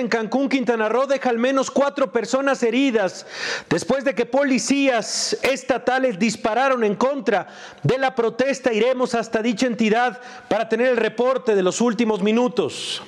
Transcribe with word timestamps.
en 0.00 0.08
Cancún, 0.08 0.48
Quintana 0.48 0.88
Roo, 0.88 1.06
deja 1.06 1.30
al 1.30 1.38
menos 1.38 1.70
cuatro 1.70 2.12
personas 2.12 2.62
heridas 2.62 3.26
después 3.68 4.04
de 4.04 4.14
que 4.14 4.26
policías 4.26 5.36
estatales 5.42 6.18
dispararon 6.18 6.84
en 6.84 6.94
contra 6.94 7.48
de 7.82 7.98
la 7.98 8.14
protesta. 8.14 8.72
Iremos 8.72 9.14
hasta 9.14 9.42
dicha 9.42 9.66
entidad 9.66 10.20
para 10.48 10.68
tener 10.68 10.88
el 10.88 10.96
reporte 10.96 11.54
de 11.54 11.62
los 11.62 11.80
últimos 11.80 12.22
minutos. 12.22 13.02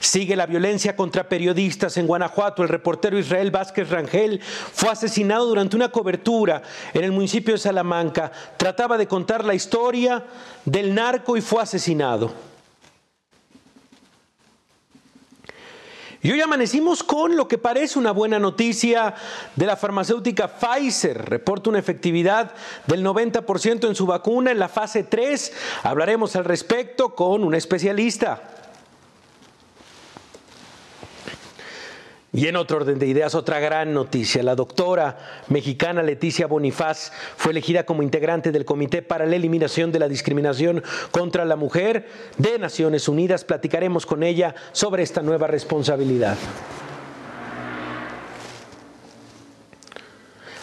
Sigue 0.00 0.36
la 0.36 0.46
violencia 0.46 0.94
contra 0.94 1.28
periodistas 1.28 1.96
en 1.96 2.06
Guanajuato. 2.06 2.62
El 2.62 2.68
reportero 2.68 3.18
Israel 3.18 3.50
Vázquez 3.50 3.90
Rangel 3.90 4.40
fue 4.40 4.90
asesinado 4.90 5.46
durante 5.46 5.76
una 5.76 5.90
cobertura 5.90 6.62
en 6.94 7.02
el 7.02 7.12
municipio 7.12 7.54
de 7.54 7.58
Salamanca. 7.58 8.30
Trataba 8.56 8.96
de 8.96 9.08
contar 9.08 9.44
la 9.44 9.54
historia 9.54 10.24
del 10.64 10.94
narco 10.94 11.36
y 11.36 11.40
fue 11.40 11.62
asesinado. 11.62 12.47
Y 16.28 16.30
hoy 16.30 16.42
amanecimos 16.42 17.02
con 17.02 17.36
lo 17.38 17.48
que 17.48 17.56
parece 17.56 17.98
una 17.98 18.10
buena 18.10 18.38
noticia 18.38 19.14
de 19.56 19.64
la 19.64 19.78
farmacéutica 19.78 20.46
Pfizer. 20.46 21.24
Reporta 21.24 21.70
una 21.70 21.78
efectividad 21.78 22.52
del 22.86 23.02
90% 23.02 23.88
en 23.88 23.94
su 23.94 24.04
vacuna 24.04 24.50
en 24.50 24.58
la 24.58 24.68
fase 24.68 25.04
3. 25.04 25.52
Hablaremos 25.84 26.36
al 26.36 26.44
respecto 26.44 27.14
con 27.14 27.44
un 27.44 27.54
especialista. 27.54 28.57
Y 32.30 32.46
en 32.46 32.56
otro 32.56 32.76
orden 32.76 32.98
de 32.98 33.06
ideas, 33.06 33.34
otra 33.34 33.58
gran 33.58 33.94
noticia. 33.94 34.42
La 34.42 34.54
doctora 34.54 35.16
mexicana 35.48 36.02
Leticia 36.02 36.46
Bonifaz 36.46 37.10
fue 37.36 37.52
elegida 37.52 37.86
como 37.86 38.02
integrante 38.02 38.52
del 38.52 38.66
Comité 38.66 39.00
para 39.00 39.24
la 39.24 39.36
Eliminación 39.36 39.92
de 39.92 39.98
la 39.98 40.08
Discriminación 40.08 40.82
contra 41.10 41.46
la 41.46 41.56
Mujer 41.56 42.06
de 42.36 42.58
Naciones 42.58 43.08
Unidas. 43.08 43.44
Platicaremos 43.44 44.04
con 44.04 44.22
ella 44.22 44.54
sobre 44.72 45.04
esta 45.04 45.22
nueva 45.22 45.46
responsabilidad. 45.46 46.36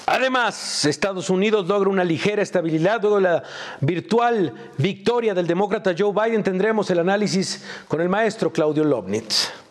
Además, 0.05 0.85
Estados 0.85 1.31
Unidos 1.31 1.67
logra 1.67 1.89
una 1.89 2.03
ligera 2.03 2.43
estabilidad 2.43 3.01
luego 3.01 3.15
de 3.15 3.23
la 3.23 3.43
virtual 3.81 4.53
victoria 4.77 5.33
del 5.33 5.47
demócrata 5.47 5.95
Joe 5.97 6.13
Biden. 6.13 6.43
Tendremos 6.43 6.91
el 6.91 6.99
análisis 6.99 7.65
con 7.87 8.01
el 8.01 8.07
maestro 8.07 8.53
Claudio 8.53 8.83
Lobnitz. 8.83 9.64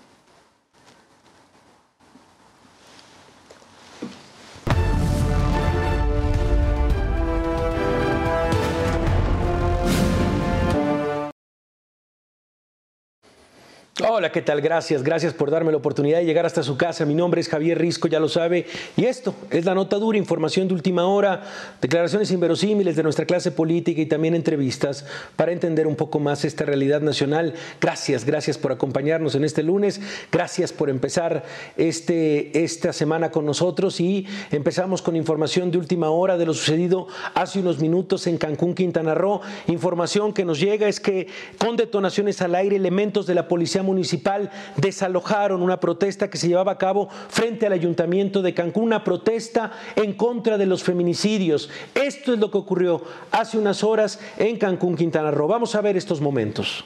Hola, 14.03 14.33
¿qué 14.33 14.43
tal? 14.43 14.61
Gracias, 14.61 15.05
gracias 15.05 15.35
por 15.35 15.53
darme 15.53 15.71
la 15.71 15.77
oportunidad 15.77 16.19
de 16.19 16.25
llegar 16.25 16.45
hasta 16.45 16.65
su 16.65 16.77
casa. 16.77 17.05
Mi 17.05 17.15
nombre 17.15 17.41
es 17.41 17.49
Javier 17.49 17.79
Risco, 17.79 18.09
ya 18.09 18.19
lo 18.19 18.29
sabe. 18.29 18.67
Y 18.97 19.05
esto 19.05 19.37
es 19.53 19.65
la 19.67 19.73
nota 19.73 19.99
dura, 19.99 20.19
información 20.19 20.67
de 20.67 20.75
última 20.75 21.07
hora, 21.07 21.45
declaraciones 21.81 22.33
inverosímiles 22.33 22.97
de 22.97 23.05
nuestra 23.05 23.25
clase 23.25 23.53
política 23.53 24.01
y 24.01 24.07
también 24.07 24.35
entrevistas 24.35 25.07
para 25.37 25.53
entender 25.53 25.87
un 25.87 25.95
poco 25.95 26.19
más 26.19 26.45
esta 26.45 26.65
realidad 26.65 27.03
nacional. 27.03 27.55
Gracias, 27.81 28.25
gracias 28.25 28.59
por 28.59 28.73
acompañarnos 28.73 29.37
en 29.37 29.45
este 29.45 29.63
lunes. 29.63 30.01
Gracias 30.33 30.73
por 30.73 30.91
empezar 30.91 31.45
este, 31.77 32.65
esta 32.65 32.93
semana 32.93 33.31
con 33.31 33.47
nosotros 33.47 34.01
y 34.01 34.27
empezamos 34.51 35.03
con 35.03 35.15
información 35.15 35.71
de 35.71 35.79
última 35.79 36.11
hora 36.11 36.37
de 36.37 36.47
lo 36.47 36.55
sucedido 36.55 37.07
hace 37.35 37.61
unos 37.61 37.79
minutos 37.79 38.27
en 38.27 38.39
Cancún, 38.39 38.75
Quintana 38.75 39.15
Roo. 39.15 39.41
Información 39.69 40.33
que 40.33 40.45
nos 40.45 40.59
llega 40.59 40.89
es 40.89 40.99
que 40.99 41.29
con 41.59 41.77
detonaciones 41.77 42.43
al 42.43 42.57
aire, 42.57 42.75
elementos 42.75 43.29
de 43.29 43.37
la 43.37 43.47
policía 43.47 43.84
municipal 43.85 44.51
desalojaron 44.77 45.63
una 45.63 45.79
protesta 45.79 46.29
que 46.29 46.39
se 46.39 46.49
llevaba 46.49 46.73
a 46.73 46.79
cabo 46.79 47.09
frente 47.29 47.67
al 47.67 47.73
ayuntamiento 47.73 48.43
de 48.43 48.55
Cancún, 48.55 48.85
una 48.85 49.05
protesta 49.05 49.73
en 49.95 50.15
contra 50.15 50.59
de 50.59 50.67
los 50.67 50.83
feminicidios. 50.83 51.71
Esto 51.95 52.33
es 52.33 52.39
lo 52.41 52.51
que 52.51 52.59
ocurrió 52.59 53.03
hace 53.31 53.59
unas 53.59 53.85
horas 53.85 54.19
en 54.39 54.59
Cancún, 54.59 54.97
Quintana 54.97 55.31
Roo. 55.31 55.47
Vamos 55.47 55.75
a 55.75 55.81
ver 55.81 55.97
estos 55.97 56.21
momentos. 56.21 56.85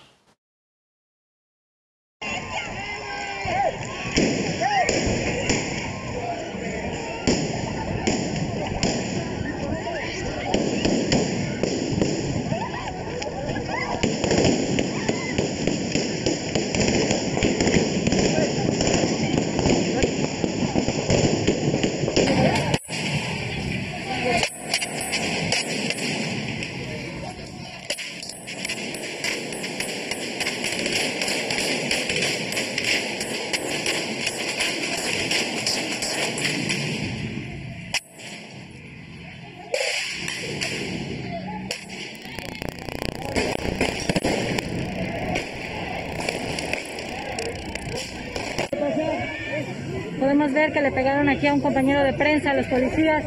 A 51.48 51.54
un 51.54 51.60
compañero 51.60 52.02
de 52.04 52.12
prensa, 52.12 52.52
los 52.52 52.66
policías, 52.66 53.24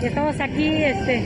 y 0.00 0.06
estamos 0.06 0.38
aquí 0.40 0.82
este, 0.84 1.22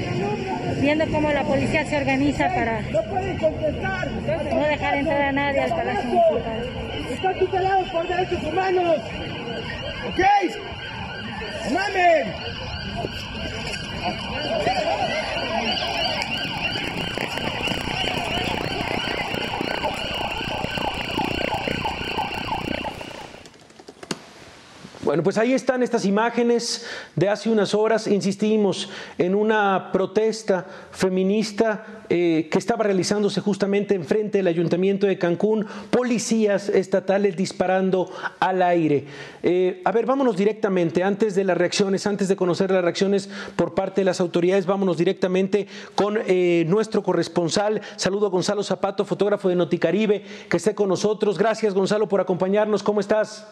viendo 0.81 1.07
cómo 1.09 1.31
la 1.31 1.43
policía 1.43 1.85
se 1.85 1.97
organiza 1.97 2.49
para 2.49 2.81
no 2.81 4.67
dejar 4.67 4.97
entrar 4.97 5.23
a 5.23 5.33
nadie 5.33 5.61
al 5.61 5.71
Palacio 5.71 6.05
Municipal. 6.05 6.67
Están 7.13 7.39
tutelados 7.39 7.89
por 7.91 8.09
derechos 8.09 8.43
humanos. 8.43 8.97
¿Ok? 10.09 10.21
¡Mamen! 11.73 12.44
Bueno, 25.15 25.23
pues 25.23 25.39
ahí 25.39 25.53
están 25.53 25.85
estas 25.85 26.07
imágenes 26.07 26.85
de 27.15 27.29
hace 27.29 27.49
unas 27.49 27.73
horas, 27.73 28.09
insistimos, 28.09 28.91
en 29.17 29.37
una 29.37 29.91
protesta 29.93 30.67
feminista 30.91 32.03
eh, 32.09 32.49
que 32.51 32.59
estaba 32.59 32.83
realizándose 32.83 33.41
justamente 33.41 33.95
enfrente 33.95 34.39
del 34.39 34.49
ayuntamiento 34.49 35.07
de 35.07 35.17
Cancún, 35.17 35.67
policías 35.91 36.69
estatales 36.69 37.37
disparando 37.37 38.11
al 38.41 38.61
aire. 38.61 39.05
Eh, 39.45 39.83
a 39.85 39.93
ver, 39.93 40.05
vámonos 40.05 40.37
directamente, 40.37 41.05
antes 41.05 41.37
de 41.37 41.45
las 41.45 41.59
reacciones, 41.59 42.09
antes 42.09 42.27
de 42.27 42.35
conocer 42.35 42.73
las 42.73 42.83
reacciones 42.83 43.31
por 43.55 43.73
parte 43.73 44.01
de 44.01 44.07
las 44.07 44.21
autoridades, 44.21 44.67
vámonos 44.67 44.97
directamente 44.97 45.69
con 45.95 46.19
eh, 46.27 46.65
nuestro 46.67 47.05
corresponsal. 47.05 47.83
Saludo 47.95 48.27
a 48.27 48.31
Gonzalo 48.31 48.65
Zapato, 48.65 49.05
fotógrafo 49.05 49.49
de 49.49 49.55
Noticaribe, 49.55 50.25
que 50.51 50.57
esté 50.57 50.75
con 50.75 50.89
nosotros. 50.89 51.39
Gracias, 51.39 51.73
Gonzalo, 51.73 52.09
por 52.09 52.21
acompañarnos. 52.21 52.83
¿Cómo 52.83 52.99
estás? 52.99 53.47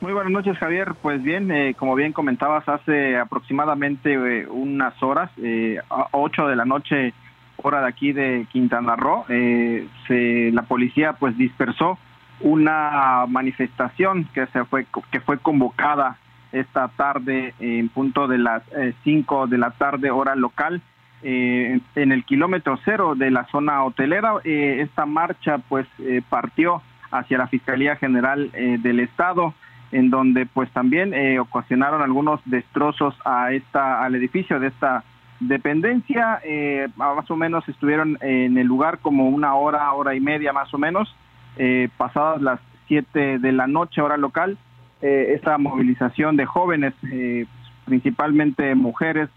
Muy 0.00 0.14
buenas 0.14 0.32
noches, 0.32 0.56
Javier. 0.56 0.94
Pues 1.02 1.22
bien, 1.22 1.50
eh, 1.50 1.74
como 1.74 1.94
bien 1.94 2.14
comentabas, 2.14 2.66
hace 2.66 3.18
aproximadamente 3.18 4.14
eh, 4.14 4.46
unas 4.48 4.94
horas, 5.02 5.30
eh, 5.36 5.78
a 5.90 6.08
8 6.12 6.48
de 6.48 6.56
la 6.56 6.64
noche, 6.64 7.12
hora 7.56 7.82
de 7.82 7.88
aquí 7.88 8.14
de 8.14 8.46
Quintana 8.50 8.96
Roo, 8.96 9.26
eh, 9.28 9.86
se, 10.08 10.52
la 10.52 10.62
policía 10.62 11.12
pues 11.12 11.36
dispersó 11.36 11.98
una 12.40 13.26
manifestación 13.28 14.24
que 14.32 14.46
se 14.46 14.64
fue 14.64 14.86
que 15.12 15.20
fue 15.20 15.36
convocada 15.36 16.16
esta 16.52 16.88
tarde 16.88 17.52
en 17.60 17.90
punto 17.90 18.26
de 18.26 18.38
las 18.38 18.62
5 19.04 19.48
de 19.48 19.58
la 19.58 19.72
tarde 19.72 20.10
hora 20.10 20.34
local 20.34 20.80
en 21.22 21.82
el 21.94 22.24
kilómetro 22.24 22.78
cero 22.82 23.14
de 23.14 23.30
la 23.30 23.44
zona 23.48 23.84
hotelera. 23.84 24.36
esta 24.42 25.04
marcha 25.04 25.58
pues 25.58 25.86
partió 26.30 26.80
hacia 27.10 27.36
la 27.36 27.46
Fiscalía 27.46 27.96
General 27.96 28.50
del 28.52 29.00
Estado 29.00 29.52
en 29.92 30.10
donde 30.10 30.46
pues 30.46 30.70
también 30.70 31.14
eh, 31.14 31.38
ocasionaron 31.40 32.02
algunos 32.02 32.40
destrozos 32.44 33.14
a 33.24 33.52
esta 33.52 34.04
al 34.04 34.14
edificio 34.14 34.60
de 34.60 34.68
esta 34.68 35.04
dependencia. 35.40 36.40
Eh, 36.44 36.88
más 36.96 37.30
o 37.30 37.36
menos 37.36 37.68
estuvieron 37.68 38.18
en 38.20 38.58
el 38.58 38.66
lugar 38.66 38.98
como 38.98 39.28
una 39.28 39.54
hora 39.54 39.92
hora 39.92 40.14
y 40.14 40.20
media 40.20 40.52
más 40.52 40.72
o 40.72 40.78
menos 40.78 41.14
eh, 41.56 41.88
pasadas 41.96 42.40
las 42.40 42.60
siete 42.86 43.38
de 43.38 43.52
la 43.52 43.66
noche 43.66 44.00
hora 44.00 44.16
local. 44.16 44.58
Eh, 45.02 45.34
esta 45.34 45.56
movilización 45.56 46.36
de 46.36 46.44
jóvenes 46.44 46.92
eh, 47.10 47.46
principalmente 47.86 48.74
mujeres 48.74 49.30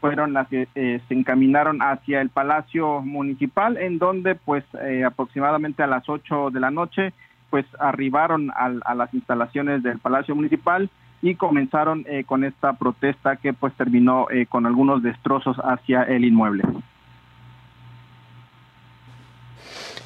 fueron 0.00 0.34
las 0.34 0.46
que 0.48 0.68
eh, 0.74 1.00
se 1.08 1.14
encaminaron 1.14 1.80
hacia 1.80 2.20
el 2.20 2.28
Palacio 2.28 3.00
Municipal, 3.00 3.78
en 3.78 3.98
donde 3.98 4.34
pues 4.34 4.62
aproximadamente 5.06 5.82
a 5.82 5.86
las 5.86 6.08
8 6.08 6.50
de 6.50 6.60
la 6.60 6.70
noche 6.70 7.12
pues 7.50 7.66
arribaron 7.78 8.50
a, 8.54 8.94
las 8.94 9.14
instalaciones 9.14 9.82
del 9.82 9.98
Palacio 9.98 10.34
Municipal 10.34 10.90
y 11.22 11.34
comenzaron 11.34 12.04
eh, 12.08 12.24
con 12.24 12.44
esta 12.44 12.74
protesta 12.74 13.36
que 13.36 13.52
pues 13.52 13.72
terminó 13.74 14.28
eh, 14.30 14.46
con 14.46 14.66
algunos 14.66 15.02
destrozos 15.02 15.56
hacia 15.58 16.02
el 16.02 16.24
inmueble. 16.24 16.64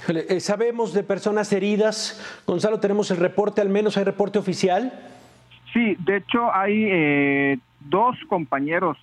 Eh, 0.09 0.41
sabemos 0.41 0.93
de 0.93 1.03
personas 1.03 1.53
heridas. 1.53 2.43
Gonzalo, 2.47 2.81
tenemos 2.81 3.11
el 3.11 3.19
reporte, 3.19 3.61
al 3.61 3.69
menos 3.69 3.97
hay 3.97 4.05
reporte 4.05 4.39
oficial. 4.39 4.93
Sí, 5.73 5.97
de 6.01 6.17
hecho 6.17 6.53
hay 6.53 7.61
dos 7.79 8.17
compañeros, 8.29 8.99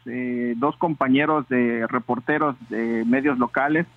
dos 0.58 0.76
compañeros 0.76 1.48
de 1.48 1.88
reporteros 1.88 2.58
de 2.70 3.06
medios 3.06 3.38
locales 3.38 3.88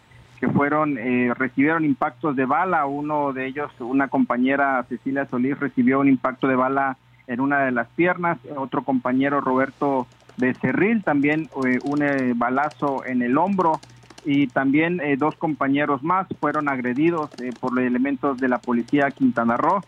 que 0.41 0.49
fueron, 0.49 0.97
eh, 0.97 1.33
recibieron 1.37 1.85
impactos 1.85 2.35
de 2.35 2.47
bala. 2.47 2.87
Uno 2.87 3.35
de 3.35 3.47
ellos, 3.47 3.71
una 3.79 4.09
compañera 4.09 4.83
Cecilia 4.89 5.27
Solís, 5.27 5.61
recibió 5.61 6.01
un 6.01 6.09
impacto 6.09 6.49
de 6.49 6.57
bala 6.57 6.97
en 7.27 7.41
una 7.41 7.61
de 7.61 7.73
las 7.73 7.89
piernas. 7.89 8.39
Otro 8.57 8.83
compañero, 8.83 9.43
Roberto 9.43 10.07
Becerril, 10.39 11.05
también 11.05 11.51
eh, 11.67 11.79
un 11.85 12.03
eh, 12.03 12.33
balazo 12.35 13.05
en 13.05 13.21
el 13.21 13.37
hombro. 13.37 13.81
Y 14.23 14.49
también 14.49 15.01
dos 15.17 15.35
compañeros 15.37 16.03
más 16.03 16.27
fueron 16.41 16.69
agredidos 16.69 17.31
por 17.59 17.73
los 17.73 17.85
elementos 17.85 18.37
de 18.37 18.49
la 18.49 18.59
policía 18.59 19.11
Quintana 19.13 19.57
Roo. 19.57 19.81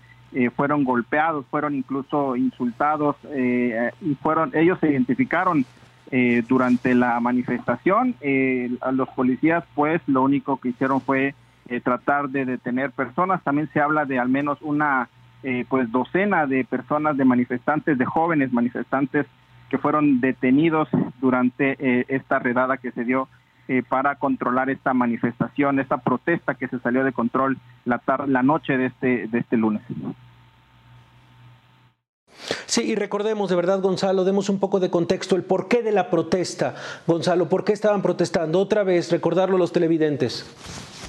fueron 0.57 0.85
golpeados, 0.85 1.45
fueron 1.51 1.75
incluso 1.75 2.35
insultados 2.35 3.17
y 3.31 4.15
fueron 4.23 4.51
ellos 4.55 4.79
se 4.81 4.91
identificaron 4.91 5.67
eh, 6.15 6.45
durante 6.47 6.95
la 6.95 7.19
manifestación. 7.21 8.15
Eh, 8.21 8.71
los 8.93 9.09
policías, 9.09 9.65
pues, 9.75 10.03
lo 10.07 10.23
único 10.23 10.59
que 10.59 10.69
hicieron 10.69 11.01
fue 11.01 11.35
eh, 11.71 11.81
tratar 11.81 12.29
de 12.29 12.45
detener 12.45 12.91
personas. 12.91 13.43
También 13.43 13.71
se 13.73 13.81
habla 13.81 14.05
de 14.05 14.19
al 14.19 14.29
menos 14.29 14.59
una, 14.61 15.09
pues, 15.71 15.91
docena 15.91 16.47
de 16.47 16.67
personas, 16.67 17.17
de 17.17 17.25
manifestantes, 17.25 17.97
de 17.97 18.05
jóvenes 18.05 18.53
manifestantes 18.53 19.25
que 19.71 19.79
fueron 19.79 20.21
detenidos 20.21 20.87
durante 21.19 21.77
esta 22.15 22.39
redada 22.39 22.77
que 22.77 22.93
se 22.93 23.05
dio 23.05 23.27
para 23.89 24.17
controlar 24.17 24.69
esta 24.69 24.93
manifestación, 24.93 25.81
esta 25.81 25.97
protesta 25.97 26.57
que 26.57 26.69
se 26.69 26.79
salió 26.81 27.05
de 27.05 27.13
control 27.13 27.57
la, 27.87 28.03
la 28.27 28.43
noche 28.43 28.77
de 28.77 28.87
este, 28.87 29.29
de 29.29 29.39
este 29.39 29.57
lunes. 29.57 29.83
Sí, 32.67 32.83
y 32.83 32.95
recordemos 32.95 33.51
de 33.51 33.57
verdad, 33.57 33.81
Gonzalo, 33.81 34.25
demos 34.25 34.49
un 34.49 34.59
poco 34.59 34.81
de 34.81 34.91
contexto, 34.91 35.37
el 35.37 35.45
porqué 35.45 35.83
de 35.83 35.93
la 35.93 36.11
protesta. 36.11 36.75
Gonzalo, 37.07 37.49
¿por 37.49 37.65
qué 37.65 37.73
estaban 37.73 38.03
protestando? 38.03 38.59
Otra 38.59 38.83
vez, 38.83 39.11
recordarlo 39.13 39.57
a 39.57 39.59
los 39.59 39.73
televidentes. 39.73 40.47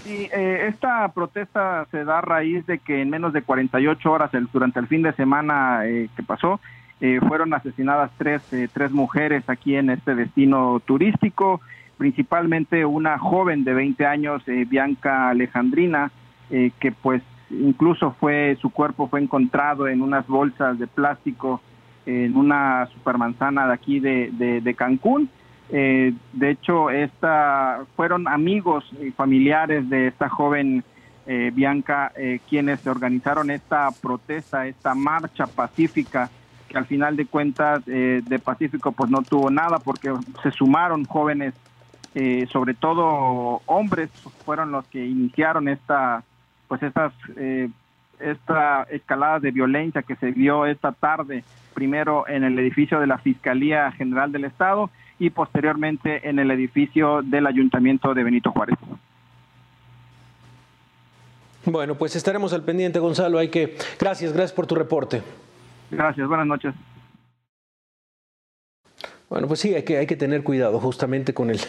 Sí, 0.04 0.30
eh, 0.34 0.66
esta 0.68 1.08
protesta 1.14 1.88
se 1.90 2.04
da 2.04 2.18
a 2.18 2.22
raíz 2.22 2.66
de 2.66 2.80
que 2.80 3.02
en 3.02 3.10
menos 3.10 3.31
de 3.31 3.42
48 3.42 4.12
horas 4.12 4.31
durante 4.52 4.80
el 4.81 4.88
fin 4.88 5.02
de 5.02 5.14
semana 5.14 5.86
eh, 5.86 6.10
que 6.16 6.24
pasó, 6.24 6.60
eh, 7.00 7.20
fueron 7.26 7.54
asesinadas 7.54 8.12
tres, 8.18 8.42
tres 8.74 8.92
mujeres 8.92 9.44
aquí 9.48 9.78
en 9.78 9.90
este 9.90 10.14
destino 10.14 10.81
turístico, 10.86 11.62
principalmente 11.98 12.86
una 12.86 13.18
joven 13.18 13.64
de 13.64 13.74
20 13.74 14.06
años, 14.06 14.44
Bianca 14.46 15.30
Alejandrina, 15.30 16.12
que 16.50 16.92
pues 17.02 17.24
incluso 17.62 18.16
fue 18.20 18.58
su 18.62 18.70
cuerpo 18.70 19.08
fue 19.08 19.22
encontrado 19.22 19.88
en 19.88 20.02
unas 20.02 20.28
bolsas 20.28 20.80
de 20.80 20.88
plástico 20.88 21.62
en 22.06 22.36
una 22.36 22.88
supermanzana 22.88 23.68
de 23.68 23.74
aquí 23.74 24.00
de, 24.00 24.76
Cancún. 24.78 25.30
Eh, 25.70 26.14
de 26.34 26.50
hecho, 26.52 26.90
esta 26.90 27.86
fueron 27.96 28.28
amigos 28.28 28.86
y 29.02 29.12
familiares 29.12 29.90
de 29.90 30.08
esta 30.08 30.30
joven 30.30 30.84
eh, 31.26 31.52
Bianca 31.54 32.12
eh, 32.18 32.42
quienes 32.50 32.86
organizaron 32.86 33.50
esta 33.50 33.90
protesta, 33.92 34.68
esta 34.68 34.94
marcha 34.94 35.48
pacífica 35.48 36.30
que 36.68 36.78
al 36.78 36.86
final 36.86 37.16
de 37.16 37.28
cuentas 37.28 37.86
de 37.86 38.42
Pacífico 38.44 38.92
pues 38.94 39.08
no 39.12 39.22
tuvo 39.22 39.52
nada 39.52 39.78
porque 39.78 40.12
se 40.42 40.50
sumaron 40.50 41.06
jóvenes, 41.06 41.54
sobre 42.52 42.74
todo 42.74 43.62
hombres, 43.68 44.10
fueron 44.44 44.72
los 44.72 44.84
que 44.88 45.06
iniciaron 45.06 45.68
esta 45.68 46.24
pues 46.68 46.81
estas 46.83 47.13
eh, 47.38 47.69
esta 48.19 48.83
escalada 48.83 49.39
de 49.39 49.51
violencia 49.51 50.01
que 50.01 50.15
se 50.15 50.31
vio 50.31 50.65
esta 50.65 50.92
tarde, 50.92 51.44
primero 51.74 52.27
en 52.27 52.44
el 52.44 52.57
edificio 52.60 53.00
de 53.00 53.07
la 53.07 53.18
Fiscalía 53.18 53.92
General 53.92 54.31
del 54.31 54.45
Estado 54.45 54.89
y 55.19 55.30
posteriormente 55.30 56.27
en 56.27 56.39
el 56.39 56.51
edificio 56.51 57.21
del 57.21 57.48
Ayuntamiento 57.48 58.13
de 58.13 58.24
Benito 58.24 58.51
Juárez. 58.51 58.77
Bueno, 61.65 61.95
pues 61.95 62.15
estaremos 62.15 62.51
al 62.54 62.63
pendiente, 62.63 63.00
Gonzalo. 63.00 63.38
Hay 63.38 63.50
que. 63.50 63.77
Gracias, 64.00 64.33
gracias 64.33 64.51
por 64.51 64.68
tu 64.68 64.75
reporte. 64.75 65.21
Gracias, 65.92 66.27
buenas 66.27 66.48
noches. 66.48 66.74
Bueno, 69.33 69.47
pues 69.47 69.62
sí, 69.62 69.74
hay 69.74 69.81
que, 69.81 69.97
hay 69.97 70.06
que 70.06 70.15
tener 70.15 70.44
cuidado 70.44 70.80
justamente 70.80 71.33
con 71.33 71.50
el 71.50 71.59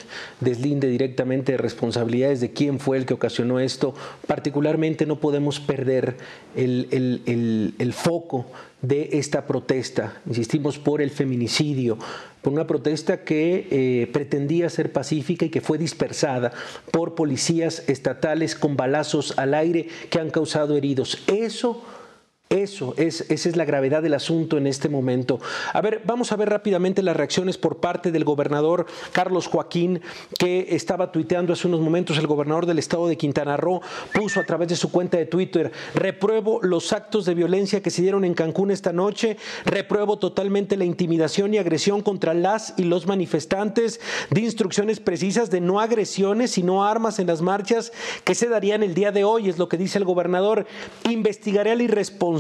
deslinde 0.41 0.87
directamente 0.87 1.53
de 1.53 1.57
responsabilidades 1.57 2.43
de 2.43 2.51
quién 2.51 2.79
fue 2.79 2.99
el 2.99 3.07
que 3.07 3.15
ocasionó 3.15 3.59
esto. 3.59 3.95
Particularmente 4.27 5.07
no 5.07 5.19
podemos 5.19 5.61
perder 5.61 6.15
el, 6.55 7.95
foco 7.95 8.45
de 8.83 9.09
esta 9.13 9.47
protesta, 9.47 10.21
insistimos, 10.27 10.79
por 10.79 11.01
el 11.01 11.09
feminicidio, 11.09 11.97
por 12.43 12.53
una 12.53 12.67
protesta 12.67 13.25
que 13.25 13.67
eh, 13.71 14.11
pretendía 14.13 14.69
ser 14.69 14.93
pacífica 14.93 15.47
y 15.47 15.49
que 15.49 15.63
fue 15.63 15.79
dispersada 15.79 16.53
por 16.91 17.15
policías 17.15 17.83
estatales 17.89 18.57
con 18.57 18.77
balazos 18.77 19.39
al 19.39 19.55
aire 19.55 19.89
que 20.11 20.21
han 20.21 20.29
causado 20.29 20.77
heridos. 20.77 21.23
Eso 21.29 21.83
eso 22.51 22.95
es, 22.99 23.23
esa 23.31 23.49
es 23.49 23.57
la 23.57 23.65
gravedad 23.65 24.03
del 24.03 24.15
asunto 24.15 24.59
en 24.59 24.67
este 24.67 24.89
momento. 24.89 25.41
A 25.73 25.81
ver, 25.81 26.03
vamos 26.05 26.31
a 26.31 26.37
ver 26.37 26.51
rápidamente 26.51 27.03
las 27.03 27.17
reacciones 27.17 27.57
por 27.57 27.79
parte 27.79 28.13
del 28.13 28.25
gobernador 28.25 28.87
Carlos 29.13 29.47
Joaquín, 29.47 30.03
que 30.39 30.69
estaba 30.71 31.11
tuiteando 31.11 31.55
hace 31.55 31.67
unos 31.67 31.81
momentos. 31.81 32.19
El 32.19 32.27
gobernador 32.27 32.67
del 32.67 32.79
estado 32.79 33.09
de 33.09 33.17
Quintana 33.17 33.57
Roo 33.57 33.81
puso 34.13 34.41
a 34.41 34.45
través 34.45 34.69
de 34.69 34.77
su 34.77 34.93
cuenta 34.93 35.17
de 35.17 35.25
Twitter: 35.25 35.73
repruebo 35.95 36.61
los 36.63 36.93
actos 36.93 37.25
de 37.25 37.35
violencia 37.35 37.83
que 37.83 37.91
se 37.91 38.03
dieron 38.03 38.25
en 38.25 38.35
Cancún 38.35 38.71
esta 38.71 38.93
noche, 38.93 39.37
repruebo 39.65 40.19
totalmente 40.19 40.77
la 40.77 40.85
intimidación 40.85 41.55
y 41.55 41.59
agresión 41.59 42.03
contra 42.03 42.35
las 42.35 42.75
y 42.77 42.85
los 42.85 43.07
manifestantes, 43.07 44.01
de 44.31 44.43
instrucciones 44.43 45.01
precisas 45.01 45.51
de 45.51 45.61
no 45.61 45.81
agresiones, 45.81 46.53
sino 46.53 46.85
armas 46.85 47.19
en 47.19 47.27
las 47.27 47.41
marchas 47.41 47.91
que 48.23 48.35
se 48.35 48.49
darían 48.49 48.83
el 48.83 48.95
día 48.95 49.13
de 49.13 49.25
hoy, 49.25 49.49
es 49.49 49.59
lo 49.59 49.69
que 49.69 49.79
dice 49.79 49.99
el 49.99 50.05
gobernador. 50.05 50.67
Investigaré 51.09 51.73
al 51.73 51.81
irresponsable 51.81 52.34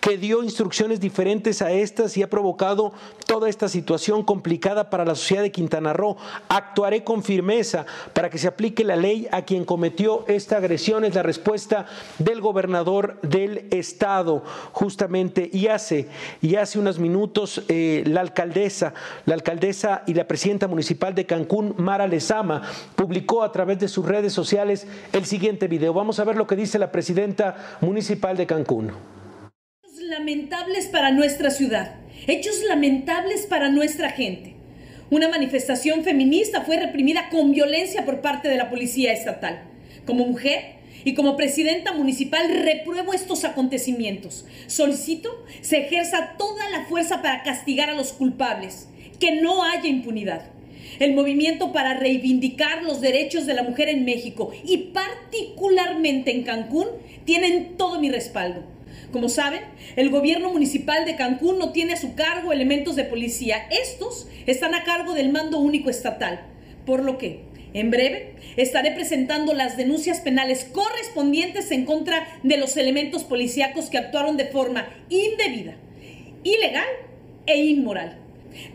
que 0.00 0.18
dio 0.18 0.42
instrucciones 0.42 1.00
diferentes 1.00 1.62
a 1.62 1.70
estas 1.70 2.16
y 2.16 2.22
ha 2.22 2.30
provocado 2.30 2.92
toda 3.26 3.48
esta 3.48 3.68
situación 3.68 4.22
complicada 4.22 4.90
para 4.90 5.04
la 5.04 5.14
sociedad 5.14 5.42
de 5.42 5.52
Quintana 5.52 5.92
Roo. 5.92 6.16
Actuaré 6.48 7.04
con 7.04 7.22
firmeza 7.22 7.86
para 8.12 8.30
que 8.30 8.38
se 8.38 8.48
aplique 8.48 8.84
la 8.84 8.96
ley 8.96 9.28
a 9.32 9.42
quien 9.42 9.64
cometió 9.64 10.24
esta 10.28 10.56
agresión. 10.56 11.04
Es 11.04 11.14
la 11.14 11.22
respuesta 11.22 11.86
del 12.18 12.40
gobernador 12.40 13.20
del 13.22 13.66
estado, 13.70 14.42
justamente. 14.72 15.50
Y 15.52 15.68
hace, 15.68 16.08
y 16.40 16.56
hace 16.56 16.78
unos 16.78 16.98
minutos 16.98 17.62
eh, 17.68 18.04
la 18.06 18.20
alcaldesa, 18.20 18.94
la 19.24 19.34
alcaldesa 19.34 20.02
y 20.06 20.14
la 20.14 20.26
presidenta 20.26 20.68
municipal 20.68 21.14
de 21.14 21.26
Cancún, 21.26 21.74
Mara 21.78 22.06
Lezama, 22.06 22.62
publicó 22.94 23.42
a 23.42 23.52
través 23.52 23.78
de 23.78 23.88
sus 23.88 24.06
redes 24.06 24.32
sociales 24.32 24.86
el 25.12 25.26
siguiente 25.26 25.68
video. 25.68 25.92
Vamos 25.92 26.18
a 26.18 26.24
ver 26.24 26.36
lo 26.36 26.46
que 26.46 26.56
dice 26.56 26.78
la 26.78 26.92
presidenta 26.92 27.78
municipal 27.80 28.36
de 28.36 28.46
Cancún 28.46 28.95
lamentables 30.08 30.86
para 30.86 31.10
nuestra 31.10 31.50
ciudad, 31.50 31.96
hechos 32.26 32.62
lamentables 32.68 33.46
para 33.46 33.68
nuestra 33.68 34.10
gente. 34.10 34.54
Una 35.10 35.28
manifestación 35.28 36.04
feminista 36.04 36.62
fue 36.62 36.78
reprimida 36.78 37.28
con 37.28 37.52
violencia 37.52 38.04
por 38.04 38.20
parte 38.20 38.48
de 38.48 38.56
la 38.56 38.70
policía 38.70 39.12
estatal. 39.12 39.62
Como 40.04 40.26
mujer 40.26 40.76
y 41.04 41.14
como 41.14 41.36
presidenta 41.36 41.92
municipal 41.92 42.48
repruebo 42.64 43.14
estos 43.14 43.44
acontecimientos. 43.44 44.46
Solicito 44.66 45.44
se 45.60 45.78
ejerza 45.78 46.34
toda 46.38 46.70
la 46.70 46.84
fuerza 46.84 47.22
para 47.22 47.42
castigar 47.42 47.90
a 47.90 47.94
los 47.94 48.12
culpables, 48.12 48.88
que 49.18 49.40
no 49.40 49.64
haya 49.64 49.88
impunidad. 49.88 50.50
El 50.98 51.14
movimiento 51.14 51.72
para 51.72 51.94
reivindicar 51.94 52.82
los 52.82 53.00
derechos 53.00 53.46
de 53.46 53.54
la 53.54 53.62
mujer 53.62 53.88
en 53.88 54.04
México 54.04 54.52
y 54.64 54.92
particularmente 54.92 56.30
en 56.30 56.42
Cancún 56.42 56.86
tienen 57.24 57.76
todo 57.76 58.00
mi 58.00 58.10
respaldo. 58.10 58.75
Como 59.16 59.30
saben, 59.30 59.62
el 59.96 60.10
gobierno 60.10 60.52
municipal 60.52 61.06
de 61.06 61.16
Cancún 61.16 61.58
no 61.58 61.72
tiene 61.72 61.94
a 61.94 61.96
su 61.96 62.14
cargo 62.14 62.52
elementos 62.52 62.96
de 62.96 63.04
policía. 63.04 63.66
Estos 63.70 64.28
están 64.44 64.74
a 64.74 64.84
cargo 64.84 65.14
del 65.14 65.32
mando 65.32 65.58
único 65.58 65.88
estatal. 65.88 66.42
Por 66.84 67.02
lo 67.02 67.16
que, 67.16 67.40
en 67.72 67.90
breve, 67.90 68.34
estaré 68.58 68.90
presentando 68.90 69.54
las 69.54 69.78
denuncias 69.78 70.20
penales 70.20 70.66
correspondientes 70.70 71.70
en 71.70 71.86
contra 71.86 72.28
de 72.42 72.58
los 72.58 72.76
elementos 72.76 73.24
policíacos 73.24 73.88
que 73.88 73.96
actuaron 73.96 74.36
de 74.36 74.48
forma 74.48 74.86
indebida, 75.08 75.76
ilegal 76.44 76.84
e 77.46 77.56
inmoral. 77.56 78.18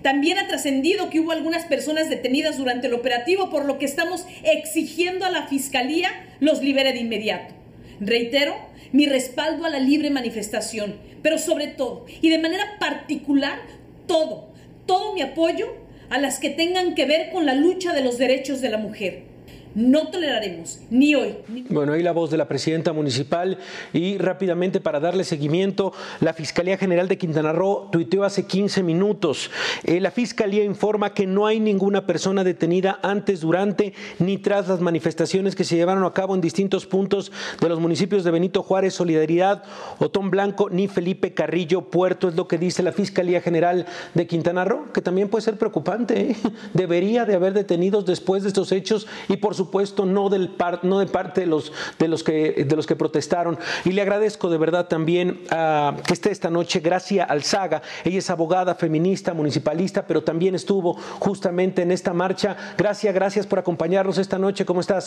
También 0.02 0.40
ha 0.40 0.48
trascendido 0.48 1.12
que 1.12 1.20
hubo 1.20 1.34
algunas 1.34 1.66
personas 1.66 2.10
detenidas 2.10 2.58
durante 2.58 2.88
el 2.88 2.96
operativo, 2.96 3.52
por 3.52 3.66
lo 3.66 3.78
que 3.78 3.86
estamos 3.86 4.26
exigiendo 4.44 5.24
a 5.24 5.30
la 5.30 5.46
Fiscalía 5.46 6.10
los 6.40 6.64
libere 6.64 6.94
de 6.94 7.00
inmediato. 7.02 7.54
Reitero 8.00 8.56
mi 8.92 9.06
respaldo 9.06 9.66
a 9.66 9.70
la 9.70 9.80
libre 9.80 10.10
manifestación, 10.10 10.96
pero 11.22 11.38
sobre 11.38 11.68
todo 11.68 12.06
y 12.22 12.30
de 12.30 12.40
manera 12.40 12.78
particular, 12.80 13.60
todo, 14.08 14.50
todo 14.86 15.14
mi 15.14 15.22
apoyo 15.22 15.74
a 16.10 16.18
las 16.18 16.40
que 16.40 16.50
tengan 16.50 16.94
que 16.94 17.06
ver 17.06 17.32
con 17.32 17.46
la 17.46 17.56
lucha 17.56 17.94
de 17.94 18.04
los 18.04 18.18
derechos 18.18 18.62
de 18.62 18.70
la 18.70 18.78
mujer. 18.78 19.31
No 19.74 20.08
toleraremos, 20.08 20.80
ni 20.90 21.16
hoy. 21.16 21.36
Bueno, 21.70 21.94
ahí 21.94 22.04
la 22.04 22.12
voz 22.12 22.30
de 22.30 22.38
la 22.38 22.48
presidenta 22.48 22.92
municipal 22.92 23.58
y 23.94 24.18
rápidamente 24.18 24.82
para 24.82 25.00
darle 25.00 25.24
seguimiento, 25.24 25.94
la 26.20 26.34
Fiscalía 26.34 26.78
General 26.78 27.08
de 27.08 27.18
Quintana 27.18 27.54
Roo 27.54 27.88
tuiteó 27.90 28.26
hace 28.26 28.46
15 28.46 28.84
minutos. 28.84 29.50
Eh, 29.84 30.02
la 30.02 30.12
Fiscalía 30.12 30.66
informa 30.66 31.14
que 31.14 31.26
no 31.26 31.48
hay 31.48 31.60
ninguna 31.62 32.06
persona 32.06 32.44
detenida 32.44 33.00
antes, 33.02 33.40
durante 33.40 33.94
ni 34.20 34.38
tras 34.38 34.68
las 34.68 34.82
manifestaciones 34.82 35.56
que 35.56 35.64
se 35.64 35.78
llevaron 35.78 36.04
a 36.04 36.14
cabo 36.14 36.36
en 36.36 36.42
distintos 36.42 36.86
puntos 36.86 37.32
de 37.62 37.70
los 37.70 37.80
municipios 37.80 38.26
de 38.26 38.32
Benito 38.32 38.64
Juárez, 38.64 38.94
Solidaridad, 38.94 39.64
Otón 40.00 40.32
Blanco, 40.32 40.70
ni 40.70 40.90
Felipe 40.90 41.34
Carrillo 41.34 41.90
Puerto, 41.90 42.28
es 42.28 42.36
lo 42.36 42.48
que 42.48 42.58
dice 42.58 42.84
la 42.84 42.92
Fiscalía 42.92 43.40
General 43.40 43.86
de 44.14 44.28
Quintana 44.28 44.66
Roo, 44.66 44.92
que 44.94 45.02
también 45.02 45.30
puede 45.30 45.44
ser 45.44 45.58
preocupante. 45.58 46.32
¿eh? 46.32 46.36
Debería 46.74 47.24
de 47.26 47.36
haber 47.36 47.54
detenidos 47.54 48.06
después 48.06 48.44
de 48.44 48.50
estos 48.50 48.72
hechos 48.72 49.08
y 49.30 49.38
por 49.38 49.56
supuesto 49.66 50.06
no, 50.06 50.30
del 50.30 50.56
no 50.84 51.00
de 51.00 51.06
parte 51.06 51.42
de 51.42 51.48
los, 51.48 51.72
de, 52.00 52.08
los 52.08 52.24
que, 52.24 52.66
de 52.68 52.76
los 52.76 52.88
que 52.88 52.96
protestaron. 52.96 53.60
Y 53.86 53.92
le 53.92 54.02
agradezco 54.02 54.50
de 54.50 54.58
verdad 54.58 54.88
también 54.88 55.42
a, 55.52 55.96
que 56.06 56.14
esté 56.14 56.32
esta 56.32 56.50
noche 56.50 56.80
Gracia 56.80 57.24
Alzaga. 57.24 57.82
Ella 58.04 58.18
es 58.18 58.30
abogada, 58.30 58.74
feminista, 58.76 59.34
municipalista, 59.34 60.08
pero 60.08 60.24
también 60.24 60.56
estuvo 60.56 60.96
justamente 61.20 61.84
en 61.84 61.92
esta 61.92 62.14
marcha. 62.14 62.58
Gracias, 62.78 63.14
gracias 63.14 63.46
por 63.46 63.60
acompañarnos 63.60 64.18
esta 64.18 64.40
noche. 64.40 64.66
¿Cómo 64.66 64.82
estás? 64.82 65.06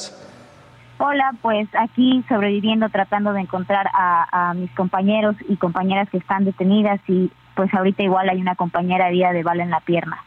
Hola, 0.98 1.32
pues 1.42 1.68
aquí 1.76 2.24
sobreviviendo, 2.28 2.88
tratando 2.88 3.32
de 3.32 3.40
encontrar 3.40 3.88
a, 3.92 4.50
a 4.50 4.54
mis 4.54 4.70
compañeros 4.72 5.34
y 5.48 5.56
compañeras 5.56 6.08
que 6.08 6.18
están 6.18 6.44
detenidas 6.44 7.00
y 7.08 7.32
pues 7.56 7.74
ahorita 7.74 8.04
igual 8.04 8.28
hay 8.28 8.40
una 8.40 8.54
compañera 8.54 9.08
herida 9.08 9.32
de 9.32 9.42
bala 9.42 9.64
en 9.64 9.70
la 9.70 9.80
pierna. 9.80 10.22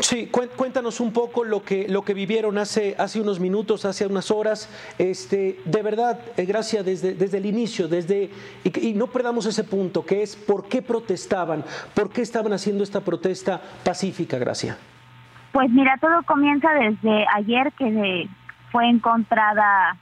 Sí, 0.00 0.28
cuéntanos 0.28 1.00
un 1.00 1.12
poco 1.12 1.42
lo 1.42 1.64
que, 1.64 1.88
lo 1.88 2.02
que 2.02 2.14
vivieron 2.14 2.56
hace, 2.56 2.94
hace 2.98 3.20
unos 3.20 3.40
minutos, 3.40 3.84
hace 3.84 4.06
unas 4.06 4.30
horas. 4.30 4.70
Este, 4.96 5.58
de 5.64 5.82
verdad, 5.82 6.20
eh, 6.36 6.44
gracias 6.44 6.84
desde, 6.84 7.14
desde 7.14 7.38
el 7.38 7.46
inicio, 7.46 7.88
desde, 7.88 8.30
y, 8.62 8.92
no 8.94 9.08
perdamos 9.08 9.46
ese 9.46 9.64
punto, 9.64 10.06
que 10.06 10.22
es 10.22 10.36
por 10.36 10.68
qué 10.68 10.82
protestaban, 10.82 11.64
por 11.94 12.10
qué 12.10 12.22
estaban 12.22 12.52
haciendo 12.52 12.84
esta 12.84 13.00
protesta 13.00 13.60
pacífica, 13.84 14.38
Gracia. 14.38 14.78
Pues 15.50 15.68
mira, 15.70 15.96
todo 16.00 16.22
comienza 16.22 16.68
desde 16.74 17.26
ayer 17.34 17.72
que 17.72 18.28
fue 18.70 18.88
encontrada 18.88 19.96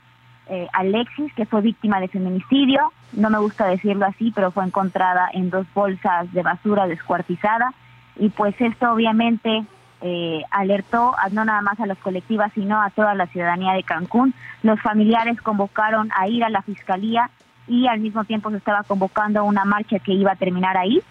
eh, 0.49 0.67
Alexis, 0.73 1.33
que 1.33 1.47
fue 1.47 1.61
víctima 1.61 1.99
de 1.99 2.07
feminicidio. 2.07 2.93
No 3.13 3.31
me 3.31 3.39
gusta 3.39 3.65
decirlo 3.65 4.05
así, 4.05 4.31
pero 4.35 4.51
fue 4.51 4.63
encontrada 4.63 5.27
en 5.33 5.49
dos 5.49 5.65
bolsas 5.73 6.31
de 6.33 6.43
basura 6.43 6.85
descuartizada. 6.85 7.73
Y 8.17 8.29
pues 8.29 8.55
esto 8.59 8.91
obviamente 8.91 9.65
eh, 10.01 10.43
alertó 10.51 11.15
a, 11.17 11.29
no 11.29 11.45
nada 11.45 11.61
más 11.61 11.79
a 11.79 11.85
las 11.85 11.97
colectivas, 11.97 12.51
sino 12.53 12.81
a 12.81 12.89
toda 12.91 13.15
la 13.15 13.27
ciudadanía 13.27 13.73
de 13.73 13.83
Cancún. 13.83 14.33
Los 14.63 14.79
familiares 14.81 15.41
convocaron 15.41 16.09
a 16.15 16.27
ir 16.27 16.43
a 16.43 16.49
la 16.49 16.61
fiscalía 16.61 17.29
y 17.67 17.87
al 17.87 17.99
mismo 17.99 18.23
tiempo 18.25 18.49
se 18.51 18.57
estaba 18.57 18.83
convocando 18.83 19.43
una 19.43 19.65
marcha 19.65 19.99
que 19.99 20.13
iba 20.13 20.31
a 20.31 20.35
terminar 20.35 20.77
ahí. 20.77 21.01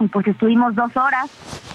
Y 0.00 0.06
pues 0.08 0.26
estuvimos 0.28 0.76
dos 0.76 0.96
horas, 0.96 1.28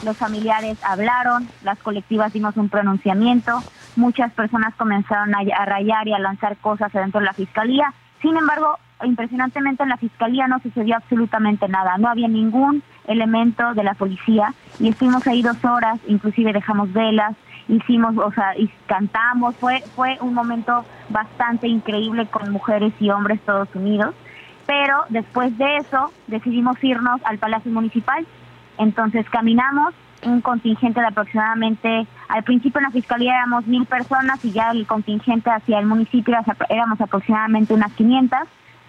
los 0.05 0.15
familiares 0.15 0.77
hablaron, 0.83 1.47
las 1.61 1.77
colectivas 1.79 2.31
dimos 2.31 2.55
un 2.55 2.69
pronunciamiento, 2.69 3.61
muchas 3.97 4.31
personas 4.31 4.73
comenzaron 4.75 5.35
a, 5.35 5.39
a 5.39 5.65
rayar 5.65 6.07
y 6.07 6.13
a 6.13 6.19
lanzar 6.19 6.55
cosas 6.57 6.95
adentro 6.95 7.19
de 7.19 7.25
la 7.25 7.33
fiscalía. 7.33 7.93
Sin 8.21 8.37
embargo, 8.37 8.79
impresionantemente 9.03 9.83
en 9.83 9.89
la 9.89 9.97
fiscalía 9.97 10.47
no 10.47 10.59
sucedió 10.59 10.95
absolutamente 10.95 11.67
nada, 11.67 11.97
no 11.97 12.07
había 12.07 12.29
ningún 12.29 12.81
elemento 13.07 13.73
de 13.73 13.83
la 13.83 13.93
policía 13.93 14.53
y 14.79 14.89
estuvimos 14.89 15.25
ahí 15.27 15.41
dos 15.41 15.63
horas, 15.63 15.99
inclusive 16.07 16.53
dejamos 16.53 16.91
velas, 16.93 17.35
hicimos, 17.67 18.17
o 18.17 18.31
sea, 18.31 18.57
y 18.57 18.69
cantamos, 18.87 19.55
fue, 19.55 19.83
fue 19.95 20.17
un 20.21 20.33
momento 20.33 20.85
bastante 21.09 21.67
increíble 21.67 22.25
con 22.27 22.51
mujeres 22.51 22.93
y 22.99 23.09
hombres 23.09 23.39
todos 23.45 23.67
unidos, 23.75 24.15
pero 24.65 25.03
después 25.09 25.57
de 25.57 25.77
eso 25.77 26.11
decidimos 26.27 26.81
irnos 26.83 27.21
al 27.25 27.37
Palacio 27.37 27.71
Municipal, 27.71 28.25
entonces 28.77 29.29
caminamos 29.29 29.93
un 30.23 30.39
contingente 30.39 31.01
de 31.01 31.07
aproximadamente, 31.07 32.07
al 32.29 32.43
principio 32.43 32.79
en 32.79 32.85
la 32.85 32.91
fiscalía 32.91 33.35
éramos 33.35 33.67
mil 33.67 33.85
personas 33.85 34.43
y 34.45 34.51
ya 34.51 34.71
el 34.71 34.87
contingente 34.87 35.49
hacia 35.49 35.79
el 35.79 35.85
municipio 35.85 36.37
éramos 36.69 37.01
aproximadamente 37.01 37.73
unas 37.73 37.91
500 37.91 38.39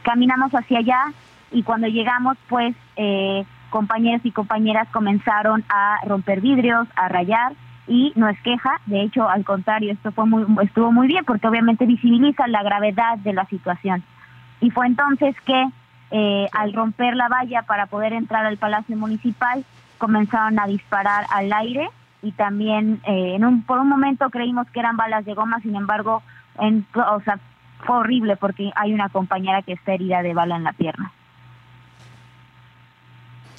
Caminamos 0.04 0.52
hacia 0.52 0.80
allá 0.80 1.02
y 1.50 1.62
cuando 1.62 1.87
llegamos, 1.87 2.37
pues 2.49 2.76
eh, 2.97 3.44
compañeros 3.75 4.25
y 4.25 4.31
compañeras 4.31 4.87
comenzaron 4.93 5.64
a 5.69 5.97
romper 6.07 6.40
vidrios, 6.40 6.87
a 6.95 7.09
rayar 7.09 7.54
y 7.88 8.12
no 8.14 8.28
es 8.28 8.40
queja, 8.43 8.81
de 8.87 9.02
hecho, 9.02 9.28
al 9.28 9.45
contrario, 9.45 9.93
esto 9.93 10.12
fue 10.12 10.26
muy, 10.26 10.47
estuvo 10.62 10.93
muy 10.93 11.09
bien 11.09 11.25
porque 11.25 11.49
obviamente 11.49 11.85
visibiliza 11.85 12.47
la 12.47 12.62
gravedad 12.62 13.19
de 13.19 13.33
la 13.33 13.45
situación. 13.47 14.04
Y 14.61 14.71
fue 14.71 14.87
entonces 14.87 15.35
que 15.45 15.61
eh, 16.12 16.47
al 16.52 16.73
romper 16.73 17.16
la 17.16 17.26
valla 17.26 17.62
para 17.62 17.87
poder 17.87 18.12
entrar 18.12 18.47
al 18.47 18.59
Palacio 18.59 18.97
Municipal, 18.97 19.64
comenzaron 19.99 20.61
a 20.61 20.69
disparar 20.69 21.26
al 21.31 21.52
aire 21.52 21.88
y 22.23 22.31
también 22.31 23.00
eh, 23.09 23.35
en 23.35 23.45
un, 23.45 23.64
por 23.64 23.81
un 23.81 23.88
momento 23.88 24.31
creímos 24.31 24.71
que 24.71 24.78
eran 24.78 24.97
balas 24.97 25.25
de 25.25 25.35
goma, 25.35 25.59
sin 25.62 25.75
embargo, 25.75 26.23
en, 26.61 26.87
o 26.95 27.21
sea, 27.23 27.40
fue 27.81 27.97
horrible 27.97 28.37
porque 28.37 28.71
hay 28.76 28.95
una 28.95 29.09
compañera 29.09 29.62
que 29.62 29.73
está 29.73 29.95
herida 29.95 30.23
de 30.23 30.33
bala 30.33 30.54
en 30.54 30.62
la 30.62 30.73
pierna. 30.75 31.11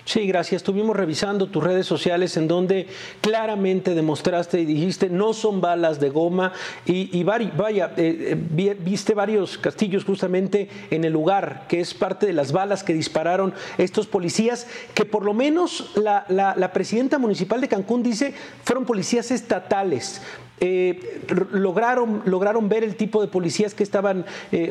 Sí, 0.05 0.27
gracias. 0.27 0.62
Estuvimos 0.62 0.95
revisando 0.95 1.47
tus 1.47 1.63
redes 1.63 1.88
sociales 1.88 2.38
en 2.38 2.47
donde 2.47 2.88
claramente 3.21 3.95
demostraste 3.95 4.59
y 4.62 4.65
dijiste 4.65 5.09
no 5.09 5.33
son 5.33 5.62
balas 5.62 6.00
de 6.00 6.12
goma 6.12 6.53
y, 6.85 7.24
vaya, 7.24 7.91
eh, 7.97 8.38
eh, 8.57 8.75
viste 8.79 9.15
varios 9.15 9.57
castillos 9.57 10.05
justamente 10.05 10.69
en 10.91 11.05
el 11.05 11.13
lugar, 11.13 11.65
que 11.67 11.79
es 11.79 11.95
parte 11.95 12.27
de 12.27 12.33
las 12.33 12.51
balas 12.51 12.83
que 12.83 12.93
dispararon 12.93 13.55
estos 13.79 14.05
policías, 14.05 14.67
que 14.93 15.05
por 15.05 15.25
lo 15.25 15.33
menos 15.33 15.91
la, 15.95 16.71
presidenta 16.71 17.17
municipal 17.17 17.59
de 17.59 17.67
Cancún 17.67 18.03
dice 18.03 18.35
fueron 18.63 18.85
policías 18.85 19.31
estatales. 19.31 20.21
Eh, 20.59 21.25
lograron, 21.51 22.21
lograron 22.25 22.69
ver 22.69 22.83
el 22.83 22.95
tipo 22.95 23.21
de 23.21 23.27
policías 23.27 23.74
que 23.74 23.81
estaban 23.81 24.24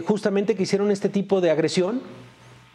justamente 0.07 0.55
que 0.55 0.63
hicieron 0.63 0.93
este 0.93 1.09
tipo 1.09 1.41
de 1.41 1.51
agresión? 1.51 2.03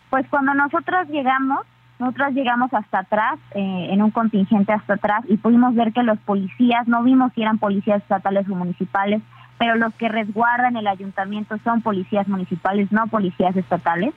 Pues 0.09 0.27
cuando 0.29 0.53
nosotros 0.53 1.07
llegamos, 1.09 1.65
nosotros 1.99 2.33
llegamos 2.33 2.73
hasta 2.73 2.99
atrás, 2.99 3.37
eh, 3.51 3.89
en 3.91 4.01
un 4.01 4.11
contingente 4.11 4.71
hasta 4.71 4.93
atrás, 4.93 5.23
y 5.27 5.35
pudimos 5.35 5.75
ver 5.75 5.91
que 5.91 6.01
los 6.01 6.17
policías, 6.19 6.87
no 6.87 7.03
vimos 7.03 7.33
si 7.35 7.41
eran 7.41 7.57
policías 7.57 8.01
estatales 8.01 8.49
o 8.49 8.55
municipales, 8.55 9.21
pero 9.57 9.75
los 9.75 9.93
que 9.95 10.07
resguardan 10.07 10.77
el 10.77 10.87
ayuntamiento 10.87 11.57
son 11.65 11.81
policías 11.81 12.27
municipales, 12.29 12.89
no 12.93 13.07
policías 13.07 13.55
estatales. 13.57 14.13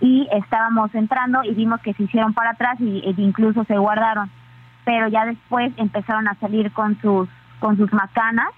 Y 0.00 0.28
estábamos 0.32 0.94
entrando 0.94 1.42
y 1.42 1.52
vimos 1.54 1.80
que 1.80 1.94
se 1.94 2.04
hicieron 2.04 2.32
para 2.32 2.50
atrás 2.50 2.80
y, 2.80 3.00
e 3.00 3.14
incluso 3.20 3.64
se 3.64 3.76
guardaron. 3.76 4.30
Pero 4.84 5.08
ya 5.08 5.24
después 5.24 5.72
empezaron 5.76 6.28
a 6.28 6.34
salir 6.34 6.70
con 6.72 7.00
sus, 7.00 7.28
con 7.58 7.76
sus 7.76 7.92
macanas 7.92 8.48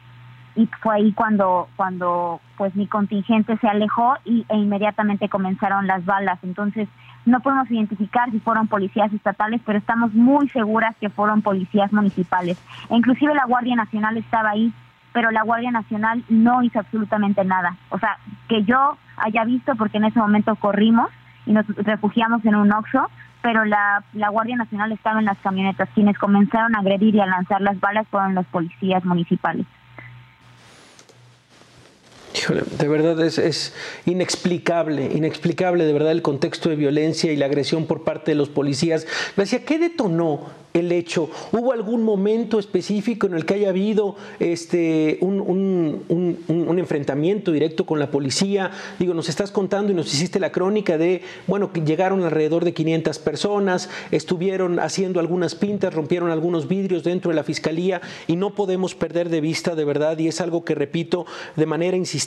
y 0.56 0.66
fue 0.82 0.96
ahí 0.96 1.12
cuando 1.12 1.68
cuando 1.76 2.40
pues 2.56 2.74
mi 2.74 2.86
contingente 2.86 3.56
se 3.58 3.68
alejó 3.68 4.16
y 4.24 4.46
e 4.48 4.56
inmediatamente 4.56 5.28
comenzaron 5.28 5.86
las 5.86 6.04
balas 6.06 6.38
entonces 6.42 6.88
no 7.26 7.40
podemos 7.40 7.70
identificar 7.70 8.30
si 8.30 8.40
fueron 8.40 8.68
policías 8.68 9.12
estatales 9.12 9.60
pero 9.66 9.78
estamos 9.78 10.14
muy 10.14 10.48
seguras 10.48 10.96
que 11.00 11.10
fueron 11.10 11.42
policías 11.42 11.92
municipales. 11.92 12.58
Inclusive 12.90 13.34
la 13.34 13.44
guardia 13.44 13.76
nacional 13.76 14.16
estaba 14.16 14.50
ahí 14.50 14.72
pero 15.12 15.30
la 15.30 15.42
guardia 15.42 15.70
nacional 15.70 16.24
no 16.28 16.62
hizo 16.62 16.78
absolutamente 16.78 17.44
nada. 17.44 17.76
O 17.90 17.98
sea 17.98 18.18
que 18.48 18.64
yo 18.64 18.96
haya 19.16 19.44
visto 19.44 19.74
porque 19.76 19.98
en 19.98 20.04
ese 20.04 20.18
momento 20.18 20.54
corrimos 20.56 21.10
y 21.46 21.52
nos 21.52 21.66
refugiamos 21.66 22.44
en 22.44 22.54
un 22.54 22.72
oxo 22.72 23.10
pero 23.42 23.64
la, 23.64 24.02
la 24.12 24.28
Guardia 24.30 24.56
Nacional 24.56 24.90
estaba 24.90 25.20
en 25.20 25.26
las 25.26 25.38
camionetas. 25.38 25.88
Quienes 25.94 26.18
comenzaron 26.18 26.74
a 26.74 26.80
agredir 26.80 27.14
y 27.14 27.20
a 27.20 27.26
lanzar 27.26 27.60
las 27.60 27.78
balas 27.78 28.08
fueron 28.08 28.34
los 28.34 28.44
policías 28.46 29.04
municipales 29.04 29.66
de 32.78 32.88
verdad 32.88 33.20
es, 33.24 33.72
inexplicable, 34.04 35.10
inexplicable 35.14 35.84
de 35.84 35.92
verdad 35.92 36.12
el 36.12 36.22
contexto 36.22 36.68
de 36.68 36.76
violencia 36.76 37.32
y 37.32 37.36
la 37.36 37.46
agresión 37.46 37.86
por 37.86 38.04
parte 38.04 38.32
de 38.32 38.34
los 38.36 38.48
policías. 38.48 39.06
Decía, 39.36 39.64
¿qué 39.64 39.78
detonó 39.78 40.66
el 40.74 40.92
hecho? 40.92 41.30
¿Hubo 41.52 41.72
algún 41.72 42.02
momento 42.02 42.58
específico 42.58 43.26
en 43.26 43.34
el 43.34 43.46
que 43.46 43.54
haya 43.54 43.70
habido 43.70 44.16
este, 44.38 45.18
un, 45.20 46.04
enfrentamiento 46.78 47.52
directo 47.52 47.86
con 47.86 47.98
la 47.98 48.10
policía? 48.10 48.70
Digo, 48.98 49.14
nos 49.14 49.28
estás 49.28 49.50
contando 49.50 49.92
y 49.92 49.94
nos 49.94 50.12
hiciste 50.12 50.38
la 50.38 50.52
crónica 50.52 50.98
de, 50.98 51.22
bueno, 51.46 51.72
que 51.72 51.80
llegaron 51.80 52.22
alrededor 52.24 52.64
de 52.64 52.74
500 52.74 53.18
personas, 53.18 53.88
estuvieron 54.10 54.78
haciendo 54.78 55.20
algunas 55.20 55.54
pintas, 55.54 55.94
rompieron 55.94 56.30
algunos 56.30 56.68
vidrios 56.68 57.04
dentro 57.04 57.30
de 57.30 57.36
la 57.36 57.44
fiscalía 57.44 58.00
y 58.26 58.36
no 58.36 58.54
podemos 58.54 58.94
perder 58.94 59.30
de 59.30 59.40
vista 59.40 59.74
de 59.74 59.84
verdad, 59.84 60.18
y 60.18 60.28
es 60.28 60.40
algo 60.40 60.64
que 60.64 60.74
repito 60.74 61.26
de 61.56 61.66
manera 61.66 61.96
insistente, 61.96 62.25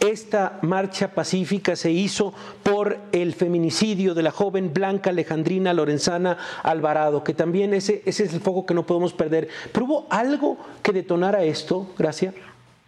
Esta 0.00 0.58
marcha 0.62 1.14
pacífica 1.14 1.76
se 1.76 1.90
hizo 1.90 2.32
por 2.62 2.98
el 3.12 3.34
feminicidio 3.34 4.14
de 4.14 4.22
la 4.22 4.30
joven 4.30 4.72
Blanca 4.72 5.10
Alejandrina 5.10 5.72
Lorenzana 5.72 6.36
Alvarado, 6.62 7.22
que 7.22 7.34
también 7.34 7.74
ese, 7.74 8.02
ese 8.06 8.24
es 8.24 8.34
el 8.34 8.40
foco 8.40 8.66
que 8.66 8.74
no 8.74 8.84
podemos 8.84 9.12
perder. 9.12 9.48
¿Pero 9.72 9.86
hubo 9.86 10.06
algo 10.10 10.58
que 10.82 10.92
detonara 10.92 11.42
esto, 11.42 11.92
Gracia? 11.98 12.32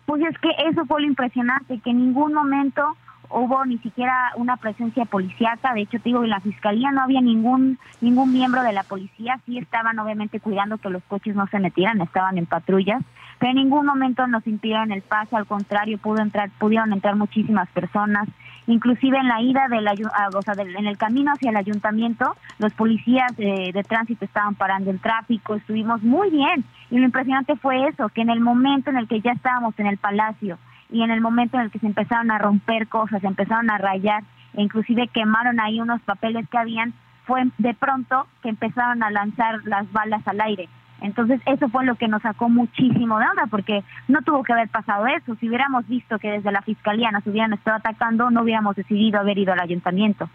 Pues 0.07 0.23
es 0.23 0.37
que 0.39 0.51
eso 0.69 0.85
fue 0.87 1.03
lo 1.03 1.07
impresionante, 1.07 1.79
que 1.81 1.91
en 1.91 1.99
ningún 1.99 2.35
momento 2.35 2.83
hubo 3.31 3.65
ni 3.65 3.79
siquiera 3.79 4.33
una 4.37 4.57
presencia 4.57 5.05
policíaca, 5.05 5.73
de 5.75 5.83
hecho 5.83 5.99
te 5.99 6.11
digo, 6.11 6.23
en 6.23 6.31
la 6.31 6.41
fiscalía 6.41 6.91
no 6.91 7.03
había 7.03 7.21
ningún 7.21 7.79
ningún 8.01 8.33
miembro 8.33 8.63
de 8.63 8.73
la 8.73 8.83
policía, 8.83 9.41
sí 9.47 9.59
estaban 9.59 9.99
obviamente 9.99 10.41
cuidando 10.41 10.79
que 10.79 10.91
los 10.91 11.03
coches 11.05 11.35
no 11.35 11.47
se 11.47 11.59
metieran, 11.59 12.01
estaban 12.01 12.37
en 12.37 12.47
patrullas, 12.47 13.03
pero 13.43 13.51
en 13.51 13.57
ningún 13.57 13.87
momento 13.87 14.25
nos 14.29 14.47
impidieron 14.47 14.93
el 14.93 15.03
paso, 15.03 15.37
al 15.37 15.47
contrario, 15.47 15.99
pudo 15.99 16.23
entrar, 16.23 16.49
pudieron 16.61 16.93
entrar 16.93 17.17
muchísimas 17.17 17.69
personas, 17.71 18.29
inclusive 18.69 19.19
en 19.19 19.27
la 19.27 19.43
ida 19.43 19.67
del, 19.67 19.89
o 19.89 20.43
sea, 20.43 20.55
en 20.57 20.87
el 20.87 20.97
camino 20.97 21.33
hacia 21.33 21.51
el 21.51 21.57
ayuntamiento, 21.57 22.37
los 22.61 22.73
policías 22.75 23.37
de, 23.37 23.73
de 23.75 23.83
tránsito 23.83 24.25
estaban 24.25 24.55
parando 24.55 24.93
el 24.93 25.01
tráfico, 25.01 25.57
estuvimos 25.57 26.05
muy 26.05 26.31
bien, 26.31 26.65
y 26.89 26.99
lo 26.99 27.05
impresionante 27.05 27.57
fue 27.57 27.89
eso, 27.89 28.11
que 28.11 28.21
en 28.21 28.31
el 28.31 28.39
momento 28.39 28.91
en 28.91 28.97
el 28.97 29.09
que 29.09 29.21
ya 29.21 29.33
estábamos 29.33 29.77
en 29.81 29.89
el 29.89 29.99
palacio, 29.99 30.57
y 30.89 31.03
en 31.03 31.11
el 31.11 31.21
momento 31.21 31.57
en 31.57 31.65
el 31.65 31.73
que 31.73 31.81
se 31.81 31.87
empezaron 31.87 32.31
a 32.31 32.39
romper 32.39 32.87
cosas, 32.87 33.23
se 33.23 33.27
empezaron 33.27 33.69
a 33.73 33.79
rayar, 33.79 34.23
e 34.55 34.63
inclusive 34.63 35.09
quemaron 35.09 35.59
ahí 35.59 35.81
unos 35.81 36.01
papeles 36.03 36.49
que 36.49 36.59
habían, 36.59 36.95
fue 37.27 37.43
de 37.59 37.75
pronto 37.75 38.29
que 38.41 38.51
empezaron 38.51 39.03
a 39.03 39.11
lanzar 39.11 39.65
las 39.65 39.91
balas 39.91 40.23
al 40.29 40.41
aire. 40.43 40.69
Entonces 41.03 41.41
eso 41.47 41.69
fue 41.69 41.85
lo 41.85 41.97
que 41.97 42.09
nos 42.09 42.23
sacó 42.23 42.49
muchísimo 42.49 43.19
de 43.19 43.27
onda, 43.27 43.47
porque 43.51 43.83
no 44.09 44.23
tuvo 44.23 44.43
que 44.43 44.53
haber 44.53 44.69
pasado 44.69 45.07
eso. 45.07 45.35
Si 45.37 45.49
hubiéramos 45.49 45.87
visto 45.89 46.19
que 46.19 46.31
desde 46.31 46.53
la 46.53 46.63
fiscalía 46.63 47.11
nos 47.11 47.27
hubieran 47.27 47.53
estado 47.53 47.77
atacando, 47.77 48.31
no 48.31 48.43
hubiéramos 48.43 48.77
decidido 48.77 49.19
haber 49.19 49.39
ido 49.39 49.53
al 49.53 49.61
ayuntamiento. 49.61 50.31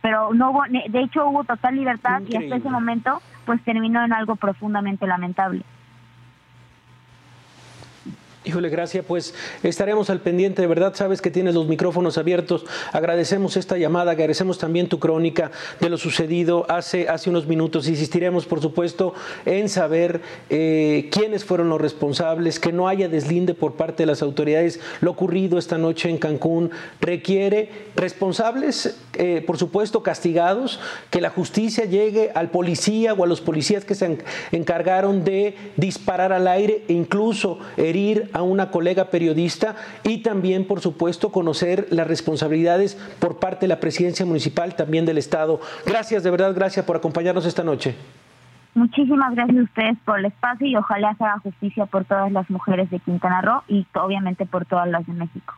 Pero 0.00 0.34
no 0.34 0.50
hubo, 0.50 0.64
de 0.64 1.00
hecho 1.00 1.28
hubo 1.28 1.44
total 1.44 1.76
libertad 1.76 2.20
y 2.28 2.36
hasta 2.36 2.56
ese 2.56 2.68
momento 2.68 3.22
pues 3.46 3.62
terminó 3.62 4.04
en 4.04 4.12
algo 4.12 4.34
profundamente 4.34 5.06
lamentable. 5.06 5.62
Híjole, 8.44 8.70
gracias. 8.70 9.04
Pues 9.06 9.34
estaremos 9.62 10.10
al 10.10 10.18
pendiente. 10.18 10.62
De 10.62 10.66
verdad, 10.66 10.94
sabes 10.96 11.22
que 11.22 11.30
tienes 11.30 11.54
los 11.54 11.68
micrófonos 11.68 12.18
abiertos. 12.18 12.64
Agradecemos 12.90 13.56
esta 13.56 13.78
llamada, 13.78 14.10
agradecemos 14.10 14.58
también 14.58 14.88
tu 14.88 14.98
crónica 14.98 15.52
de 15.78 15.88
lo 15.88 15.96
sucedido 15.96 16.66
hace, 16.68 17.08
hace 17.08 17.30
unos 17.30 17.46
minutos. 17.46 17.86
Insistiremos, 17.86 18.44
por 18.46 18.60
supuesto, 18.60 19.14
en 19.46 19.68
saber 19.68 20.22
eh, 20.50 21.08
quiénes 21.12 21.44
fueron 21.44 21.68
los 21.68 21.80
responsables, 21.80 22.58
que 22.58 22.72
no 22.72 22.88
haya 22.88 23.08
deslinde 23.08 23.54
por 23.54 23.74
parte 23.74 24.02
de 24.02 24.06
las 24.08 24.22
autoridades. 24.22 24.80
Lo 25.00 25.12
ocurrido 25.12 25.56
esta 25.56 25.78
noche 25.78 26.10
en 26.10 26.18
Cancún 26.18 26.72
requiere 27.00 27.70
responsables, 27.94 28.98
eh, 29.14 29.44
por 29.46 29.56
supuesto, 29.56 30.02
castigados, 30.02 30.80
que 31.10 31.20
la 31.20 31.30
justicia 31.30 31.84
llegue 31.84 32.32
al 32.34 32.50
policía 32.50 33.14
o 33.14 33.22
a 33.22 33.28
los 33.28 33.40
policías 33.40 33.84
que 33.84 33.94
se 33.94 34.18
encargaron 34.50 35.22
de 35.22 35.54
disparar 35.76 36.32
al 36.32 36.48
aire 36.48 36.82
e 36.88 36.92
incluso 36.92 37.60
herir 37.76 38.31
a 38.32 38.42
una 38.42 38.70
colega 38.70 39.10
periodista 39.10 39.76
y 40.04 40.22
también, 40.22 40.66
por 40.66 40.80
supuesto, 40.80 41.32
conocer 41.32 41.86
las 41.90 42.06
responsabilidades 42.06 42.96
por 43.18 43.38
parte 43.38 43.62
de 43.62 43.68
la 43.68 43.80
presidencia 43.80 44.26
municipal, 44.26 44.74
también 44.74 45.06
del 45.06 45.18
Estado. 45.18 45.60
Gracias, 45.86 46.22
de 46.22 46.30
verdad, 46.30 46.54
gracias 46.54 46.84
por 46.84 46.96
acompañarnos 46.96 47.46
esta 47.46 47.64
noche. 47.64 47.94
Muchísimas 48.74 49.34
gracias 49.34 49.58
a 49.58 49.62
ustedes 49.62 49.98
por 50.04 50.18
el 50.18 50.24
espacio 50.26 50.66
y 50.66 50.76
ojalá 50.76 51.14
se 51.16 51.24
haga 51.24 51.38
justicia 51.40 51.86
por 51.86 52.04
todas 52.04 52.32
las 52.32 52.48
mujeres 52.48 52.88
de 52.90 52.98
Quintana 53.00 53.42
Roo 53.42 53.62
y 53.68 53.86
obviamente 53.94 54.46
por 54.46 54.64
todas 54.64 54.88
las 54.88 55.06
de 55.06 55.12
México. 55.12 55.54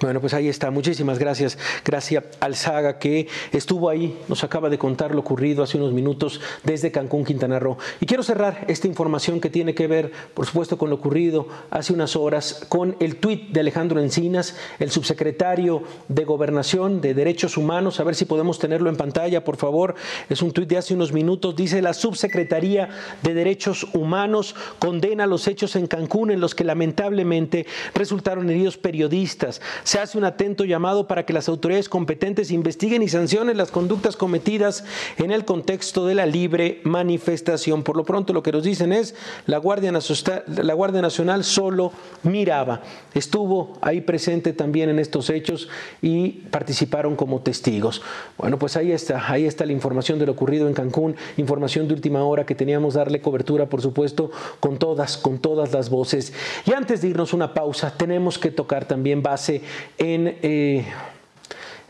Bueno, 0.00 0.18
pues 0.18 0.32
ahí 0.32 0.48
está. 0.48 0.70
Muchísimas 0.70 1.18
gracias. 1.18 1.58
Gracias 1.84 2.24
Alzaga, 2.40 2.98
que 2.98 3.28
estuvo 3.52 3.90
ahí, 3.90 4.18
nos 4.28 4.42
acaba 4.44 4.70
de 4.70 4.78
contar 4.78 5.14
lo 5.14 5.20
ocurrido 5.20 5.62
hace 5.62 5.76
unos 5.76 5.92
minutos 5.92 6.40
desde 6.64 6.90
Cancún, 6.90 7.26
Quintana 7.26 7.58
Roo. 7.58 7.76
Y 8.00 8.06
quiero 8.06 8.22
cerrar 8.22 8.64
esta 8.68 8.86
información 8.86 9.42
que 9.42 9.50
tiene 9.50 9.74
que 9.74 9.86
ver, 9.88 10.10
por 10.32 10.46
supuesto, 10.46 10.78
con 10.78 10.88
lo 10.88 10.96
ocurrido 10.96 11.48
hace 11.70 11.92
unas 11.92 12.16
horas, 12.16 12.64
con 12.70 12.96
el 12.98 13.16
tuit 13.16 13.50
de 13.50 13.60
Alejandro 13.60 14.00
Encinas, 14.00 14.56
el 14.78 14.90
subsecretario 14.90 15.82
de 16.08 16.24
Gobernación 16.24 17.02
de 17.02 17.12
Derechos 17.12 17.58
Humanos. 17.58 18.00
A 18.00 18.04
ver 18.04 18.14
si 18.14 18.24
podemos 18.24 18.58
tenerlo 18.58 18.88
en 18.88 18.96
pantalla, 18.96 19.44
por 19.44 19.58
favor. 19.58 19.96
Es 20.30 20.40
un 20.40 20.52
tuit 20.52 20.70
de 20.70 20.78
hace 20.78 20.94
unos 20.94 21.12
minutos. 21.12 21.54
Dice 21.56 21.82
la 21.82 21.92
Subsecretaría 21.92 22.88
de 23.22 23.34
Derechos 23.34 23.86
Humanos 23.92 24.54
condena 24.78 25.26
los 25.26 25.46
hechos 25.46 25.76
en 25.76 25.86
Cancún 25.86 26.30
en 26.30 26.40
los 26.40 26.54
que 26.54 26.64
lamentablemente 26.64 27.66
resultaron 27.94 28.48
heridos 28.48 28.78
periodistas 28.78 29.60
se 29.90 29.98
hace 29.98 30.16
un 30.16 30.22
atento 30.22 30.64
llamado 30.64 31.08
para 31.08 31.26
que 31.26 31.32
las 31.32 31.48
autoridades 31.48 31.88
competentes 31.88 32.52
investiguen 32.52 33.02
y 33.02 33.08
sancionen 33.08 33.56
las 33.56 33.72
conductas 33.72 34.14
cometidas 34.16 34.84
en 35.16 35.32
el 35.32 35.44
contexto 35.44 36.06
de 36.06 36.14
la 36.14 36.26
libre 36.26 36.80
manifestación. 36.84 37.82
Por 37.82 37.96
lo 37.96 38.04
pronto 38.04 38.32
lo 38.32 38.44
que 38.44 38.52
nos 38.52 38.62
dicen 38.62 38.92
es 38.92 39.16
la 39.46 39.58
Guardia, 39.58 39.90
la 39.90 40.74
Guardia 40.74 41.02
Nacional 41.02 41.42
solo 41.42 41.90
miraba, 42.22 42.82
estuvo 43.14 43.78
ahí 43.80 44.00
presente 44.00 44.52
también 44.52 44.90
en 44.90 45.00
estos 45.00 45.28
hechos 45.28 45.68
y 46.00 46.28
participaron 46.52 47.16
como 47.16 47.40
testigos. 47.40 48.00
Bueno, 48.38 48.60
pues 48.60 48.76
ahí 48.76 48.92
está, 48.92 49.28
ahí 49.28 49.44
está 49.44 49.66
la 49.66 49.72
información 49.72 50.20
de 50.20 50.26
lo 50.26 50.32
ocurrido 50.32 50.68
en 50.68 50.74
Cancún, 50.74 51.16
información 51.36 51.88
de 51.88 51.94
última 51.94 52.22
hora 52.22 52.46
que 52.46 52.54
teníamos 52.54 52.94
darle 52.94 53.20
cobertura, 53.20 53.68
por 53.68 53.82
supuesto, 53.82 54.30
con 54.60 54.78
todas, 54.78 55.16
con 55.16 55.40
todas 55.40 55.72
las 55.72 55.90
voces. 55.90 56.32
Y 56.64 56.74
antes 56.74 57.02
de 57.02 57.08
irnos 57.08 57.32
una 57.32 57.54
pausa, 57.54 57.92
tenemos 57.96 58.38
que 58.38 58.52
tocar 58.52 58.84
también 58.84 59.20
base 59.20 59.62
en 59.98 60.36
eh, 60.42 60.84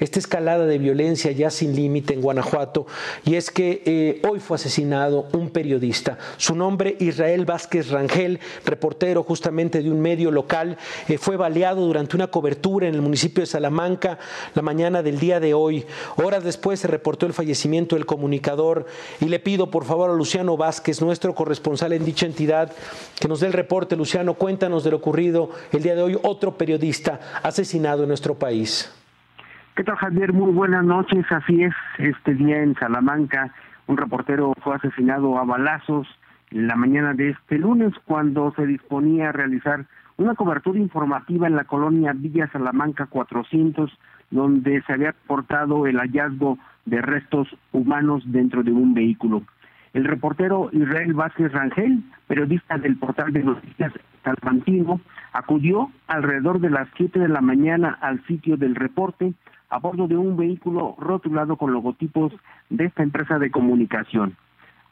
esta 0.00 0.18
escalada 0.18 0.66
de 0.66 0.78
violencia 0.78 1.30
ya 1.30 1.50
sin 1.50 1.76
límite 1.76 2.14
en 2.14 2.22
Guanajuato, 2.22 2.86
y 3.24 3.36
es 3.36 3.50
que 3.50 3.82
eh, 3.84 4.22
hoy 4.28 4.40
fue 4.40 4.56
asesinado 4.56 5.28
un 5.32 5.50
periodista. 5.50 6.18
Su 6.36 6.54
nombre, 6.54 6.96
Israel 6.98 7.44
Vázquez 7.44 7.90
Rangel, 7.90 8.40
reportero 8.64 9.22
justamente 9.22 9.82
de 9.82 9.90
un 9.90 10.00
medio 10.00 10.30
local, 10.30 10.78
eh, 11.08 11.18
fue 11.18 11.36
baleado 11.36 11.86
durante 11.86 12.16
una 12.16 12.28
cobertura 12.28 12.88
en 12.88 12.94
el 12.94 13.02
municipio 13.02 13.42
de 13.42 13.46
Salamanca 13.46 14.18
la 14.54 14.62
mañana 14.62 15.02
del 15.02 15.20
día 15.20 15.38
de 15.38 15.54
hoy. 15.54 15.84
Horas 16.16 16.44
después 16.44 16.80
se 16.80 16.88
reportó 16.88 17.26
el 17.26 17.32
fallecimiento 17.32 17.96
del 17.96 18.06
comunicador 18.06 18.86
y 19.20 19.26
le 19.26 19.38
pido 19.38 19.70
por 19.70 19.84
favor 19.84 20.10
a 20.10 20.14
Luciano 20.14 20.56
Vázquez, 20.56 21.00
nuestro 21.02 21.34
corresponsal 21.34 21.92
en 21.92 22.04
dicha 22.04 22.26
entidad, 22.26 22.72
que 23.18 23.28
nos 23.28 23.40
dé 23.40 23.46
el 23.46 23.52
reporte. 23.52 23.96
Luciano, 23.96 24.34
cuéntanos 24.34 24.84
de 24.84 24.90
lo 24.90 24.96
ocurrido 24.96 25.50
el 25.72 25.82
día 25.82 25.94
de 25.94 26.02
hoy, 26.02 26.18
otro 26.22 26.56
periodista 26.56 27.20
asesinado 27.42 28.02
en 28.02 28.08
nuestro 28.08 28.34
país. 28.34 28.88
¿Qué 29.82 29.92
Javier? 29.96 30.34
Muy 30.34 30.52
buenas 30.52 30.84
noches. 30.84 31.24
Así 31.30 31.62
es, 31.62 31.72
este 31.96 32.34
día 32.34 32.62
en 32.62 32.74
Salamanca, 32.74 33.50
un 33.86 33.96
reportero 33.96 34.52
fue 34.62 34.76
asesinado 34.76 35.38
a 35.38 35.44
balazos 35.44 36.06
en 36.50 36.66
la 36.66 36.76
mañana 36.76 37.14
de 37.14 37.30
este 37.30 37.56
lunes 37.56 37.94
cuando 38.04 38.52
se 38.56 38.66
disponía 38.66 39.30
a 39.30 39.32
realizar 39.32 39.86
una 40.18 40.34
cobertura 40.34 40.78
informativa 40.78 41.46
en 41.46 41.56
la 41.56 41.64
colonia 41.64 42.12
Villa 42.14 42.46
Salamanca 42.52 43.06
400, 43.06 43.90
donde 44.30 44.82
se 44.82 44.92
había 44.92 45.14
portado 45.26 45.86
el 45.86 45.96
hallazgo 45.96 46.58
de 46.84 47.00
restos 47.00 47.48
humanos 47.72 48.22
dentro 48.26 48.62
de 48.62 48.72
un 48.72 48.92
vehículo. 48.92 49.44
El 49.94 50.04
reportero 50.04 50.68
Israel 50.72 51.14
Vázquez 51.14 51.52
Rangel, 51.52 52.02
periodista 52.26 52.76
del 52.76 52.98
portal 52.98 53.32
de 53.32 53.44
noticias 53.44 53.94
Salmantino, 54.24 55.00
acudió 55.32 55.90
alrededor 56.06 56.60
de 56.60 56.68
las 56.68 56.86
7 56.98 57.18
de 57.18 57.28
la 57.28 57.40
mañana 57.40 57.96
al 58.02 58.22
sitio 58.26 58.58
del 58.58 58.74
reporte 58.74 59.32
a 59.70 59.78
bordo 59.78 60.08
de 60.08 60.16
un 60.16 60.36
vehículo 60.36 60.96
rotulado 60.98 61.56
con 61.56 61.72
logotipos 61.72 62.32
de 62.68 62.86
esta 62.86 63.02
empresa 63.02 63.38
de 63.38 63.50
comunicación. 63.50 64.36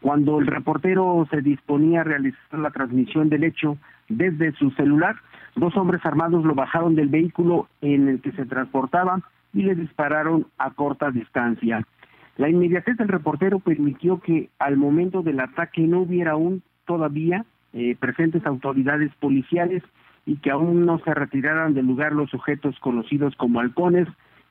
Cuando 0.00 0.38
el 0.38 0.46
reportero 0.46 1.26
se 1.30 1.42
disponía 1.42 2.02
a 2.02 2.04
realizar 2.04 2.58
la 2.58 2.70
transmisión 2.70 3.28
del 3.28 3.44
hecho 3.44 3.76
desde 4.08 4.52
su 4.52 4.70
celular, 4.70 5.16
dos 5.56 5.76
hombres 5.76 6.04
armados 6.06 6.44
lo 6.44 6.54
bajaron 6.54 6.94
del 6.94 7.08
vehículo 7.08 7.68
en 7.80 8.08
el 8.08 8.20
que 8.20 8.32
se 8.32 8.46
transportaba 8.46 9.20
y 9.52 9.62
le 9.62 9.74
dispararon 9.74 10.46
a 10.56 10.70
corta 10.70 11.10
distancia. 11.10 11.84
La 12.36 12.48
inmediatez 12.48 12.96
del 12.96 13.08
reportero 13.08 13.58
permitió 13.58 14.20
que 14.20 14.50
al 14.60 14.76
momento 14.76 15.22
del 15.22 15.40
ataque 15.40 15.82
no 15.82 16.02
hubiera 16.02 16.32
aún 16.32 16.62
todavía 16.86 17.44
eh, 17.72 17.96
presentes 17.98 18.46
autoridades 18.46 19.12
policiales 19.16 19.82
y 20.24 20.36
que 20.36 20.50
aún 20.50 20.86
no 20.86 21.00
se 21.00 21.12
retiraran 21.12 21.74
del 21.74 21.86
lugar 21.86 22.12
los 22.12 22.30
sujetos 22.30 22.78
conocidos 22.78 23.34
como 23.36 23.58
halcones, 23.58 24.06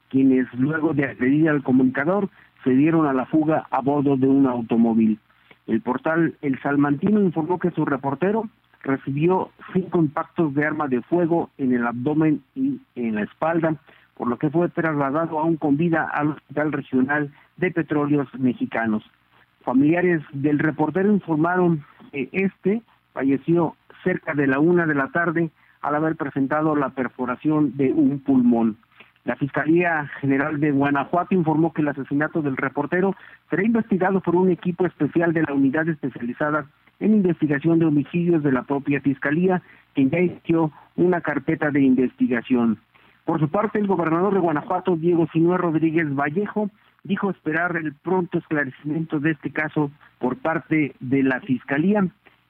quienes 0.09 0.47
luego 0.53 0.93
de 0.93 1.05
agredir 1.05 1.49
al 1.49 1.63
comunicador 1.63 2.29
se 2.63 2.71
dieron 2.71 3.05
a 3.07 3.13
la 3.13 3.25
fuga 3.25 3.67
a 3.69 3.81
bordo 3.81 4.17
de 4.17 4.27
un 4.27 4.47
automóvil. 4.47 5.19
El 5.67 5.81
portal 5.81 6.35
El 6.41 6.59
Salmantino 6.61 7.21
informó 7.21 7.59
que 7.59 7.71
su 7.71 7.85
reportero 7.85 8.49
recibió 8.83 9.51
cinco 9.73 9.99
impactos 9.99 10.53
de 10.53 10.65
arma 10.65 10.87
de 10.87 11.01
fuego 11.01 11.49
en 11.57 11.73
el 11.73 11.85
abdomen 11.85 12.41
y 12.55 12.79
en 12.95 13.15
la 13.15 13.23
espalda, 13.23 13.75
por 14.15 14.27
lo 14.27 14.37
que 14.37 14.49
fue 14.49 14.69
trasladado 14.69 15.39
aún 15.39 15.57
con 15.57 15.77
vida 15.77 16.09
al 16.13 16.29
Hospital 16.29 16.71
Regional 16.71 17.33
de 17.57 17.71
Petróleos 17.71 18.27
Mexicanos. 18.39 19.03
Familiares 19.61 20.21
del 20.31 20.59
reportero 20.59 21.11
informaron 21.11 21.83
que 22.11 22.29
este 22.31 22.81
falleció 23.13 23.75
cerca 24.03 24.33
de 24.33 24.47
la 24.47 24.59
una 24.59 24.85
de 24.85 24.95
la 24.95 25.09
tarde 25.09 25.49
al 25.81 25.95
haber 25.95 26.15
presentado 26.15 26.75
la 26.75 26.89
perforación 26.89 27.75
de 27.75 27.91
un 27.91 28.19
pulmón. 28.19 28.77
La 29.27 29.35
Fiscalía 29.35 30.09
General 30.21 30.57
de 30.57 30.71
Guanajuato 30.71 31.35
informó 31.35 31.73
que 31.73 31.81
el 31.81 31.89
asesinato 31.89 32.41
del 32.41 32.55
reportero 32.55 33.13
será 33.49 33.61
investigado 33.61 34.21
por 34.21 34.37
un 34.37 34.49
equipo 34.49 34.85
especial 34.85 35.33
de 35.33 35.43
la 35.43 35.53
unidad 35.53 35.85
especializada 35.89 36.65
en 37.01 37.13
investigación 37.13 37.77
de 37.77 37.87
homicidios 37.87 38.41
de 38.41 38.53
la 38.53 38.63
propia 38.63 39.01
Fiscalía, 39.01 39.61
que 39.93 40.07
ya 40.07 40.21
inició 40.21 40.71
una 40.95 41.19
carpeta 41.19 41.71
de 41.71 41.81
investigación. 41.81 42.77
Por 43.25 43.41
su 43.41 43.49
parte, 43.49 43.79
el 43.79 43.87
gobernador 43.87 44.33
de 44.33 44.39
Guanajuato, 44.39 44.95
Diego 44.95 45.27
Sinué 45.33 45.57
Rodríguez 45.57 46.07
Vallejo, 46.15 46.69
dijo 47.03 47.29
esperar 47.29 47.75
el 47.75 47.93
pronto 47.95 48.37
esclarecimiento 48.37 49.19
de 49.19 49.31
este 49.31 49.51
caso 49.51 49.91
por 50.19 50.37
parte 50.37 50.95
de 51.01 51.23
la 51.23 51.41
Fiscalía. 51.41 52.07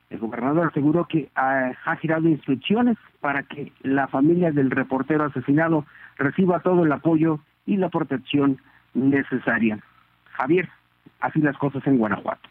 El 0.10 0.20
gobernador 0.20 0.67
aseguró 0.67 1.06
que 1.06 1.30
ha, 1.36 1.74
girado 2.00 2.30
instrucciones 2.30 2.98
para 3.20 3.43
que 3.43 3.74
la 3.82 4.08
familia 4.08 4.52
del 4.52 4.72
reportero 4.72 5.26
asesinado 5.26 5.86
reciba 6.17 6.62
todo 6.62 6.86
el 6.86 6.91
apoyo 6.91 7.39
y 7.65 7.78
la 7.78 7.89
protección 7.89 8.58
necesaria. 8.93 9.80
Javier, 10.32 10.70
así 11.20 11.39
las 11.39 11.58
cosas 11.58 11.86
en 11.88 11.98
Guanajuato. 11.98 12.48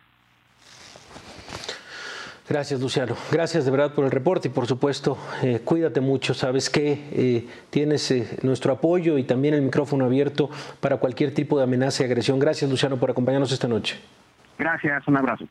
Gracias, 2.49 2.81
Luciano. 2.81 3.17
Gracias 3.33 3.65
de 3.65 3.71
verdad 3.73 3.93
por 3.93 4.05
el 4.05 4.11
reporte 4.13 4.47
y 4.47 4.51
por 4.53 4.67
supuesto, 4.67 5.19
eh, 5.43 5.61
cuídate 5.65 6.01
mucho. 6.01 6.33
Sabes 6.33 6.71
que 6.71 7.09
eh, 7.11 7.49
tienes 7.71 8.09
eh, 8.13 8.39
nuestro 8.43 8.73
apoyo 8.73 9.19
y 9.19 9.25
también 9.25 9.55
el 9.55 9.63
micrófono 9.63 10.05
abierto 10.05 10.49
para 10.81 10.99
cualquier 10.99 11.35
tipo 11.35 11.59
de 11.59 11.65
amenaza 11.65 12.03
y 12.03 12.07
agresión. 12.07 12.39
Gracias, 12.39 12.71
Luciano, 12.71 12.99
por 12.99 13.11
acompañarnos 13.11 13.51
esta 13.51 13.67
noche. 13.67 13.99
Gracias, 14.59 15.09
un 15.09 15.17
abrazo. 15.17 15.49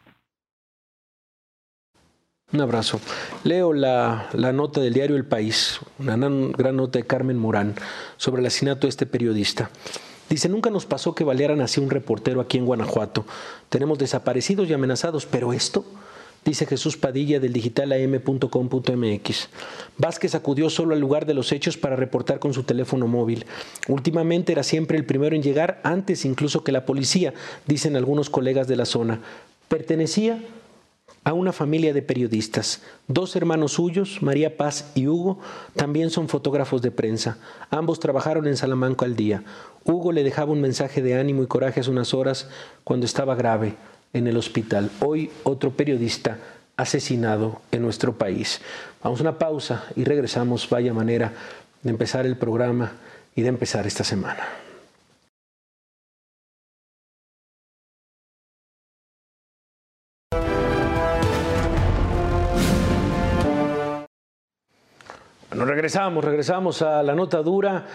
Un 2.53 2.61
abrazo. 2.61 3.01
Leo 3.43 3.73
la, 3.73 4.29
nota 4.53 4.79
del 4.79 4.93
diario 4.93 5.15
El 5.17 5.25
País, 5.25 5.79
una 5.99 6.15
gran, 6.15 6.75
nota 6.77 6.99
de 6.99 7.05
Carmen 7.05 7.37
Morán 7.37 7.75
sobre 8.17 8.39
el 8.39 8.45
asesinato 8.45 8.87
de 8.87 8.91
este 8.91 9.05
periodista. 9.05 9.71
Dice, 10.29 10.47
nunca 10.47 10.69
nos 10.69 10.85
pasó 10.85 11.13
que 11.15 11.23
balearan 11.23 11.59
así 11.59 11.81
un 11.81 11.89
reportero 11.89 12.39
aquí 12.39 12.57
en 12.57 12.65
Guanajuato. 12.65 13.25
Tenemos 13.67 13.97
desaparecidos 13.97 14.69
y 14.69 14.73
amenazados, 14.73 15.25
pero 15.25 15.51
esto, 15.51 15.85
dice 16.45 16.65
Jesús 16.65 16.95
Padilla 16.97 17.39
del 17.39 17.51
digitalam.com.mx. 17.51 19.49
Vázquez 19.97 20.35
acudió 20.35 20.69
solo 20.69 20.93
al 20.93 21.01
lugar 21.01 21.25
de 21.25 21.33
los 21.33 21.51
hechos 21.51 21.77
para 21.77 21.95
reportar 21.95 22.39
con 22.39 22.53
su 22.53 22.63
teléfono 22.63 23.07
móvil. 23.07 23.45
Últimamente 23.89 24.53
era 24.53 24.63
siempre 24.63 24.97
el 24.97 25.05
primero 25.05 25.35
en 25.35 25.43
llegar, 25.43 25.81
antes 25.83 26.23
incluso 26.25 26.63
que 26.63 26.71
la 26.71 26.85
policía, 26.85 27.33
dicen 27.65 27.97
algunos 27.97 28.29
colegas 28.29 28.67
de 28.67 28.77
la 28.77 28.85
zona. 28.85 29.19
Pertenecía 29.67 30.39
a 31.25 31.33
una 31.33 31.51
familia 31.51 31.91
de 31.91 32.03
periodistas. 32.03 32.83
Dos 33.07 33.35
hermanos 33.35 33.73
suyos, 33.73 34.21
María 34.21 34.55
Paz 34.55 34.91
y 34.93 35.07
Hugo, 35.07 35.39
también 35.75 36.11
son 36.11 36.29
fotógrafos 36.29 36.83
de 36.83 36.91
prensa. 36.91 37.37
Ambos 37.71 37.99
trabajaron 37.99 38.47
en 38.47 38.55
Salamanca 38.55 39.05
al 39.05 39.15
día. 39.15 39.43
Hugo 39.83 40.11
le 40.11 40.23
dejaba 40.23 40.51
un 40.51 40.61
mensaje 40.61 41.01
de 41.01 41.19
ánimo 41.19 41.41
y 41.43 41.47
coraje 41.47 41.81
hace 41.81 41.89
unas 41.89 42.13
horas 42.13 42.47
cuando 42.83 43.07
estaba 43.07 43.35
grave 43.35 43.73
en 44.13 44.27
el 44.27 44.37
hospital. 44.37 44.91
Hoy 45.01 45.31
otro 45.43 45.71
periodista 45.71 46.37
asesinado 46.77 47.59
en 47.71 47.81
nuestro 47.81 48.13
país. 48.13 48.61
Vamos 49.03 49.19
a 49.19 49.23
una 49.23 49.39
pausa 49.39 49.85
y 49.95 50.03
regresamos. 50.03 50.69
Vaya 50.69 50.93
manera 50.93 51.33
de 51.81 51.89
empezar 51.89 52.27
el 52.27 52.37
programa 52.37 52.93
y 53.35 53.41
de 53.41 53.49
empezar 53.49 53.87
esta 53.87 54.03
semana. 54.03 54.64
Bueno, 65.55 65.71
regresamos, 65.71 66.25
regresamos 66.25 66.81
a 66.81 67.01
la 67.01 67.15
nota 67.15 67.41
dura. 67.41 67.85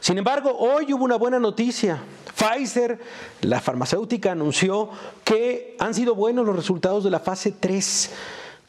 Sin 0.00 0.18
embargo, 0.18 0.56
hoy 0.58 0.92
hubo 0.92 1.04
una 1.04 1.16
buena 1.16 1.38
noticia. 1.38 2.02
Pfizer, 2.34 2.98
la 3.42 3.60
farmacéutica, 3.60 4.32
anunció 4.32 4.90
que 5.24 5.76
han 5.78 5.94
sido 5.94 6.14
buenos 6.14 6.46
los 6.46 6.56
resultados 6.56 7.04
de 7.04 7.10
la 7.10 7.20
fase 7.20 7.52
3 7.52 8.10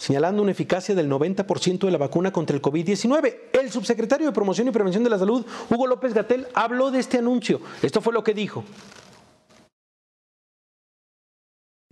señalando 0.02 0.42
una 0.42 0.52
eficacia 0.52 0.96
del 0.96 1.08
90% 1.08 1.86
de 1.86 1.92
la 1.92 2.00
vacuna 2.00 2.32
contra 2.32 2.56
el 2.56 2.62
COVID-19. 2.62 3.36
El 3.54 3.70
subsecretario 3.70 4.26
de 4.26 4.34
Promoción 4.34 4.68
y 4.68 4.72
Prevención 4.72 5.04
de 5.04 5.12
la 5.12 5.20
Salud, 5.20 5.46
Hugo 5.70 5.86
López 5.86 6.16
Gatel, 6.16 6.48
habló 6.56 6.90
de 6.90 7.00
este 7.00 7.20
anuncio. 7.20 7.62
Esto 7.84 8.02
fue 8.02 8.12
lo 8.12 8.24
que 8.24 8.34
dijo. 8.34 8.64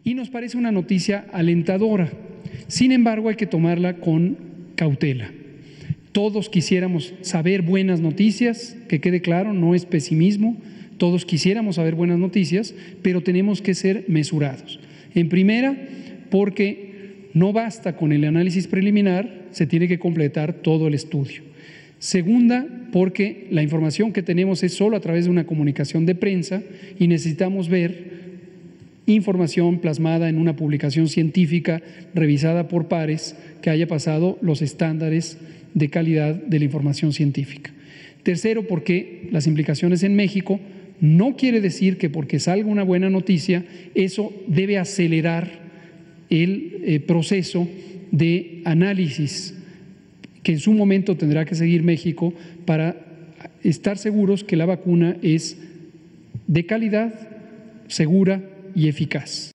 Y 0.04 0.16
nos 0.16 0.32
parece 0.32 0.58
una 0.58 0.72
noticia 0.72 1.28
alentadora. 1.32 2.12
Sin 2.68 2.92
embargo, 2.94 3.30
hay 3.30 3.36
que 3.36 3.46
tomarla 3.46 3.98
con 3.98 4.74
cautela. 4.76 5.32
Todos 6.12 6.50
quisiéramos 6.50 7.14
saber 7.22 7.62
buenas 7.62 8.02
noticias, 8.02 8.76
que 8.88 9.00
quede 9.00 9.22
claro, 9.22 9.54
no 9.54 9.76
es 9.76 9.86
pesimismo, 9.86 10.58
todos 10.98 11.26
quisiéramos 11.26 11.76
saber 11.76 11.96
buenas 11.96 12.20
noticias, 12.20 12.74
pero 13.02 13.22
tenemos 13.22 13.62
que 13.62 13.74
ser 13.74 14.06
mesurados. 14.08 14.80
En 15.14 15.30
primera, 15.30 15.76
porque 16.30 17.30
no 17.34 17.54
basta 17.54 17.96
con 17.96 18.12
el 18.12 18.26
análisis 18.26 18.68
preliminar, 18.68 19.48
se 19.52 19.68
tiene 19.68 19.88
que 19.88 20.00
completar 20.00 20.54
todo 20.54 20.88
el 20.88 20.94
estudio. 20.94 21.44
Segunda, 22.00 22.66
porque 22.92 23.48
la 23.52 23.62
información 23.62 24.14
que 24.14 24.24
tenemos 24.24 24.64
es 24.64 24.74
solo 24.74 24.98
a 24.98 25.02
través 25.02 25.26
de 25.26 25.32
una 25.32 25.46
comunicación 25.46 26.06
de 26.06 26.16
prensa 26.16 26.64
y 26.98 27.08
necesitamos 27.08 27.70
ver 27.70 28.20
información 29.06 29.80
plasmada 29.80 30.30
en 30.30 30.38
una 30.38 30.56
publicación 30.56 31.08
científica 31.08 31.82
revisada 32.14 32.68
por 32.68 32.88
pares 32.88 33.36
que 33.62 33.70
haya 33.70 33.88
pasado 33.88 34.38
los 34.42 34.62
estándares 34.62 35.38
de 35.74 35.90
calidad 35.90 36.36
de 36.36 36.60
la 36.60 36.66
información 36.66 37.14
científica. 37.14 37.72
Tercero, 38.24 38.68
porque 38.68 39.30
las 39.32 39.48
implicaciones 39.48 40.04
en 40.04 40.16
México 40.16 40.60
no 41.02 41.36
quiere 41.36 41.62
decir 41.62 41.98
que 41.98 42.10
porque 42.10 42.40
salga 42.40 42.70
una 42.70 42.84
buena 42.84 43.10
noticia, 43.10 43.66
eso 43.96 44.34
debe 44.48 44.78
acelerar 44.78 45.48
el 46.30 46.82
eh, 46.84 47.00
proceso 47.00 47.68
de 48.12 48.62
análisis 48.66 49.56
que 50.44 50.54
en 50.54 50.60
su 50.60 50.74
momento 50.74 51.16
tendrá 51.18 51.46
que 51.46 51.56
seguir 51.56 51.84
México 51.84 52.34
para 52.66 52.98
estar 53.64 53.98
seguros 53.98 54.44
que 54.44 54.56
la 54.56 54.66
vacuna 54.66 55.18
es 55.22 55.58
de 56.48 56.66
calidad, 56.66 57.14
segura 57.88 58.42
y 58.76 58.88
eficaz. 58.88 59.52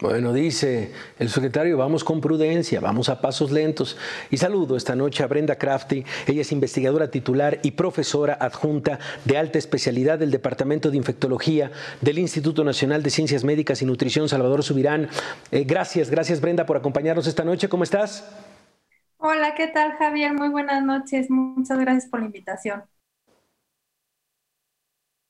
Bueno, 0.00 0.32
dice 0.32 0.92
el 1.18 1.28
secretario, 1.28 1.76
vamos 1.76 2.04
con 2.04 2.22
prudencia, 2.22 2.80
vamos 2.80 3.10
a 3.10 3.20
pasos 3.20 3.50
lentos. 3.50 3.98
Y 4.30 4.38
saludo 4.38 4.76
esta 4.76 4.96
noche 4.96 5.22
a 5.22 5.26
Brenda 5.26 5.56
Crafty. 5.56 6.04
Ella 6.26 6.40
es 6.40 6.52
investigadora 6.52 7.10
titular 7.10 7.58
y 7.62 7.72
profesora 7.72 8.38
adjunta 8.40 8.98
de 9.26 9.36
alta 9.36 9.58
especialidad 9.58 10.18
del 10.18 10.30
Departamento 10.30 10.90
de 10.90 10.96
Infectología 10.96 11.70
del 12.00 12.18
Instituto 12.18 12.64
Nacional 12.64 13.02
de 13.02 13.10
Ciencias 13.10 13.44
Médicas 13.44 13.82
y 13.82 13.84
Nutrición 13.84 14.26
Salvador 14.30 14.62
Subirán. 14.62 15.10
Eh, 15.50 15.64
gracias, 15.64 16.08
gracias 16.08 16.40
Brenda 16.40 16.64
por 16.64 16.78
acompañarnos 16.78 17.26
esta 17.26 17.44
noche. 17.44 17.68
¿Cómo 17.68 17.84
estás? 17.84 18.26
Hola, 19.18 19.54
¿qué 19.54 19.66
tal 19.66 19.92
Javier? 19.98 20.32
Muy 20.32 20.48
buenas 20.48 20.82
noches. 20.82 21.28
Muchas 21.28 21.78
gracias 21.78 22.06
por 22.06 22.20
la 22.20 22.26
invitación. 22.26 22.84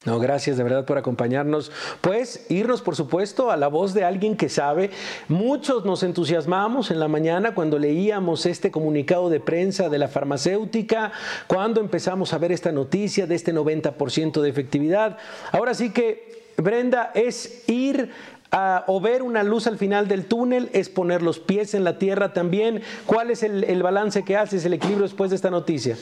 No, 0.07 0.19
gracias 0.19 0.57
de 0.57 0.63
verdad 0.63 0.87
por 0.87 0.97
acompañarnos. 0.97 1.71
Pues 2.01 2.47
irnos, 2.49 2.81
por 2.81 2.97
supuesto, 2.97 3.51
a 3.51 3.59
la 3.59 3.69
voz 3.69 3.93
de 3.93 4.03
alguien 4.03 4.35
que 4.35 4.49
sabe. 4.49 4.91
Muchos 5.29 5.85
nos 5.85 6.03
entusiasmamos 6.03 6.91
en 6.91 6.99
la 6.99 7.07
mañana 7.07 7.55
cuando 7.55 7.79
leíamos 7.79 8.47
este 8.47 8.71
comunicado 8.71 9.29
de 9.29 9.41
prensa 9.41 9.91
de 9.91 9.99
la 9.99 10.09
farmacéutica, 10.09 11.13
cuando 11.47 11.83
empezamos 11.83 12.33
a 12.33 12.39
ver 12.39 12.51
esta 12.51 12.73
noticia 12.73 13.27
de 13.27 13.35
este 13.35 13.53
90% 13.53 14.41
de 14.41 14.49
efectividad. 14.49 15.19
Ahora 15.53 15.75
sí 15.75 15.91
que, 15.91 16.55
Brenda, 16.57 17.11
es 17.15 17.69
ir 17.69 18.11
a, 18.51 18.85
o 18.87 19.03
ver 19.03 19.21
una 19.23 19.43
luz 19.43 19.67
al 19.67 19.77
final 19.77 20.09
del 20.09 20.25
túnel, 20.25 20.71
es 20.73 20.89
poner 20.89 21.21
los 21.21 21.41
pies 21.41 21.75
en 21.75 21.85
la 21.85 21.99
tierra 21.99 22.33
también. 22.33 22.81
¿Cuál 23.05 23.31
es 23.31 23.43
el, 23.43 23.65
el 23.65 23.83
balance 23.83 24.25
que 24.25 24.39
haces, 24.39 24.65
el 24.65 24.73
equilibrio 24.73 25.03
después 25.03 25.29
de 25.29 25.37
esta 25.37 25.51
noticia? 25.51 25.99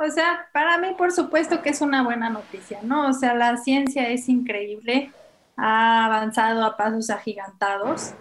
O 0.00 0.10
sea, 0.10 0.48
para 0.52 0.78
mí 0.78 0.94
por 0.96 1.12
supuesto 1.12 1.60
que 1.60 1.70
es 1.70 1.80
una 1.80 2.04
buena 2.04 2.30
noticia, 2.30 2.78
¿no? 2.82 3.08
O 3.08 3.12
sea, 3.12 3.34
la 3.34 3.56
ciencia 3.56 4.08
es 4.08 4.28
increíble, 4.28 5.10
ha 5.56 6.04
avanzado 6.04 6.64
a 6.64 6.76
pasos 6.76 7.10
agigantados, 7.10 8.14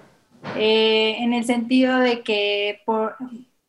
eh, 0.55 1.17
en 1.19 1.33
el 1.33 1.45
sentido 1.45 1.99
de 1.99 2.21
que 2.21 2.81
por, 2.85 3.15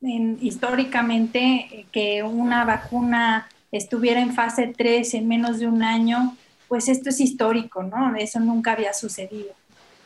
históricamente 0.00 1.38
eh, 1.38 1.86
que 1.92 2.22
una 2.22 2.64
vacuna 2.64 3.48
estuviera 3.72 4.20
en 4.20 4.32
fase 4.32 4.72
3 4.74 5.14
en 5.14 5.28
menos 5.28 5.58
de 5.58 5.66
un 5.66 5.82
año, 5.82 6.34
pues 6.68 6.88
esto 6.88 7.10
es 7.10 7.20
histórico, 7.20 7.82
¿no? 7.82 8.16
Eso 8.16 8.40
nunca 8.40 8.72
había 8.72 8.94
sucedido. 8.94 9.52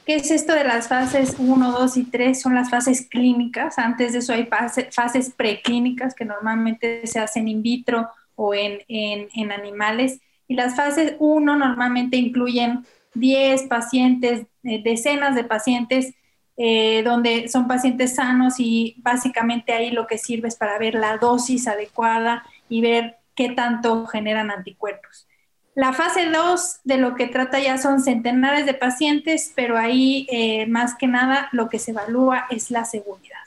¿Qué 0.04 0.16
es 0.16 0.30
esto 0.30 0.52
de 0.54 0.64
las 0.64 0.88
fases 0.88 1.36
1, 1.38 1.72
2 1.72 1.96
y 1.96 2.04
3? 2.04 2.40
Son 2.40 2.54
las 2.54 2.70
fases 2.70 3.06
clínicas. 3.08 3.78
Antes 3.78 4.12
de 4.12 4.18
eso 4.18 4.32
hay 4.32 4.48
fases 4.90 5.30
preclínicas 5.30 6.14
que 6.14 6.24
normalmente 6.24 7.06
se 7.06 7.20
hacen 7.20 7.46
in 7.46 7.62
vitro 7.62 8.08
o 8.34 8.54
en, 8.54 8.80
en 8.88 9.52
animales. 9.52 10.20
Y 10.48 10.54
las 10.54 10.74
fases 10.74 11.14
1 11.18 11.56
normalmente 11.56 12.16
incluyen 12.16 12.84
10 13.14 13.62
pacientes, 13.64 14.46
eh, 14.64 14.82
decenas 14.82 15.34
de 15.34 15.44
pacientes, 15.44 16.14
eh, 16.56 17.02
donde 17.02 17.48
son 17.48 17.66
pacientes 17.66 18.14
sanos 18.14 18.54
y 18.58 18.96
básicamente 18.98 19.72
ahí 19.72 19.90
lo 19.90 20.06
que 20.06 20.18
sirve 20.18 20.48
es 20.48 20.56
para 20.56 20.78
ver 20.78 20.94
la 20.94 21.16
dosis 21.16 21.66
adecuada 21.66 22.44
y 22.68 22.80
ver 22.80 23.16
qué 23.34 23.50
tanto 23.50 24.06
generan 24.06 24.50
anticuerpos. 24.50 25.26
La 25.74 25.94
fase 25.94 26.26
2 26.26 26.80
de 26.84 26.98
lo 26.98 27.14
que 27.14 27.28
trata 27.28 27.58
ya 27.58 27.78
son 27.78 28.02
centenares 28.02 28.66
de 28.66 28.74
pacientes, 28.74 29.52
pero 29.54 29.78
ahí 29.78 30.26
eh, 30.30 30.66
más 30.66 30.94
que 30.94 31.06
nada 31.06 31.48
lo 31.52 31.70
que 31.70 31.78
se 31.78 31.92
evalúa 31.92 32.46
es 32.50 32.70
la 32.70 32.84
seguridad. 32.84 33.38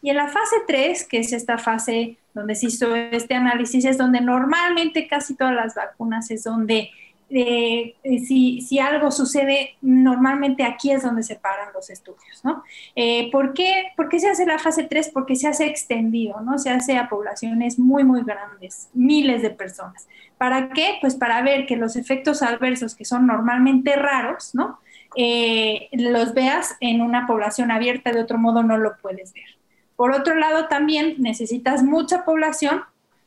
Y 0.00 0.10
en 0.10 0.16
la 0.16 0.28
fase 0.28 0.56
3, 0.66 1.04
que 1.04 1.18
es 1.18 1.32
esta 1.32 1.58
fase 1.58 2.16
donde 2.32 2.54
se 2.54 2.66
hizo 2.66 2.94
este 2.94 3.34
análisis, 3.34 3.84
es 3.84 3.98
donde 3.98 4.20
normalmente 4.20 5.06
casi 5.06 5.34
todas 5.34 5.54
las 5.54 5.74
vacunas 5.74 6.30
es 6.30 6.44
donde 6.44 6.90
eh, 7.28 7.96
si, 8.24 8.60
si, 8.60 8.78
algo 8.78 9.10
sucede, 9.10 9.76
normalmente 9.80 10.62
aquí 10.62 10.92
es 10.92 11.02
donde 11.02 11.24
se 11.24 11.34
paran 11.34 11.72
los 11.74 11.90
estudios, 11.90 12.44
¿no? 12.44 12.62
Eh, 12.94 13.30
¿por, 13.32 13.52
qué, 13.52 13.86
¿por, 13.96 14.08
qué, 14.08 14.20
se 14.20 14.28
hace 14.28 14.46
la 14.46 14.60
fase 14.60 14.84
3? 14.84 15.10
Porque 15.12 15.34
se 15.34 15.48
hace 15.48 15.66
extendido, 15.66 16.40
¿no? 16.40 16.56
Se 16.58 16.70
hace 16.70 16.96
a 16.96 17.08
poblaciones 17.08 17.80
muy, 17.80 18.04
muy 18.04 18.22
grandes, 18.22 18.90
miles 18.94 19.42
de 19.42 19.50
personas. 19.50 20.06
¿Para 20.38 20.68
qué? 20.68 20.98
Pues 21.00 21.16
para 21.16 21.42
ver 21.42 21.66
que 21.66 21.76
los 21.76 21.96
efectos 21.96 22.42
adversos, 22.42 22.94
que 22.94 23.04
son 23.04 23.26
normalmente 23.26 23.96
raros, 23.96 24.54
¿no? 24.54 24.78
Eh, 25.16 25.88
los 25.92 26.32
veas 26.32 26.76
en 26.78 27.00
una 27.00 27.26
población 27.26 27.72
abierta, 27.72 28.12
de 28.12 28.20
otro 28.20 28.38
modo 28.38 28.62
no 28.62 28.78
lo 28.78 28.96
puedes 28.98 29.32
ver. 29.32 29.56
Por 29.96 30.12
otro 30.12 30.36
lado, 30.36 30.68
también 30.68 31.16
necesitas 31.18 31.82
mucha 31.82 32.24
población 32.24 32.82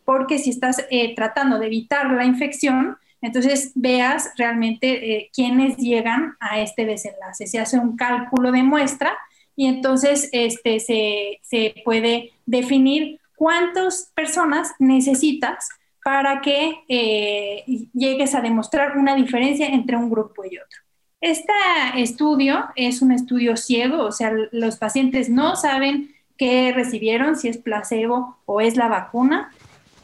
porque 0.05 0.37
si 0.37 0.51
estás 0.51 0.85
tratando 1.15 1.59
de 1.59 1.67
evitar 1.67 2.11
la 2.11 2.25
infección, 2.25 2.97
entonces 3.21 3.71
veas 3.75 4.31
realmente 4.37 5.15
eh, 5.15 5.29
quiénes 5.33 5.77
llegan 5.77 6.35
a 6.39 6.59
este 6.59 6.85
desenlace. 6.85 7.47
Se 7.47 7.59
hace 7.59 7.77
un 7.77 7.97
cálculo 7.97 8.51
de 8.51 8.63
muestra 8.63 9.17
y 9.55 9.65
entonces 9.65 10.29
este, 10.31 10.79
se, 10.79 11.75
puede 11.83 12.31
definir 12.45 13.19
cuántas 13.35 14.11
personas 14.15 14.71
necesitas 14.79 15.67
para 16.03 16.39
que 16.41 16.79
eh, 16.87 17.63
llegues 17.93 18.35
a 18.35 18.41
demostrar 18.41 18.97
una 18.97 19.15
diferencia 19.15 19.67
entre 19.67 19.97
un 19.97 20.09
grupo 20.09 20.45
y 20.45 20.57
otro. 20.57 20.79
Este 21.19 21.51
estudio 21.95 22.67
es 22.77 23.01
un 23.01 23.11
estudio 23.11 23.57
ciego, 23.57 24.05
o 24.05 24.11
sea, 24.13 24.31
los 24.51 24.77
pacientes 24.77 25.29
no 25.29 25.57
saben 25.57 26.15
qué 26.37 26.71
recibieron, 26.73 27.35
si 27.35 27.49
es 27.49 27.57
placebo 27.57 28.37
o 28.45 28.61
es 28.61 28.77
la 28.77 28.87
vacuna. 28.87 29.51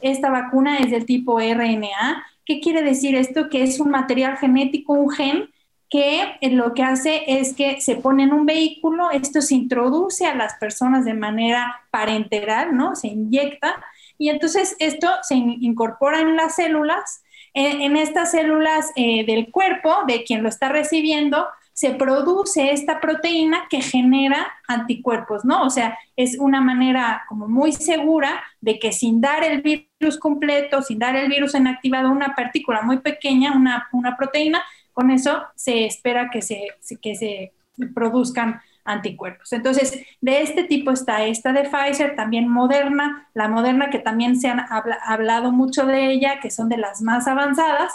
Esta 0.02 0.30
vacuna 0.30 0.80
es 0.80 0.92
del 0.92 1.06
tipo 1.06 1.40
RNA 1.40 2.26
¿Qué 2.46 2.60
quiere 2.60 2.84
decir 2.84 3.16
esto? 3.16 3.50
Que 3.50 3.64
es 3.64 3.80
un 3.80 3.90
material 3.90 4.38
genético, 4.38 4.94
un 4.94 5.10
gen, 5.10 5.50
que 5.90 6.38
lo 6.42 6.74
que 6.74 6.84
hace 6.84 7.24
es 7.40 7.54
que 7.54 7.80
se 7.82 7.96
pone 7.96 8.24
en 8.24 8.34
un 8.34 8.46
vehículo, 8.46 9.12
esto 9.12 9.42
se 9.42 9.56
introduce 9.56 10.26
a 10.26 10.36
las 10.36 10.56
personas 10.56 11.06
de 11.06 11.14
manera 11.14 11.84
parenteral, 11.92 12.76
¿no? 12.76 12.96
Se 12.96 13.08
inyecta 13.08 13.76
y 14.18 14.30
entonces 14.30 14.76
esto 14.80 15.10
se 15.22 15.36
incorpora 15.36 16.20
en 16.20 16.36
las 16.36 16.56
células, 16.56 17.24
en, 17.54 17.96
estas 17.96 18.32
células 18.32 18.92
eh, 18.96 19.26
del 19.26 19.52
cuerpo 19.52 19.96
de 20.08 20.24
quien 20.24 20.44
lo 20.44 20.50
está 20.50 20.70
recibiendo, 20.70 21.48
se 21.76 21.92
produce 21.92 22.72
esta 22.72 23.02
proteína 23.02 23.68
que 23.70 23.82
genera 23.82 24.48
anticuerpos, 24.66 25.44
¿no? 25.44 25.64
O 25.64 25.70
sea, 25.70 25.98
es 26.16 26.38
una 26.40 26.62
manera 26.62 27.24
como 27.28 27.50
muy 27.50 27.74
segura 27.74 28.42
de 28.62 28.80
que 28.80 28.94
sin 28.94 29.20
dar 29.20 29.44
el 29.44 29.62
virus 29.62 30.18
completo, 30.18 30.82
sin 30.82 31.00
dar 31.00 31.18
el 31.18 31.28
virus 31.28 31.54
en 31.54 31.68
activado, 31.68 32.12
una 32.12 32.34
partícula 32.34 32.82
muy 32.82 33.00
pequeña, 33.00 33.52
una, 33.52 33.90
una 33.92 34.16
proteína, 34.16 34.64
con 34.94 35.12
eso 35.12 35.44
se 35.56 35.86
espera 35.86 36.30
que 36.32 36.42
se, 36.42 36.66
que 37.02 37.16
se 37.16 37.52
produzcan 37.94 38.62
anticuerpos. 38.86 39.52
Entonces, 39.52 40.02
de 40.22 40.44
este 40.44 40.64
tipo 40.64 40.92
está 40.92 41.26
esta 41.26 41.52
de 41.52 41.70
Pfizer, 41.70 42.16
también 42.16 42.48
Moderna, 42.48 43.28
la 43.34 43.50
Moderna 43.50 43.90
que 43.90 44.00
también 44.00 44.40
se 44.40 44.48
han 44.48 44.62
hablado 45.06 45.52
mucho 45.52 45.86
de 45.86 46.10
ella, 46.10 46.40
que 46.40 46.52
son 46.52 46.70
de 46.70 46.78
las 46.78 47.02
más 47.02 47.28
avanzadas. 47.28 47.92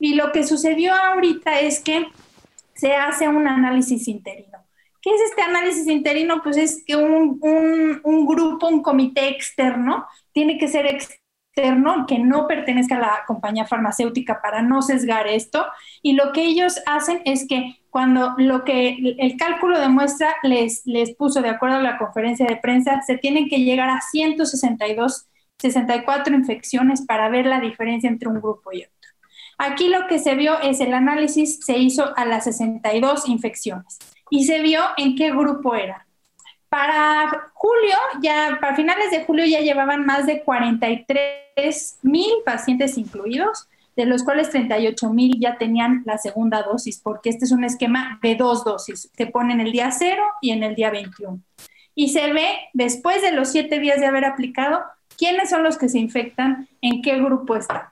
Y 0.00 0.16
lo 0.16 0.32
que 0.32 0.42
sucedió 0.42 0.92
ahorita 0.92 1.60
es 1.60 1.78
que 1.78 2.08
se 2.74 2.94
hace 2.94 3.28
un 3.28 3.46
análisis 3.46 4.08
interino. 4.08 4.58
¿Qué 5.02 5.10
es 5.10 5.20
este 5.30 5.42
análisis 5.42 5.88
interino? 5.88 6.42
Pues 6.42 6.56
es 6.56 6.84
que 6.86 6.94
un, 6.94 7.40
grupo, 8.24 8.68
un 8.68 8.82
comité 8.82 9.28
externo, 9.28 10.06
tiene 10.30 10.58
que 10.58 10.68
ser 10.68 10.86
externo, 10.86 12.06
que 12.06 12.20
no 12.20 12.46
pertenezca 12.46 12.96
a 12.96 13.00
la 13.00 13.24
compañía 13.26 13.66
farmacéutica 13.66 14.40
para 14.40 14.62
no 14.62 14.80
sesgar 14.80 15.26
esto. 15.26 15.66
Y 16.02 16.12
lo 16.12 16.32
que 16.32 16.44
ellos 16.44 16.80
hacen 16.86 17.20
es 17.24 17.46
que 17.48 17.82
cuando 17.90 18.34
lo 18.38 18.64
que 18.64 19.16
el 19.18 19.36
cálculo 19.36 19.80
de 19.80 19.88
muestra 19.88 20.36
les, 20.44 20.86
les 20.86 21.14
puso 21.16 21.42
de 21.42 21.50
acuerdo 21.50 21.76
a 21.76 21.82
la 21.82 21.98
conferencia 21.98 22.46
de 22.46 22.56
prensa, 22.56 23.02
se 23.02 23.18
tienen 23.18 23.48
que 23.48 23.58
llegar 23.58 23.90
a 23.90 24.00
162, 24.00 25.26
64 25.58 26.34
infecciones 26.34 27.04
para 27.04 27.28
ver 27.28 27.46
la 27.46 27.60
diferencia 27.60 28.08
entre 28.08 28.28
un 28.28 28.40
grupo 28.40 28.72
y 28.72 28.84
otro. 28.84 29.01
Aquí 29.64 29.86
lo 29.86 30.08
que 30.08 30.18
se 30.18 30.34
vio 30.34 30.58
es 30.60 30.80
el 30.80 30.92
análisis 30.92 31.64
se 31.64 31.78
hizo 31.78 32.12
a 32.16 32.24
las 32.24 32.42
62 32.42 33.28
infecciones 33.28 33.96
y 34.28 34.44
se 34.44 34.60
vio 34.60 34.80
en 34.96 35.14
qué 35.14 35.30
grupo 35.30 35.76
era. 35.76 36.04
Para 36.68 37.52
julio, 37.54 37.94
ya 38.20 38.58
para 38.60 38.74
finales 38.74 39.12
de 39.12 39.24
julio 39.24 39.44
ya 39.44 39.60
llevaban 39.60 40.04
más 40.04 40.26
de 40.26 40.42
43 40.42 41.98
mil 42.02 42.28
pacientes 42.44 42.98
incluidos, 42.98 43.68
de 43.94 44.04
los 44.04 44.24
cuales 44.24 44.50
38 44.50 45.08
mil 45.10 45.38
ya 45.38 45.56
tenían 45.58 46.02
la 46.06 46.18
segunda 46.18 46.64
dosis, 46.64 46.98
porque 46.98 47.30
este 47.30 47.44
es 47.44 47.52
un 47.52 47.62
esquema 47.62 48.18
de 48.20 48.34
dos 48.34 48.64
dosis, 48.64 49.12
se 49.16 49.26
pone 49.26 49.52
en 49.52 49.60
el 49.60 49.70
día 49.70 49.92
0 49.92 50.24
y 50.40 50.50
en 50.50 50.64
el 50.64 50.74
día 50.74 50.90
21. 50.90 51.38
Y 51.94 52.08
se 52.08 52.32
ve, 52.32 52.48
después 52.72 53.22
de 53.22 53.30
los 53.30 53.52
siete 53.52 53.78
días 53.78 54.00
de 54.00 54.06
haber 54.06 54.24
aplicado, 54.24 54.82
quiénes 55.16 55.50
son 55.50 55.62
los 55.62 55.78
que 55.78 55.88
se 55.88 56.00
infectan, 56.00 56.68
en 56.80 57.00
qué 57.00 57.20
grupo 57.20 57.54
están. 57.54 57.91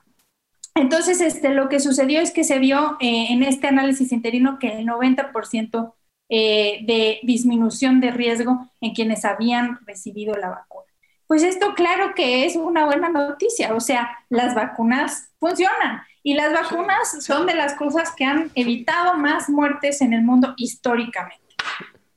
Entonces, 0.75 1.19
este, 1.21 1.49
lo 1.49 1.69
que 1.69 1.79
sucedió 1.79 2.21
es 2.21 2.31
que 2.31 2.43
se 2.43 2.59
vio 2.59 2.97
eh, 2.99 3.27
en 3.29 3.43
este 3.43 3.67
análisis 3.67 4.11
interino 4.11 4.57
que 4.57 4.79
el 4.79 4.87
90% 4.87 5.93
eh, 6.29 6.79
de 6.85 7.19
disminución 7.23 7.99
de 7.99 8.11
riesgo 8.11 8.71
en 8.79 8.93
quienes 8.93 9.25
habían 9.25 9.79
recibido 9.85 10.35
la 10.35 10.49
vacuna. 10.49 10.85
Pues 11.27 11.43
esto 11.43 11.73
claro 11.75 12.13
que 12.15 12.45
es 12.45 12.55
una 12.55 12.85
buena 12.85 13.09
noticia, 13.09 13.73
o 13.73 13.79
sea, 13.79 14.17
las 14.29 14.55
vacunas 14.55 15.29
funcionan 15.39 16.01
y 16.23 16.33
las 16.33 16.53
vacunas 16.53 17.23
son 17.23 17.45
de 17.47 17.55
las 17.55 17.73
cosas 17.73 18.13
que 18.15 18.25
han 18.25 18.51
evitado 18.55 19.17
más 19.17 19.49
muertes 19.49 20.01
en 20.01 20.13
el 20.13 20.23
mundo 20.23 20.53
históricamente. 20.57 21.55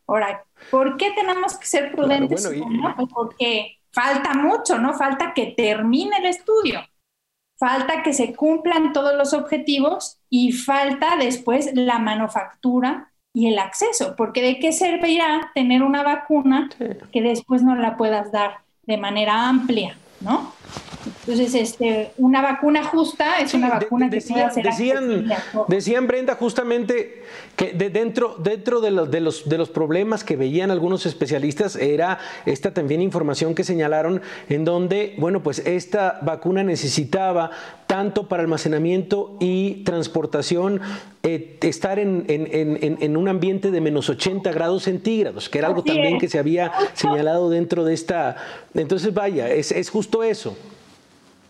Ahora, 0.07 0.45
¿por 0.71 0.97
qué 0.97 1.13
tenemos 1.13 1.57
que 1.57 1.67
ser 1.67 1.93
prudentes? 1.93 2.49
Porque 3.13 3.79
falta 3.91 4.35
mucho, 4.35 4.79
¿no? 4.79 4.95
Falta 4.95 5.33
que 5.33 5.55
termine 5.57 6.19
el 6.19 6.27
estudio 6.27 6.81
falta 7.59 8.03
que 8.03 8.13
se 8.13 8.35
cumplan 8.35 8.93
todos 8.93 9.15
los 9.17 9.33
objetivos 9.33 10.19
y 10.29 10.53
falta 10.53 11.17
después 11.17 11.71
la 11.75 11.99
manufactura 11.99 13.13
y 13.33 13.49
el 13.49 13.59
acceso, 13.59 14.15
porque 14.17 14.43
de 14.43 14.59
qué 14.59 14.73
servirá 14.73 15.51
tener 15.55 15.83
una 15.83 16.03
vacuna 16.03 16.69
que 17.13 17.23
después 17.23 17.63
no 17.63 17.75
la 17.75 17.97
puedas 17.97 18.31
dar 18.31 18.59
de 18.83 18.97
manera 18.97 19.49
amplia, 19.49 19.97
¿no? 20.21 20.53
Entonces, 21.27 21.55
este, 21.55 22.11
una 22.19 22.43
vacuna 22.43 22.85
justa 22.85 23.39
es 23.41 23.55
una 23.55 23.71
vacuna 23.71 24.11
que 24.11 24.17
decían, 24.17 24.51
decían, 24.55 25.27
decían, 25.69 26.07
Brenda, 26.07 26.35
justamente 26.35 27.23
que 27.57 27.73
de 27.73 27.89
dentro, 27.89 28.37
dentro 28.39 28.83
de, 28.83 28.91
los, 28.91 29.11
de, 29.11 29.21
los, 29.21 29.49
de 29.49 29.57
los 29.57 29.71
problemas 29.71 30.23
que 30.23 30.37
veían 30.37 30.71
algunos 30.71 31.07
especialistas 31.07 31.77
era 31.77 32.19
esta 32.45 32.75
también 32.75 33.01
información 33.01 33.55
que 33.55 33.65
señalaron 33.65 34.21
en 34.51 34.67
donde, 34.67 35.15
bueno, 35.17 35.43
pues 35.43 35.61
esta 35.61 36.19
vacuna 36.21 36.63
necesitaba 36.63 37.51
tanto 37.87 38.29
para 38.29 38.43
almacenamiento 38.43 39.39
y 39.41 39.83
transportación 39.85 40.83
eh, 41.23 41.59
estar 41.63 41.99
en, 41.99 42.27
en, 42.29 42.99
en, 43.01 43.17
un 43.17 43.29
ambiente 43.29 43.71
de 43.71 43.81
menos 43.81 44.11
80 44.11 44.53
grados 44.53 44.83
centígrados, 44.83 45.49
que 45.49 45.59
era 45.59 45.69
algo 45.69 45.83
también 45.83 46.19
que 46.19 46.29
se 46.29 46.39
había 46.39 46.71
señalado 46.93 47.49
dentro 47.49 47.85
de 47.85 47.95
esta... 47.95 48.37
Entonces, 48.75 49.15
vaya, 49.15 49.49
es, 49.49 49.73
es 49.73 49.89
justo 49.89 50.23
eso. 50.23 50.55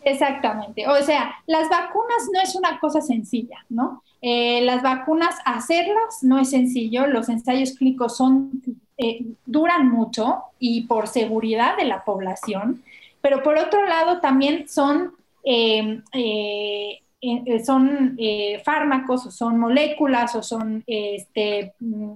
Exactamente. 0.04 0.86
O 0.86 1.02
sea, 1.02 1.34
las 1.46 1.68
vacunas 1.70 2.28
no 2.32 2.40
es 2.40 2.54
una 2.54 2.78
cosa 2.78 3.00
sencilla, 3.00 3.64
¿no? 3.70 4.02
Eh, 4.20 4.60
las 4.62 4.82
vacunas, 4.82 5.34
hacerlas 5.46 6.22
no 6.22 6.38
es 6.38 6.50
sencillo. 6.50 7.06
Los 7.06 7.28
ensayos 7.28 7.72
clínicos 7.72 8.16
son 8.16 8.62
eh, 8.98 9.24
duran 9.46 9.90
mucho 9.90 10.42
y 10.58 10.82
por 10.86 11.08
seguridad 11.08 11.76
de 11.76 11.84
la 11.84 12.04
población, 12.04 12.82
pero 13.22 13.42
por 13.42 13.56
otro 13.56 13.86
lado 13.86 14.20
también 14.20 14.68
son, 14.68 15.14
eh, 15.42 16.02
son 17.64 18.18
fármacos 18.62 19.26
o 19.26 19.30
son 19.30 19.58
moléculas 19.58 20.36
o 20.36 20.42
son 20.42 20.84
este, 20.86 21.72
mm, 21.80 22.12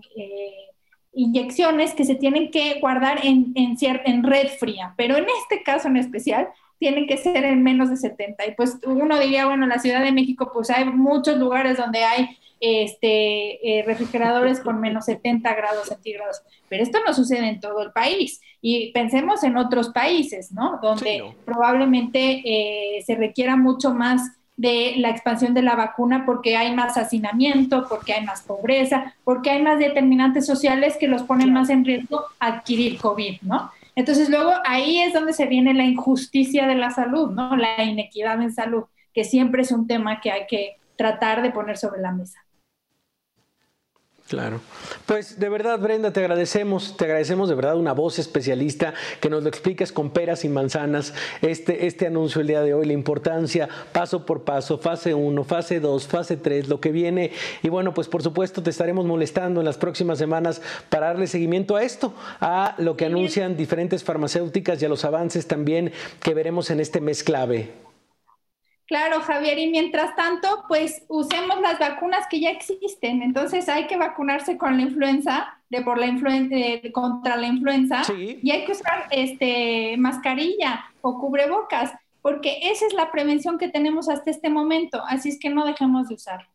inyecciones 1.15 1.95
que 1.95 2.05
se 2.05 2.15
tienen 2.15 2.51
que 2.51 2.79
guardar 2.81 3.25
en, 3.25 3.55
en 3.57 4.23
red 4.23 4.49
fría, 4.59 4.95
pero 4.97 5.17
en 5.17 5.27
este 5.43 5.63
caso 5.63 5.89
en 5.89 5.97
especial 5.97 6.49
tienen 6.79 7.07
que 7.07 7.17
ser 7.17 7.45
en 7.45 7.63
menos 7.63 7.91
de 7.91 7.97
70. 7.97 8.47
Y 8.47 8.55
pues 8.55 8.79
uno 8.87 9.19
diría, 9.19 9.47
bueno, 9.47 9.65
en 9.65 9.71
la 9.71 9.79
Ciudad 9.79 10.03
de 10.03 10.13
México 10.13 10.51
pues 10.53 10.71
hay 10.71 10.85
muchos 10.85 11.37
lugares 11.39 11.77
donde 11.77 12.05
hay 12.05 12.39
este, 12.61 13.79
eh, 13.79 13.83
refrigeradores 13.85 14.61
con 14.61 14.81
menos 14.81 15.05
70 15.05 15.55
grados 15.55 15.89
centígrados, 15.89 16.43
pero 16.69 16.83
esto 16.83 16.99
no 17.07 17.15
sucede 17.15 17.49
en 17.49 17.61
todo 17.61 17.83
el 17.83 17.93
país. 17.93 18.41
Y 18.61 18.93
pensemos 18.93 19.45
en 19.45 19.57
otros 19.57 19.91
países, 19.91 20.53
¿no? 20.53 20.79
Donde 20.83 21.23
probablemente 21.45 22.43
eh, 22.45 23.03
se 23.03 23.15
requiera 23.15 23.57
mucho 23.57 23.95
más 23.95 24.23
de 24.57 24.95
la 24.97 25.11
expansión 25.11 25.55
de 25.55 25.63
la 25.63 25.77
vacuna 25.77 26.25
porque 26.27 26.57
hay 26.57 26.75
más 26.75 26.97
hacinamiento, 26.97 27.87
porque 27.89 28.13
hay 28.13 28.25
más 28.25 28.43
pobreza, 28.43 29.15
porque 29.23 29.51
hay 29.51 29.63
más 29.63 29.79
determinantes 29.79 30.47
sociales 30.47 30.97
que 30.99 31.07
los 31.07 31.23
ponen 31.23 31.53
más 31.53 31.71
en 31.71 31.85
riesgo 31.85 32.25
adquirir 32.41 32.99
COVID, 32.99 33.41
¿no? 33.43 33.71
Entonces 33.99 34.31
luego 34.31 34.53
ahí 34.65 35.01
es 35.01 35.13
donde 35.13 35.33
se 35.33 35.47
viene 35.47 35.75
la 35.75 35.83
injusticia 35.83 36.69
de 36.69 36.77
la 36.77 36.93
salud, 36.93 37.33
¿no? 37.33 37.57
La 37.57 37.83
inequidad 37.83 38.41
en 38.41 38.53
salud, 38.53 38.85
que 39.13 39.25
siempre 39.25 39.63
es 39.63 39.73
un 39.73 39.89
tema 39.89 40.21
que 40.21 40.31
hay 40.31 40.47
que 40.47 40.77
tratar 40.95 41.43
de 41.43 41.51
poner 41.51 41.77
sobre 41.79 42.01
la 42.01 42.13
mesa. 42.13 42.39
Claro. 44.29 44.61
Pues 45.07 45.41
de 45.41 45.49
verdad, 45.49 45.79
Brenda, 45.79 46.13
te 46.13 46.21
agradecemos, 46.21 46.99
te 46.99 47.07
agradecemos 47.07 47.49
de 47.49 47.55
verdad 47.55 47.79
una 47.79 47.95
voz 47.95 48.19
especialista 48.19 48.93
que 49.23 49.31
nos 49.31 49.43
lo 49.43 49.49
expliques 49.49 49.91
con 49.91 50.11
peras 50.11 50.45
y 50.45 50.51
manzanas 50.51 51.15
este, 51.41 51.87
este 51.87 52.07
anuncio 52.07 52.43
el 52.43 52.47
día 52.47 52.61
de 52.61 52.75
hoy, 52.75 52.85
la 52.85 52.93
importancia 52.93 53.71
paso 53.91 54.27
por 54.27 54.45
paso, 54.45 54.77
fase 54.77 55.15
1, 55.15 55.45
fase 55.45 55.81
2, 55.81 56.07
fase 56.07 56.37
3, 56.37 56.69
lo 56.69 56.79
que 56.79 56.93
viene. 56.93 57.33
Y 57.63 57.71
bueno, 57.71 57.95
pues 57.95 58.07
por 58.07 58.23
supuesto 58.23 58.63
te 58.63 58.69
estaremos 58.69 59.07
molestando 59.07 59.61
en 59.61 59.67
las 59.67 59.79
próximas 59.79 60.19
semanas 60.19 60.61
para 60.91 61.07
darle 61.07 61.27
seguimiento 61.27 61.77
a 61.77 61.83
esto, 61.83 62.13
a 62.39 62.75
lo 62.77 62.99
que 62.99 63.07
anuncian 63.07 63.57
diferentes 63.57 64.05
farmacéuticas 64.05 64.83
y 64.83 64.85
a 64.85 64.91
los 64.91 65.07
avances 65.07 65.47
también 65.47 65.91
que 66.21 66.35
veremos 66.35 66.69
en 66.71 66.81
este 66.81 67.01
mes 67.01 67.25
clave. 67.25 67.88
Claro, 68.89 69.21
Javier, 69.21 69.59
y 69.59 69.71
mientras 69.71 70.17
tanto, 70.17 70.65
pues 70.67 71.05
usemos 71.09 71.61
las 71.61 71.79
vacunas 71.79 72.27
que 72.27 72.41
ya 72.41 72.49
existen. 72.49 73.21
Entonces 73.21 73.69
hay 73.69 73.87
que 73.87 73.99
vacunarse 73.99 74.57
con 74.57 74.79
la 74.79 74.83
influenza, 74.83 75.59
de 75.69 75.83
por 75.83 75.99
la 75.99 76.07
influenza, 76.07 76.57
contra 76.93 77.37
la 77.37 77.49
influenza, 77.49 78.03
y 78.17 78.51
hay 78.51 78.65
que 78.65 78.73
usar 78.73 79.07
este 79.11 79.95
mascarilla 79.99 80.87
o 81.03 81.21
cubrebocas, 81.21 81.93
porque 82.23 82.61
esa 82.63 82.87
es 82.87 82.95
la 82.95 83.13
prevención 83.13 83.59
que 83.59 83.69
tenemos 83.69 84.09
hasta 84.09 84.31
este 84.31 84.49
momento. 84.49 85.03
Así 85.07 85.29
es 85.29 85.39
que 85.39 85.51
no 85.51 85.67
dejemos 85.67 86.09
de 86.09 86.15
usar. 86.15 86.49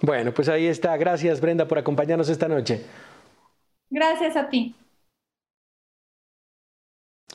Bueno, 0.00 0.32
pues 0.32 0.48
ahí 0.48 0.66
está. 0.66 0.96
Gracias, 0.96 1.40
Brenda, 1.40 1.66
por 1.66 1.78
acompañarnos 1.78 2.28
esta 2.28 2.46
noche. 2.46 2.86
Gracias 3.90 4.36
a 4.36 4.48
ti. 4.48 4.76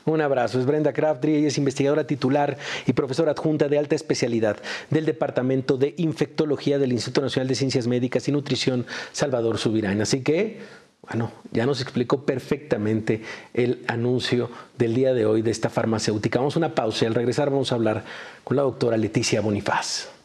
Un 0.06 0.22
abrazo. 0.22 0.60
Es 0.60 0.66
Brenda 0.66 0.94
Craftry, 0.94 1.36
ella 1.36 1.48
es 1.48 1.58
investigadora 1.58 2.06
titular 2.06 2.58
y 2.86 2.94
profesora 2.94 3.32
adjunta 3.32 3.68
de 3.68 3.78
alta 3.78 3.96
especialidad 3.96 4.58
del 4.90 5.06
Departamento 5.06 5.78
de 5.78 5.94
Infectología 5.98 6.80
del 6.80 6.92
Instituto 6.94 7.22
Nacional 7.22 7.48
de 7.48 7.56
Ciencias 7.56 7.88
Médicas 7.88 8.28
y 8.28 8.32
Nutrición 8.32 8.86
Salvador 9.12 9.58
Subirán. 9.58 10.02
Así 10.02 10.22
que, 10.22 10.60
bueno, 11.02 11.32
ya 11.52 11.66
nos 11.66 11.82
explicó 11.82 12.26
perfectamente 12.26 13.22
el 13.54 13.84
anuncio 13.88 14.50
del 14.78 14.96
día 14.96 15.14
de 15.14 15.26
hoy 15.26 15.42
de 15.42 15.52
esta 15.52 15.70
farmacéutica. 15.70 16.40
Vamos 16.40 16.56
a 16.56 16.60
una 16.60 16.76
pausa 16.76 17.06
y 17.06 17.08
al 17.08 17.16
regresar 17.16 17.50
vamos 17.50 17.72
a 17.72 17.76
hablar 17.76 18.04
con 18.44 18.58
la 18.58 18.64
doctora 18.64 18.98
Leticia 18.98 19.42
Bonifaz. 19.42 20.19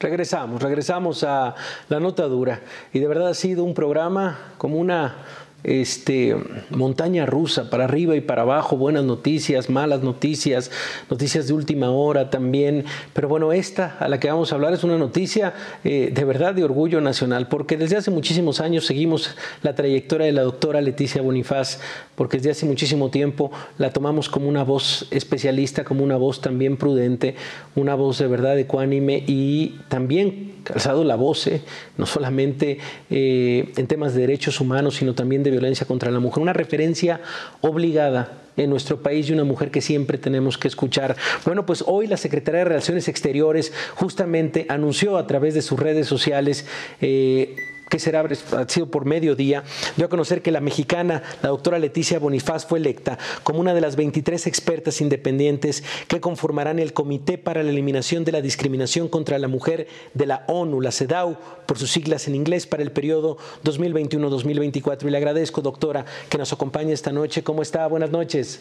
Regresamos, 0.00 0.62
regresamos 0.62 1.24
a 1.24 1.54
la 1.90 2.00
nota 2.00 2.24
dura. 2.24 2.60
Y 2.90 3.00
de 3.00 3.06
verdad 3.06 3.28
ha 3.28 3.34
sido 3.34 3.64
un 3.64 3.74
programa 3.74 4.54
como 4.56 4.78
una 4.78 5.14
este, 5.64 6.36
montaña 6.70 7.26
rusa, 7.26 7.70
para 7.70 7.84
arriba 7.84 8.16
y 8.16 8.20
para 8.20 8.42
abajo, 8.42 8.76
buenas 8.76 9.04
noticias, 9.04 9.68
malas 9.70 10.02
noticias, 10.02 10.70
noticias 11.10 11.46
de 11.48 11.54
última 11.54 11.90
hora 11.90 12.30
también. 12.30 12.84
Pero 13.12 13.28
bueno, 13.28 13.52
esta 13.52 13.96
a 13.98 14.08
la 14.08 14.18
que 14.20 14.28
vamos 14.28 14.52
a 14.52 14.54
hablar 14.54 14.72
es 14.72 14.84
una 14.84 14.98
noticia 14.98 15.54
eh, 15.84 16.10
de 16.12 16.24
verdad 16.24 16.54
de 16.54 16.64
orgullo 16.64 17.00
nacional, 17.00 17.48
porque 17.48 17.76
desde 17.76 17.96
hace 17.96 18.10
muchísimos 18.10 18.60
años 18.60 18.86
seguimos 18.86 19.36
la 19.62 19.74
trayectoria 19.74 20.26
de 20.26 20.32
la 20.32 20.42
doctora 20.42 20.80
Leticia 20.80 21.22
Bonifaz, 21.22 21.80
porque 22.14 22.38
desde 22.38 22.50
hace 22.50 22.66
muchísimo 22.66 23.10
tiempo 23.10 23.50
la 23.78 23.90
tomamos 23.90 24.28
como 24.28 24.48
una 24.48 24.64
voz 24.64 25.06
especialista, 25.10 25.84
como 25.84 26.04
una 26.04 26.16
voz 26.16 26.40
también 26.40 26.76
prudente, 26.76 27.34
una 27.74 27.94
voz 27.94 28.18
de 28.18 28.26
verdad 28.26 28.58
ecuánime 28.58 29.24
y 29.26 29.80
también 29.88 30.50
calzado 30.64 31.04
la 31.04 31.16
voz, 31.16 31.46
eh, 31.46 31.62
no 31.96 32.06
solamente 32.06 32.78
eh, 33.10 33.72
en 33.76 33.86
temas 33.86 34.14
de 34.14 34.20
derechos 34.20 34.60
humanos, 34.60 34.96
sino 34.96 35.14
también 35.14 35.42
de 35.42 35.49
violencia 35.50 35.86
contra 35.86 36.10
la 36.10 36.20
mujer, 36.20 36.42
una 36.42 36.52
referencia 36.52 37.20
obligada 37.60 38.40
en 38.56 38.70
nuestro 38.70 39.02
país 39.02 39.28
y 39.28 39.32
una 39.32 39.44
mujer 39.44 39.70
que 39.70 39.80
siempre 39.80 40.18
tenemos 40.18 40.58
que 40.58 40.68
escuchar. 40.68 41.16
Bueno, 41.44 41.66
pues 41.66 41.84
hoy 41.86 42.06
la 42.06 42.16
Secretaría 42.16 42.60
de 42.60 42.64
Relaciones 42.66 43.08
Exteriores 43.08 43.72
justamente 43.94 44.66
anunció 44.68 45.16
a 45.16 45.26
través 45.26 45.54
de 45.54 45.62
sus 45.62 45.78
redes 45.78 46.06
sociales 46.06 46.66
eh, 47.00 47.56
que 47.90 47.98
será 47.98 48.26
sido 48.68 48.90
por 48.90 49.04
mediodía, 49.04 49.64
dio 49.96 50.06
a 50.06 50.08
conocer 50.08 50.40
que 50.40 50.50
la 50.50 50.60
mexicana, 50.60 51.22
la 51.42 51.50
doctora 51.50 51.78
Leticia 51.78 52.18
Bonifaz, 52.18 52.64
fue 52.64 52.78
electa 52.78 53.18
como 53.42 53.60
una 53.60 53.74
de 53.74 53.82
las 53.82 53.96
23 53.96 54.46
expertas 54.46 55.02
independientes 55.02 55.84
que 56.08 56.20
conformarán 56.20 56.78
el 56.78 56.94
Comité 56.94 57.36
para 57.36 57.62
la 57.62 57.70
Eliminación 57.70 58.24
de 58.24 58.32
la 58.32 58.40
Discriminación 58.40 59.08
contra 59.08 59.38
la 59.38 59.48
Mujer 59.48 59.88
de 60.14 60.26
la 60.26 60.44
ONU, 60.46 60.80
la 60.80 60.92
CEDAW, 60.92 61.36
por 61.66 61.78
sus 61.78 61.90
siglas 61.90 62.28
en 62.28 62.34
inglés, 62.34 62.66
para 62.66 62.82
el 62.82 62.92
periodo 62.92 63.36
2021-2024. 63.64 65.06
Y 65.06 65.10
le 65.10 65.16
agradezco, 65.16 65.60
doctora, 65.60 66.04
que 66.28 66.38
nos 66.38 66.52
acompañe 66.52 66.92
esta 66.92 67.12
noche. 67.12 67.42
¿Cómo 67.42 67.62
está? 67.62 67.86
Buenas 67.88 68.10
noches. 68.10 68.60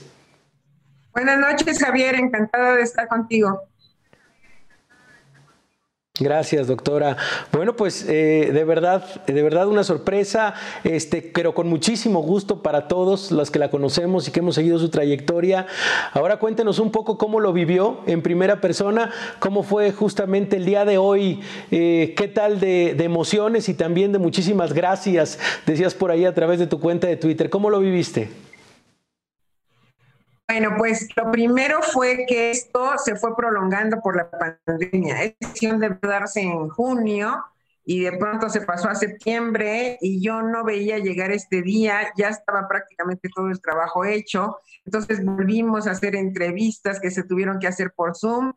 Buenas 1.13 1.39
noches, 1.39 1.79
Javier. 1.79 2.15
Encantada 2.15 2.75
de 2.75 2.81
estar 2.81 3.07
contigo. 3.07 3.68
Gracias, 6.19 6.67
doctora. 6.67 7.15
Bueno, 7.53 7.77
pues 7.77 8.05
eh, 8.09 8.51
de 8.53 8.63
verdad, 8.65 9.05
de 9.25 9.41
verdad 9.41 9.67
una 9.67 9.85
sorpresa, 9.85 10.53
este, 10.83 11.21
pero 11.21 11.53
con 11.53 11.69
muchísimo 11.69 12.21
gusto 12.21 12.61
para 12.61 12.89
todos 12.89 13.31
los 13.31 13.51
que 13.51 13.59
la 13.59 13.69
conocemos 13.69 14.27
y 14.27 14.31
que 14.31 14.39
hemos 14.39 14.55
seguido 14.55 14.79
su 14.79 14.89
trayectoria. 14.89 15.65
Ahora 16.11 16.37
cuéntenos 16.37 16.79
un 16.79 16.91
poco 16.91 17.17
cómo 17.17 17.39
lo 17.39 17.53
vivió 17.53 17.99
en 18.05 18.21
primera 18.21 18.59
persona, 18.59 19.11
cómo 19.39 19.63
fue 19.63 19.93
justamente 19.93 20.57
el 20.57 20.65
día 20.65 20.83
de 20.83 20.97
hoy, 20.97 21.39
eh, 21.71 22.13
qué 22.17 22.27
tal 22.27 22.59
de, 22.59 22.95
de, 22.97 23.03
emociones 23.05 23.69
y 23.69 23.73
también 23.73 24.11
de 24.11 24.19
muchísimas 24.19 24.73
gracias, 24.73 25.39
decías 25.65 25.95
por 25.95 26.11
ahí 26.11 26.25
a 26.25 26.33
través 26.33 26.59
de 26.59 26.67
tu 26.67 26.81
cuenta 26.81 27.07
de 27.07 27.15
Twitter. 27.15 27.49
¿Cómo 27.49 27.69
lo 27.69 27.79
viviste? 27.79 28.48
Bueno, 30.49 30.73
pues 30.79 31.07
lo 31.15 31.31
primero 31.31 31.79
fue 31.83 32.25
que 32.27 32.49
esto 32.49 32.93
se 32.97 33.15
fue 33.15 33.35
prolongando 33.35 34.01
por 34.01 34.17
la 34.17 34.31
pandemia. 34.31 35.21
Es 35.21 35.35
decisión 35.39 35.79
de 35.79 35.95
darse 36.01 36.41
en 36.41 36.69
junio 36.69 37.45
y 37.85 37.99
de 38.01 38.13
pronto 38.13 38.49
se 38.49 38.61
pasó 38.61 38.89
a 38.89 38.95
septiembre 38.95 39.99
y 40.01 40.23
yo 40.25 40.41
no 40.41 40.63
veía 40.63 40.97
llegar 40.97 41.31
este 41.31 41.61
día, 41.61 42.11
ya 42.17 42.29
estaba 42.29 42.67
prácticamente 42.67 43.29
todo 43.33 43.49
el 43.49 43.61
trabajo 43.61 44.05
hecho. 44.05 44.57
Entonces 44.85 45.23
volvimos 45.23 45.85
a 45.85 45.91
hacer 45.91 46.15
entrevistas 46.15 46.99
que 46.99 47.11
se 47.11 47.23
tuvieron 47.23 47.59
que 47.59 47.67
hacer 47.67 47.93
por 47.95 48.17
Zoom. 48.17 48.53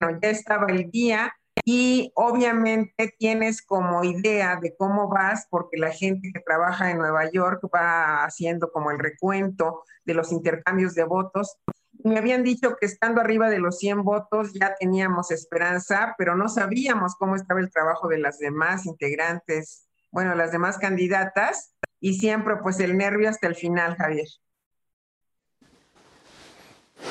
Bueno, 0.00 0.18
ya 0.20 0.30
estaba 0.30 0.66
el 0.66 0.90
día 0.90 1.32
y 1.64 2.12
obviamente 2.14 3.14
tienes 3.18 3.62
como 3.62 4.04
idea 4.04 4.58
de 4.60 4.76
cómo 4.76 5.08
vas, 5.08 5.46
porque 5.50 5.78
la 5.78 5.90
gente 5.90 6.30
que 6.32 6.40
trabaja 6.40 6.90
en 6.90 6.98
Nueva 6.98 7.30
York 7.30 7.62
va 7.74 8.24
haciendo 8.24 8.70
como 8.70 8.90
el 8.90 8.98
recuento 8.98 9.82
de 10.04 10.14
los 10.14 10.32
intercambios 10.32 10.94
de 10.94 11.04
votos. 11.04 11.56
Me 12.04 12.18
habían 12.18 12.42
dicho 12.44 12.76
que 12.76 12.86
estando 12.86 13.20
arriba 13.20 13.50
de 13.50 13.58
los 13.58 13.78
100 13.78 14.04
votos 14.04 14.52
ya 14.52 14.74
teníamos 14.78 15.30
esperanza, 15.30 16.14
pero 16.18 16.36
no 16.36 16.48
sabíamos 16.48 17.16
cómo 17.16 17.36
estaba 17.36 17.60
el 17.60 17.70
trabajo 17.70 18.08
de 18.08 18.18
las 18.18 18.38
demás 18.38 18.86
integrantes, 18.86 19.88
bueno, 20.12 20.34
las 20.34 20.52
demás 20.52 20.78
candidatas, 20.78 21.74
y 22.00 22.14
siempre 22.14 22.56
pues 22.62 22.78
el 22.80 22.96
nervio 22.96 23.28
hasta 23.28 23.46
el 23.46 23.54
final, 23.54 23.96
Javier. 23.96 24.28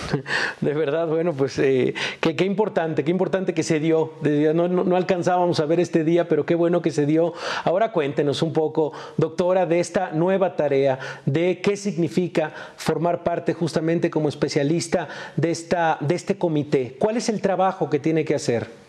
De 0.62 0.74
verdad, 0.74 1.08
bueno, 1.08 1.34
pues 1.34 1.58
eh, 1.60 1.94
qué, 2.20 2.46
importante, 2.46 3.04
qué 3.04 3.12
importante 3.12 3.54
que 3.54 3.64
se 3.64 3.80
dio. 3.80 4.14
No, 4.54 4.68
no, 4.68 4.96
alcanzábamos 4.96 5.60
a 5.60 5.66
ver 5.66 5.80
este 5.80 6.04
día, 6.04 6.28
pero 6.28 6.46
qué 6.46 6.56
bueno 6.56 6.82
que 6.82 6.92
se 6.92 7.06
dio. 7.06 7.34
Ahora 7.64 7.92
cuéntenos 7.92 8.42
un 8.42 8.54
poco, 8.54 8.94
doctora, 9.18 9.66
de 9.66 9.80
esta 9.80 10.12
nueva 10.12 10.56
tarea, 10.56 11.00
de 11.26 11.62
qué 11.62 11.78
significa 11.78 12.54
formar 12.78 13.24
parte 13.24 13.54
justamente 13.54 14.10
como 14.10 14.30
especialista 14.30 15.08
de, 15.36 15.52
esta, 15.52 15.98
de 16.02 16.16
este 16.16 16.38
comité. 16.38 16.96
¿Cuál 17.00 17.18
es 17.18 17.30
el 17.30 17.42
trabajo 17.42 17.90
que 17.90 18.00
tiene 18.00 18.26
que 18.26 18.36
hacer? 18.36 18.86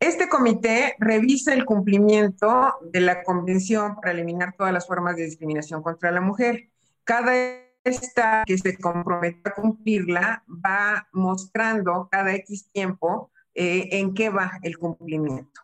Este 0.00 0.30
comité 0.30 0.94
revisa 0.98 1.52
el 1.52 1.66
cumplimiento 1.66 2.74
de 2.90 3.00
la 3.00 3.22
Convención 3.22 3.96
para 3.96 4.12
eliminar 4.12 4.54
todas 4.56 4.72
las 4.72 4.86
formas 4.86 5.16
de 5.16 5.24
discriminación 5.24 5.82
contra 5.82 6.10
la 6.10 6.22
mujer. 6.22 6.70
Cada 7.04 7.69
esta 7.84 8.44
que 8.46 8.58
se 8.58 8.76
compromete 8.78 9.48
a 9.48 9.54
cumplirla 9.54 10.44
va 10.48 11.08
mostrando 11.12 12.08
cada 12.10 12.34
X 12.34 12.70
tiempo 12.72 13.30
eh, 13.54 13.88
en 13.92 14.14
qué 14.14 14.30
va 14.30 14.58
el 14.62 14.78
cumplimiento. 14.78 15.60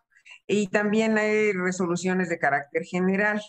Y 0.47 0.69
también 0.69 1.19
hay 1.19 1.53
resoluciones 1.53 2.29
de 2.29 2.39
carácter 2.39 2.85
general. 2.85 3.43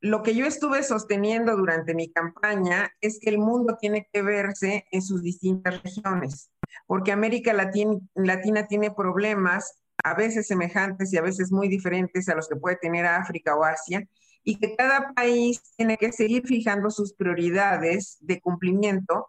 Lo 0.00 0.22
que 0.22 0.34
yo 0.34 0.46
estuve 0.46 0.82
sosteniendo 0.82 1.56
durante 1.56 1.94
mi 1.94 2.10
campaña 2.10 2.92
es 3.00 3.18
que 3.20 3.30
el 3.30 3.38
mundo 3.38 3.76
tiene 3.80 4.08
que 4.12 4.22
verse 4.22 4.86
en 4.90 5.02
sus 5.02 5.22
distintas 5.22 5.82
regiones, 5.82 6.50
porque 6.86 7.12
América 7.12 7.52
Latina, 7.52 7.98
Latina 8.14 8.66
tiene 8.66 8.90
problemas 8.90 9.78
a 10.02 10.14
veces 10.14 10.46
semejantes 10.46 11.12
y 11.12 11.16
a 11.16 11.22
veces 11.22 11.50
muy 11.50 11.68
diferentes 11.68 12.28
a 12.28 12.34
los 12.34 12.48
que 12.48 12.56
puede 12.56 12.76
tener 12.76 13.06
África 13.06 13.56
o 13.56 13.64
Asia, 13.64 14.06
y 14.44 14.56
que 14.56 14.76
cada 14.76 15.12
país 15.14 15.62
tiene 15.76 15.96
que 15.96 16.12
seguir 16.12 16.46
fijando 16.46 16.90
sus 16.90 17.14
prioridades 17.14 18.18
de 18.20 18.40
cumplimiento 18.40 19.28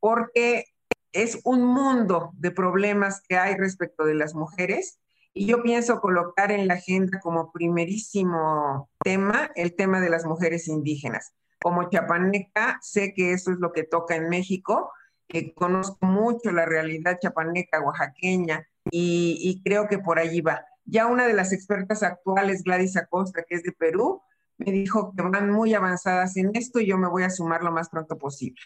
porque 0.00 0.66
es 1.12 1.40
un 1.44 1.64
mundo 1.64 2.32
de 2.34 2.50
problemas 2.50 3.22
que 3.26 3.38
hay 3.38 3.56
respecto 3.56 4.04
de 4.04 4.14
las 4.14 4.34
mujeres 4.34 4.98
y 5.32 5.46
yo 5.46 5.62
pienso 5.62 6.00
colocar 6.00 6.50
en 6.50 6.66
la 6.66 6.74
agenda 6.74 7.20
como 7.20 7.52
primerísimo 7.52 8.90
tema 9.02 9.50
el 9.54 9.74
tema 9.76 10.00
de 10.00 10.10
las 10.10 10.24
mujeres 10.24 10.66
indígenas. 10.66 11.32
Como 11.62 11.88
chapaneca, 11.90 12.78
sé 12.82 13.12
que 13.14 13.32
eso 13.32 13.52
es 13.52 13.58
lo 13.58 13.72
que 13.72 13.84
toca 13.84 14.16
en 14.16 14.28
México, 14.28 14.90
que 15.28 15.52
conozco 15.54 16.06
mucho 16.06 16.52
la 16.52 16.64
realidad 16.64 17.18
chapaneca, 17.20 17.80
oaxaqueña, 17.80 18.66
y, 18.90 19.38
y 19.40 19.62
creo 19.62 19.88
que 19.88 19.98
por 19.98 20.18
allí 20.18 20.40
va. 20.40 20.64
Ya 20.84 21.06
una 21.06 21.26
de 21.26 21.34
las 21.34 21.52
expertas 21.52 22.02
actuales, 22.02 22.62
Gladys 22.62 22.96
Acosta, 22.96 23.42
que 23.42 23.56
es 23.56 23.62
de 23.62 23.72
Perú, 23.72 24.22
me 24.58 24.72
dijo 24.72 25.12
que 25.14 25.22
van 25.22 25.50
muy 25.50 25.74
avanzadas 25.74 26.36
en 26.36 26.50
esto 26.54 26.80
y 26.80 26.86
yo 26.86 26.98
me 26.98 27.08
voy 27.08 27.24
a 27.24 27.30
sumar 27.30 27.62
lo 27.62 27.72
más 27.72 27.88
pronto 27.88 28.16
posible. 28.16 28.60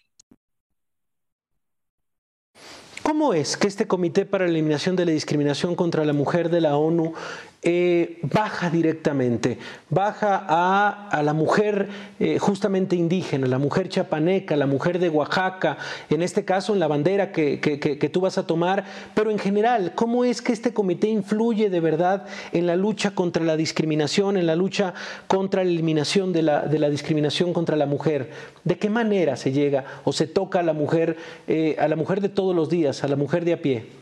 ¿Cómo 3.02 3.34
es 3.34 3.56
que 3.56 3.66
este 3.66 3.88
Comité 3.88 4.24
para 4.24 4.44
la 4.44 4.50
Eliminación 4.50 4.94
de 4.94 5.04
la 5.04 5.12
Discriminación 5.12 5.74
contra 5.74 6.04
la 6.04 6.12
Mujer 6.12 6.48
de 6.48 6.60
la 6.60 6.76
ONU 6.76 7.14
eh, 7.62 8.18
baja 8.22 8.70
directamente, 8.70 9.58
baja 9.90 10.46
a, 10.48 11.22
la 11.22 11.34
mujer 11.34 11.88
eh, 12.18 12.38
justamente 12.38 12.96
indígena, 12.96 13.46
la 13.46 13.58
mujer 13.58 13.90
chapaneca, 13.90 14.56
la 14.56 14.66
mujer 14.66 14.98
de 14.98 15.10
Oaxaca, 15.10 15.76
en 16.08 16.22
este 16.22 16.46
caso 16.46 16.72
en 16.72 16.80
la 16.80 16.88
bandera 16.88 17.32
que, 17.32 17.60
que, 17.60 18.08
tú 18.08 18.22
vas 18.22 18.38
a 18.38 18.46
tomar, 18.46 18.84
pero 19.14 19.30
en 19.30 19.38
general, 19.38 19.92
¿cómo 19.94 20.24
es 20.24 20.40
que 20.40 20.54
este 20.54 20.72
comité 20.72 21.08
influye 21.08 21.68
de 21.68 21.80
verdad 21.80 22.24
en 22.52 22.66
la 22.66 22.76
lucha 22.76 23.10
contra 23.10 23.44
la 23.44 23.58
discriminación, 23.58 24.38
en 24.38 24.46
la 24.46 24.56
lucha 24.56 24.94
contra 25.26 25.62
la 25.62 25.70
eliminación 25.70 26.32
de 26.32 26.42
la, 26.42 26.62
de 26.62 26.78
la 26.78 26.88
discriminación 26.88 27.52
contra 27.52 27.76
la 27.76 27.84
mujer? 27.84 28.30
¿De 28.64 28.78
qué 28.78 28.88
manera 28.88 29.36
se 29.36 29.52
llega 29.52 29.84
o 30.04 30.14
se 30.14 30.26
toca 30.26 30.60
a 30.60 30.62
la 30.62 30.72
mujer, 30.72 31.18
eh, 31.46 31.76
a 31.78 31.88
la 31.88 31.96
mujer 31.96 32.22
de 32.22 32.30
todos 32.30 32.56
los 32.56 32.70
días, 32.70 33.04
a 33.04 33.08
la 33.08 33.16
mujer 33.16 33.44
de 33.44 33.52
a 33.52 33.60
pie? 33.60 34.00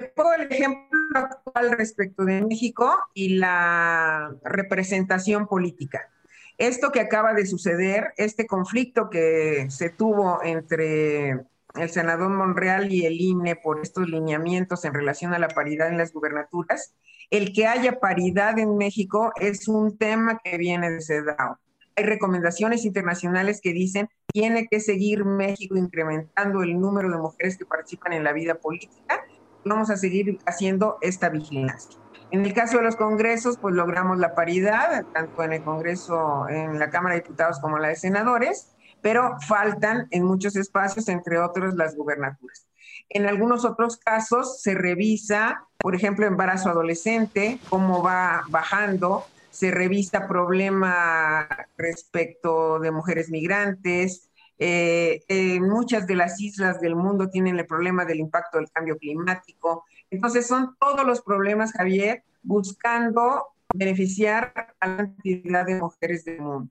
El 0.00 0.50
ejemplo 0.50 0.89
actual 1.14 1.72
respecto 1.72 2.24
de 2.24 2.42
México 2.42 2.96
y 3.14 3.36
la 3.36 4.34
representación 4.44 5.46
política. 5.46 6.10
Esto 6.58 6.92
que 6.92 7.00
acaba 7.00 7.32
de 7.32 7.46
suceder, 7.46 8.12
este 8.16 8.46
conflicto 8.46 9.08
que 9.08 9.66
se 9.70 9.90
tuvo 9.90 10.42
entre 10.42 11.30
el 11.74 11.88
senador 11.88 12.30
Monreal 12.30 12.92
y 12.92 13.06
el 13.06 13.20
INE 13.20 13.56
por 13.56 13.80
estos 13.80 14.08
lineamientos 14.08 14.84
en 14.84 14.92
relación 14.92 15.32
a 15.32 15.38
la 15.38 15.48
paridad 15.48 15.88
en 15.88 15.98
las 15.98 16.12
gubernaturas, 16.12 16.94
el 17.30 17.52
que 17.52 17.66
haya 17.66 18.00
paridad 18.00 18.58
en 18.58 18.76
México 18.76 19.32
es 19.36 19.68
un 19.68 19.96
tema 19.96 20.40
que 20.42 20.58
viene 20.58 20.90
de 20.90 21.00
CEDAW. 21.00 21.56
Hay 21.96 22.04
recomendaciones 22.04 22.84
internacionales 22.84 23.60
que 23.62 23.72
dicen 23.72 24.08
tiene 24.32 24.68
que 24.68 24.80
seguir 24.80 25.24
México 25.24 25.76
incrementando 25.76 26.62
el 26.62 26.78
número 26.78 27.10
de 27.10 27.18
mujeres 27.18 27.56
que 27.56 27.66
participan 27.66 28.12
en 28.12 28.24
la 28.24 28.32
vida 28.32 28.54
política 28.54 29.24
vamos 29.64 29.90
a 29.90 29.96
seguir 29.96 30.38
haciendo 30.46 30.98
esta 31.00 31.28
vigilancia. 31.28 31.98
En 32.30 32.44
el 32.46 32.54
caso 32.54 32.78
de 32.78 32.84
los 32.84 32.96
congresos, 32.96 33.58
pues 33.58 33.74
logramos 33.74 34.18
la 34.18 34.34
paridad, 34.34 35.04
tanto 35.12 35.42
en 35.42 35.52
el 35.52 35.62
Congreso, 35.64 36.48
en 36.48 36.78
la 36.78 36.90
Cámara 36.90 37.16
de 37.16 37.22
Diputados 37.22 37.58
como 37.58 37.76
en 37.76 37.82
la 37.82 37.88
de 37.88 37.96
Senadores, 37.96 38.68
pero 39.02 39.36
faltan 39.40 40.06
en 40.10 40.24
muchos 40.24 40.54
espacios, 40.54 41.08
entre 41.08 41.38
otros 41.38 41.74
las 41.74 41.96
gubernaturas. 41.96 42.66
En 43.08 43.26
algunos 43.26 43.64
otros 43.64 43.96
casos 43.96 44.62
se 44.62 44.74
revisa, 44.74 45.64
por 45.78 45.96
ejemplo, 45.96 46.26
embarazo 46.26 46.70
adolescente, 46.70 47.58
cómo 47.68 48.02
va 48.02 48.44
bajando, 48.48 49.24
se 49.50 49.72
revisa 49.72 50.28
problema 50.28 51.48
respecto 51.76 52.78
de 52.78 52.92
mujeres 52.92 53.30
migrantes, 53.30 54.29
eh, 54.62 55.24
en 55.28 55.66
muchas 55.66 56.06
de 56.06 56.16
las 56.16 56.38
islas 56.38 56.82
del 56.82 56.94
mundo 56.94 57.30
tienen 57.30 57.58
el 57.58 57.66
problema 57.66 58.04
del 58.04 58.20
impacto 58.20 58.58
del 58.58 58.70
cambio 58.70 58.98
climático. 58.98 59.86
Entonces 60.10 60.46
son 60.46 60.76
todos 60.78 61.06
los 61.06 61.22
problemas, 61.22 61.72
Javier, 61.72 62.24
buscando 62.42 63.46
beneficiar 63.72 64.52
a 64.78 64.86
la 64.86 64.96
cantidad 64.98 65.64
de 65.64 65.76
mujeres 65.76 66.26
del 66.26 66.42
mundo. 66.42 66.70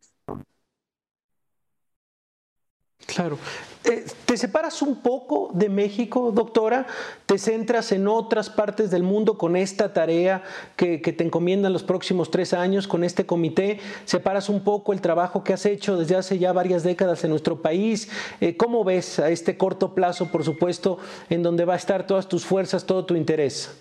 Claro. 3.06 3.38
Eh, 3.86 4.06
¿Te 4.26 4.38
separas 4.38 4.82
un 4.82 5.02
poco 5.02 5.50
de 5.54 5.70
México, 5.70 6.32
doctora? 6.32 6.86
¿Te 7.26 7.38
centras 7.38 7.92
en 7.92 8.08
otras 8.08 8.50
partes 8.50 8.92
del 8.92 9.04
mundo 9.04 9.38
con 9.38 9.56
esta 9.56 9.94
tarea 9.94 10.44
que, 10.76 11.00
te 11.00 11.24
encomiendan 11.24 11.74
los 11.74 11.84
próximos 11.84 12.30
tres 12.30 12.54
años 12.54 12.88
con 12.88 13.04
este 13.04 13.26
comité? 13.26 13.80
¿Separas 14.06 14.50
un 14.50 14.64
poco 14.64 14.94
el 14.94 15.02
trabajo 15.02 15.44
que 15.44 15.54
has 15.54 15.66
hecho 15.66 15.98
desde 15.98 16.18
hace 16.18 16.38
ya 16.38 16.52
varias 16.52 16.84
décadas 16.84 17.24
en 17.24 17.32
nuestro 17.32 17.62
país? 17.62 18.10
Eh, 18.42 18.58
¿Cómo 18.58 18.84
ves 18.84 19.20
a 19.20 19.30
este 19.30 19.58
corto 19.58 19.96
plazo, 19.96 20.30
por 20.30 20.44
supuesto, 20.44 21.00
en 21.30 21.42
donde 21.42 21.66
va 21.66 21.74
a 21.74 21.78
estar 21.78 22.06
todas 22.06 22.28
tus 22.28 22.46
fuerzas, 22.46 22.86
todo 22.86 23.06
tu 23.06 23.16
interés? 23.16 23.76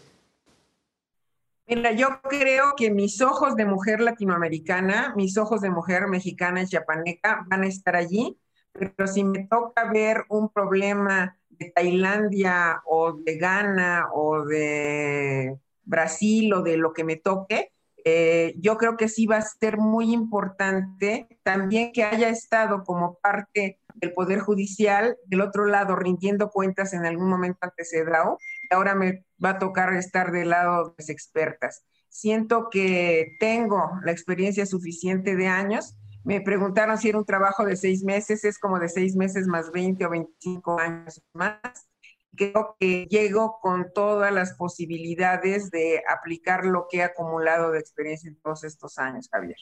Mira, 1.66 1.93
yo 1.93 2.21
creo 2.23 2.75
que 2.77 2.91
mis 2.91 3.21
ojos 3.21 3.57
de 3.57 3.66
mujer 3.66 4.01
latinoamericana, 4.01 5.12
mis 5.16 5.37
ojos 5.37 5.61
de 5.61 5.69
mujer 5.69 6.07
mexicana 6.07 6.62
y 6.62 6.66
chapaneca 6.66 7.45
van 7.51 7.64
a 7.64 7.66
estar 7.66 7.95
allí 7.95 8.39
pero 8.79 9.07
si 9.07 9.24
me 9.24 9.47
toca 9.47 9.91
ver 9.91 10.24
un 10.29 10.49
problema 10.49 11.37
de 11.51 11.70
Tailandia 11.70 12.83
o 12.87 13.12
de 13.12 13.37
Ghana 13.37 14.09
o 14.12 14.45
de 14.45 15.59
Brasil 15.85 16.53
o 16.53 16.62
de 16.62 16.76
lo 16.76 16.93
que 16.93 17.05
me 17.05 17.16
toque, 17.16 17.72
eh, 18.05 18.55
yo 18.59 18.79
creo 18.79 18.97
que 18.97 19.09
sí 19.09 19.26
va 19.26 19.37
a 19.37 19.43
ser 19.43 19.76
muy 19.76 20.12
importante 20.12 21.26
también 21.43 21.93
que 21.93 22.05
haya 22.05 22.29
estado 22.29 22.85
como 22.85 23.18
parte 23.20 23.81
del 23.97 24.14
Poder 24.14 24.39
Judicial 24.39 25.16
del 25.26 25.41
otro 25.41 25.66
lado 25.66 25.97
rindiendo 25.97 26.51
cuentas 26.51 26.93
en 26.95 27.05
algún 27.05 27.29
momento 27.29 27.59
ante 27.62 27.85
CEDAW. 27.85 28.39
Ahora 28.70 28.95
me 28.95 29.24
va 29.45 29.51
a 29.51 29.59
tocar 29.59 29.93
estar 29.95 30.31
del 30.31 30.51
lado 30.51 30.91
de 30.91 30.95
las 30.99 31.09
expertas. 31.11 31.85
Siento 32.09 32.68
que 32.70 33.37
tengo 33.41 33.91
la 34.05 34.12
experiencia 34.12 34.64
suficiente 34.64 35.37
de 35.37 35.49
años 35.49 35.97
me 36.29 36.43
preguntaron 36.43 36.99
si 36.99 37.09
era 37.09 37.16
un 37.16 37.24
trabajo 37.24 37.64
de 37.64 37.74
seis 37.74 38.05
meses, 38.05 38.45
es 38.45 38.59
como 38.59 38.79
de 38.79 38.91
seis 38.91 39.16
meses 39.16 39.47
más 39.47 39.72
20 39.72 40.05
o 40.05 40.11
25 40.11 40.79
años 40.79 41.22
más. 41.33 41.59
Creo 42.37 42.76
que 42.79 43.07
llego 43.07 43.59
con 43.62 43.95
todas 43.95 44.31
las 44.31 44.53
posibilidades 44.53 45.70
de 45.70 46.03
aplicar 46.07 46.66
lo 46.66 46.87
que 46.87 46.99
he 46.99 47.03
acumulado 47.03 47.70
de 47.70 47.79
experiencia 47.79 48.29
en 48.29 48.37
todos 48.43 48.62
estos 48.64 48.99
años, 48.99 49.31
Javier. 49.33 49.57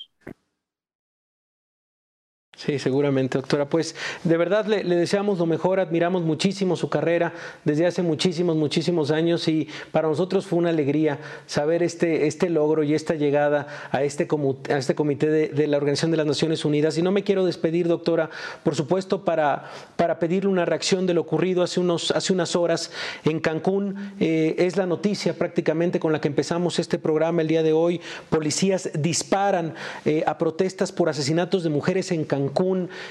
Sí, 2.57 2.79
seguramente, 2.79 3.37
doctora. 3.37 3.69
Pues 3.69 3.95
de 4.25 4.35
verdad 4.39 4.65
le, 4.65 4.83
deseamos 4.83 5.39
lo 5.39 5.45
mejor, 5.45 5.79
admiramos 5.79 6.23
muchísimo 6.23 6.75
su 6.75 6.89
carrera 6.89 7.35
desde 7.67 7.85
hace 7.85 8.03
muchísimos, 8.03 8.57
muchísimos 8.57 9.11
años 9.11 9.47
y 9.47 9.69
para 9.93 10.09
nosotros 10.09 10.47
fue 10.47 10.61
una 10.61 10.71
alegría 10.71 11.19
saber 11.45 11.83
este, 11.83 12.27
este 12.27 12.49
logro 12.49 12.83
y 12.83 12.95
esta 12.95 13.15
llegada 13.15 13.67
a 13.91 14.03
este, 14.03 14.27
a 14.71 14.79
este 14.79 14.95
comité 14.95 15.29
de, 15.29 15.67
la 15.67 15.77
Organización 15.77 16.13
de 16.13 16.17
las 16.17 16.27
Naciones 16.27 16.65
Unidas. 16.65 16.97
Y 16.97 17.03
no 17.03 17.13
me 17.13 17.25
quiero 17.25 17.45
despedir, 17.45 17.89
doctora, 17.89 18.31
por 18.63 18.75
supuesto, 18.75 19.23
para, 19.23 19.71
para 19.97 20.19
pedirle 20.19 20.49
una 20.49 20.65
reacción 20.65 21.07
de 21.07 21.13
lo 21.13 21.21
ocurrido 21.21 21.63
hace, 21.63 21.79
unos, 21.79 22.11
hace 22.11 22.33
unas 22.33 22.57
horas 22.57 22.91
en 23.25 23.39
Cancún. 23.39 24.15
Eh, 24.19 24.55
es 24.57 24.79
la 24.79 24.87
noticia 24.87 25.35
prácticamente 25.37 26.01
con 26.01 26.11
la 26.11 26.23
que 26.23 26.29
empezamos 26.29 26.79
este 26.79 26.99
programa 26.99 27.43
el 27.43 27.49
día 27.49 27.63
de 27.63 27.75
hoy. 27.75 28.01
Policías 28.31 28.89
disparan 28.95 29.75
eh, 30.07 30.25
a 30.27 30.39
protestas 30.39 30.91
por 30.91 31.11
asesinatos 31.11 31.63
de 31.63 31.69
mujeres 31.69 32.13
en 32.13 32.25
Cancún 32.25 32.46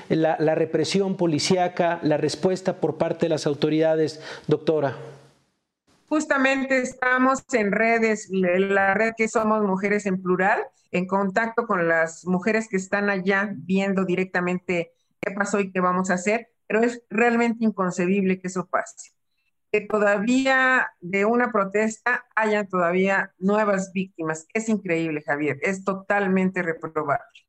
la, 0.10 0.56
represión 0.56 1.18
policíaca, 1.18 2.00
la 2.04 2.18
respuesta 2.18 2.80
por 2.80 2.98
parte 2.98 3.26
de 3.26 3.30
las 3.30 3.48
autoridades, 3.48 4.22
doctora? 4.48 4.96
Justamente 6.08 6.78
estamos 6.78 7.44
en 7.52 7.72
redes, 7.72 8.30
la 8.30 8.94
red 8.94 9.14
que 9.18 9.28
somos 9.28 9.64
mujeres 9.64 10.06
en 10.06 10.22
plural, 10.22 10.62
en 10.92 11.08
contacto 11.08 11.66
con 11.66 11.88
las 11.88 12.26
mujeres 12.26 12.70
que 12.70 12.78
están 12.78 13.10
allá 13.10 13.50
viendo 13.54 14.06
directamente 14.06 14.94
qué 15.20 15.32
pasó 15.32 15.60
y 15.60 15.72
qué 15.72 15.80
vamos 15.80 16.10
a 16.10 16.14
hacer, 16.16 16.50
pero 16.68 16.82
es 16.82 17.02
realmente 17.10 17.66
inconcebible 17.66 18.40
que 18.40 18.48
eso 18.48 18.68
pase. 18.68 19.12
que 19.72 19.82
todavía 19.82 20.90
de 21.02 21.26
una 21.26 21.52
protesta 21.52 22.24
hayan 22.34 22.70
todavía 22.70 23.34
nuevas 23.40 23.92
víctimas. 23.92 24.48
Es 24.54 24.70
increíble, 24.70 25.22
Javier, 25.22 25.58
es 25.62 25.84
totalmente 25.84 26.62
reprobable. 26.62 27.45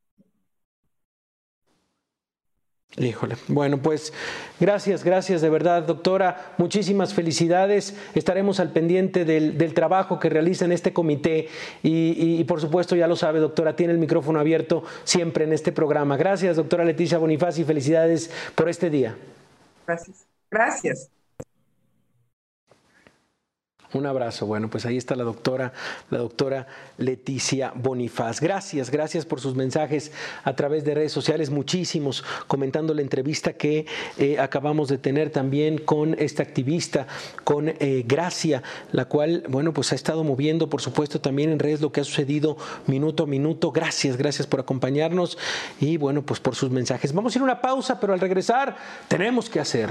Híjole. 2.95 3.35
Bueno, 3.47 3.77
pues 3.77 4.11
gracias, 4.59 5.03
gracias 5.03 5.41
de 5.41 5.49
verdad, 5.49 5.83
doctora. 5.83 6.53
Muchísimas 6.57 7.13
felicidades. 7.13 7.95
Estaremos 8.15 8.59
al 8.59 8.71
pendiente 8.71 9.23
del, 9.23 9.73
trabajo 9.73 10.19
que 10.19 10.29
realiza 10.29 10.65
en 10.65 10.71
este 10.71 10.93
comité 10.93 11.47
y, 11.83 12.43
por 12.45 12.59
supuesto, 12.59 12.95
ya 12.95 13.07
lo 13.07 13.15
sabe, 13.15 13.39
doctora, 13.39 13.75
tiene 13.75 13.93
el 13.93 13.99
micrófono 13.99 14.39
abierto 14.39 14.83
siempre 15.03 15.43
en 15.43 15.53
este 15.53 15.71
programa. 15.71 16.17
Gracias, 16.17 16.55
doctora 16.55 16.85
Leticia 16.85 17.19
Bonifaz, 17.19 17.59
y 17.59 17.65
felicidades 17.65 18.31
por 18.55 18.67
este 18.69 18.89
día. 18.89 19.15
Gracias. 19.85 20.25
Gracias. 20.49 21.09
Un 23.93 24.05
abrazo. 24.05 24.45
Bueno, 24.45 24.69
pues 24.69 24.85
ahí 24.85 24.97
está 24.97 25.15
la 25.15 25.23
doctora, 25.23 25.71
la 26.09 26.17
doctora 26.17 26.67
Leticia 26.97 27.71
Bonifaz. 27.73 28.41
Gracias, 28.41 28.91
gracias 28.91 29.25
por 29.25 29.39
sus 29.39 29.55
mensajes 29.55 30.11
a 30.43 30.55
través 30.55 30.83
de 30.83 30.93
redes 30.93 31.13
sociales, 31.13 31.49
muchísimos, 31.49 32.23
comentando 32.47 32.93
la 32.93 33.01
entrevista 33.01 33.53
que 33.53 33.85
eh, 34.17 34.39
acabamos 34.39 34.89
de 34.89 34.97
tener 34.97 35.29
también 35.29 35.77
con 35.77 36.15
esta 36.19 36.43
activista, 36.43 37.07
con 37.45 37.69
eh, 37.69 38.03
Gracia, 38.05 38.61
la 38.91 39.05
cual, 39.05 39.45
bueno, 39.47 39.71
pues 39.71 39.93
ha 39.93 39.95
estado 39.95 40.25
moviendo, 40.25 40.69
por 40.69 40.81
supuesto, 40.81 41.21
también 41.21 41.49
en 41.51 41.59
redes 41.59 41.79
lo 41.79 41.91
que 41.93 42.01
ha 42.01 42.03
sucedido 42.03 42.57
minuto 42.87 43.23
a 43.23 43.27
minuto. 43.27 43.71
Gracias, 43.71 44.17
gracias 44.17 44.47
por 44.47 44.59
acompañarnos 44.59 45.37
y, 45.79 45.95
bueno, 45.95 46.23
pues 46.23 46.41
por 46.41 46.55
sus 46.55 46.69
mensajes. 46.71 47.13
Vamos 47.13 47.33
a 47.33 47.37
ir 47.37 47.41
a 47.41 47.45
una 47.45 47.61
pausa, 47.61 48.01
pero 48.01 48.13
al 48.13 48.19
regresar 48.19 48.75
tenemos 49.07 49.49
que 49.49 49.61
hacer 49.61 49.89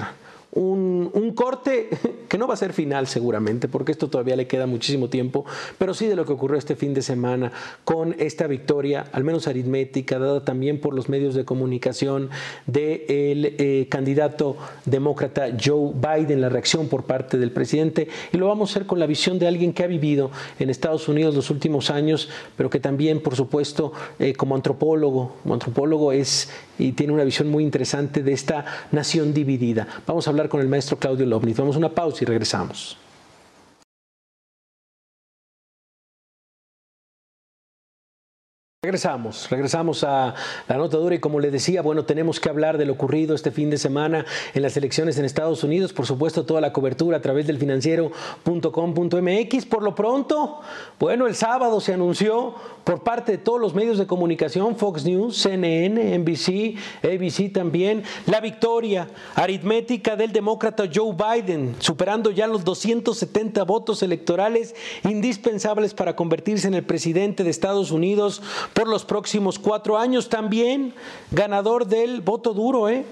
un, 0.53 1.33
corte 1.35 1.89
que 2.29 2.39
no 2.39 2.47
va 2.47 2.55
a 2.55 2.57
ser 2.57 2.73
final 2.73 3.07
seguramente, 3.07 3.69
porque 3.69 3.93
esto 3.93 4.09
todavía 4.09 4.37
le 4.37 4.47
queda 4.47 4.67
muchísimo 4.67 5.09
tiempo, 5.09 5.45
pero 5.79 5.93
sí 5.93 6.07
de 6.07 6.17
lo 6.17 6.25
que 6.25 6.33
ocurrió 6.33 6.59
este 6.59 6.77
fin 6.77 6.95
de 6.95 7.03
semana 7.03 7.53
con 7.85 8.15
esta 8.19 8.47
victoria, 8.47 9.05
al 9.13 9.25
menos 9.25 9.49
aritmética, 9.49 10.19
dada 10.19 10.45
también 10.45 10.81
por 10.81 10.95
los 10.95 11.09
medios 11.09 11.35
de 11.35 11.45
comunicación 11.45 12.31
del 12.67 13.55
eh, 13.59 13.87
candidato 13.91 14.57
demócrata 14.85 15.49
Joe 15.63 15.93
Biden, 15.95 16.41
la 16.41 16.49
reacción 16.49 16.89
por 16.89 17.05
parte 17.05 17.39
del 17.39 17.53
presidente, 17.53 18.09
y 18.33 18.39
lo 18.39 18.49
vamos 18.49 18.71
a 18.71 18.73
hacer 18.73 18.87
con 18.87 18.99
la 18.99 19.07
visión 19.07 19.39
de 19.39 19.47
alguien 19.47 19.73
que 19.73 19.85
ha 19.85 19.89
vivido 19.89 20.31
en 20.59 20.71
Estados 20.71 21.09
Unidos 21.09 21.35
los 21.35 21.51
últimos 21.51 21.91
años, 21.91 22.29
pero 22.57 22.71
que 22.71 22.81
también, 22.81 23.21
por 23.21 23.37
supuesto, 23.37 23.93
eh, 24.19 24.33
como 24.35 24.55
antropólogo, 24.55 25.35
como 25.43 25.55
antropólogo 25.55 26.13
es 26.13 26.49
y 26.79 26.93
tiene 26.93 27.13
una 27.13 27.25
visión 27.25 27.49
muy 27.49 27.65
interesante 27.65 28.23
de 28.23 28.33
esta 28.33 28.65
nación 28.93 29.33
dividida. 29.33 29.87
Vamos 30.07 30.27
a 30.27 30.31
hablar 30.31 30.49
con 30.49 30.61
el 30.61 30.69
maestro 30.69 30.99
Claudio 30.99 31.27
Lobnitz. 31.27 31.59
Vamos 31.59 31.77
a 31.77 31.79
una 31.79 31.91
pausa 31.91 32.19
y 32.23 32.27
regresamos. 32.27 32.99
Regresamos, 38.87 39.51
regresamos 39.51 40.05
a 40.05 40.33
la 40.69 40.77
nota 40.77 40.97
dura 40.97 41.17
y 41.17 41.19
como 41.19 41.41
le 41.41 41.51
decía, 41.51 41.83
bueno, 41.83 42.05
tenemos 42.05 42.39
que 42.39 42.49
hablar 42.49 42.79
de 42.79 42.85
lo 42.85 42.93
ocurrido 42.93 43.35
este 43.35 43.51
fin 43.51 43.69
de 43.69 43.79
semana 43.79 44.25
en 44.55 44.63
las 44.63 44.77
elecciones 44.77 45.19
en 45.19 45.25
Estados 45.25 45.65
Unidos, 45.65 45.93
por 45.93 46.07
supuesto 46.07 46.47
toda 46.47 46.61
la 46.61 46.73
cobertura 46.73 47.17
a 47.17 47.21
través 47.21 47.49
del 47.49 47.59
financiero.com.mx. 47.59 49.67
Por 49.67 49.83
lo 49.83 49.97
pronto, 49.97 50.61
bueno, 51.01 51.27
el 51.27 51.35
sábado 51.35 51.81
se 51.81 51.95
anunció 51.95 52.55
por 52.85 53.03
parte 53.03 53.33
de 53.33 53.39
todos 53.39 53.61
los 53.61 53.75
medios 53.75 53.99
de 53.99 54.07
comunicación, 54.07 54.77
Fox 54.77 55.05
News, 55.05 55.37
CNN, 55.37 56.17
NBC, 56.19 56.77
ABC 57.03 57.53
también, 57.53 58.05
la 58.27 58.41
victoria 58.41 59.09
aritmética 59.35 60.15
del 60.15 60.31
demócrata 60.31 60.85
Joe 60.95 61.13
Biden, 61.13 61.75
superando 61.81 62.31
ya 62.31 62.47
los 62.47 62.63
270 62.63 63.65
votos 63.65 64.05
electorales 64.05 64.77
indispensables 65.03 65.93
para 65.93 66.15
convertirse 66.15 66.69
en 66.69 66.75
el 66.75 66.85
presidente 66.85 67.43
de 67.43 67.51
Estados 67.51 67.91
Unidos 67.91 68.43
por 68.77 68.89
los 68.89 69.07
próximos 69.07 69.59
cuatro 69.59 69.97
años. 69.97 70.29
También 70.29 70.93
ganador 71.31 71.87
del 71.87 72.21
voto 72.21 72.53
duro, 72.53 72.91
¿eh? 72.91 73.07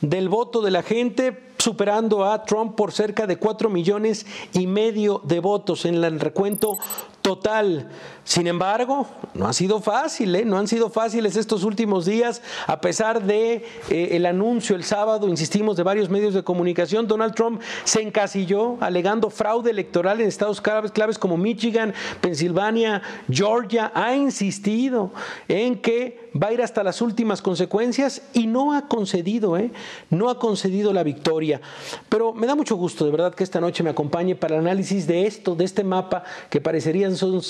del 0.00 0.28
voto 0.28 0.62
de 0.62 0.70
la 0.70 0.84
gente, 0.84 1.42
superando 1.58 2.24
a 2.24 2.44
Trump 2.44 2.76
por 2.76 2.92
cerca 2.92 3.26
de 3.26 3.36
cuatro 3.36 3.68
millones 3.68 4.24
y 4.52 4.68
medio 4.68 5.20
de 5.24 5.40
votos 5.40 5.86
en 5.86 5.96
el 6.04 6.20
recuento 6.20 6.78
total. 7.20 7.90
Sin 8.24 8.46
embargo, 8.46 9.08
no 9.34 9.48
ha 9.48 9.52
sido 9.52 9.80
fácil, 9.80 10.34
¿eh? 10.36 10.44
no 10.44 10.56
han 10.56 10.68
sido 10.68 10.90
fáciles 10.90 11.36
estos 11.36 11.64
últimos 11.64 12.04
días, 12.04 12.40
a 12.68 12.80
pesar 12.80 13.24
de 13.24 13.64
eh, 13.90 14.08
el 14.12 14.26
anuncio 14.26 14.76
el 14.76 14.84
sábado, 14.84 15.28
insistimos, 15.28 15.76
de 15.76 15.82
varios 15.82 16.08
medios 16.08 16.32
de 16.32 16.44
comunicación, 16.44 17.08
Donald 17.08 17.34
Trump 17.34 17.60
se 17.82 18.00
encasilló 18.00 18.76
alegando 18.80 19.28
fraude 19.28 19.70
electoral 19.70 20.20
en 20.20 20.28
estados 20.28 20.60
claves, 20.60 21.18
como 21.18 21.36
Michigan, 21.36 21.94
Pensilvania, 22.20 23.02
Georgia, 23.28 23.90
ha 23.92 24.14
insistido 24.14 25.10
en 25.48 25.80
que 25.80 26.30
va 26.40 26.48
a 26.48 26.52
ir 26.52 26.62
hasta 26.62 26.84
las 26.84 27.02
últimas 27.02 27.42
consecuencias 27.42 28.22
y 28.32 28.46
no 28.46 28.72
ha 28.72 28.86
concedido, 28.86 29.56
¿eh? 29.56 29.72
no 30.10 30.30
ha 30.30 30.38
concedido 30.38 30.92
la 30.92 31.02
victoria. 31.02 31.60
Pero 32.08 32.32
me 32.32 32.46
da 32.46 32.54
mucho 32.54 32.76
gusto, 32.76 33.04
de 33.04 33.10
verdad, 33.10 33.34
que 33.34 33.42
esta 33.42 33.60
noche 33.60 33.82
me 33.82 33.90
acompañe 33.90 34.36
para 34.36 34.54
el 34.54 34.60
análisis 34.60 35.08
de 35.08 35.26
esto, 35.26 35.56
de 35.56 35.64
este 35.64 35.82
mapa 35.82 36.22
que 36.48 36.60
parecerían 36.60 37.16
son 37.16 37.42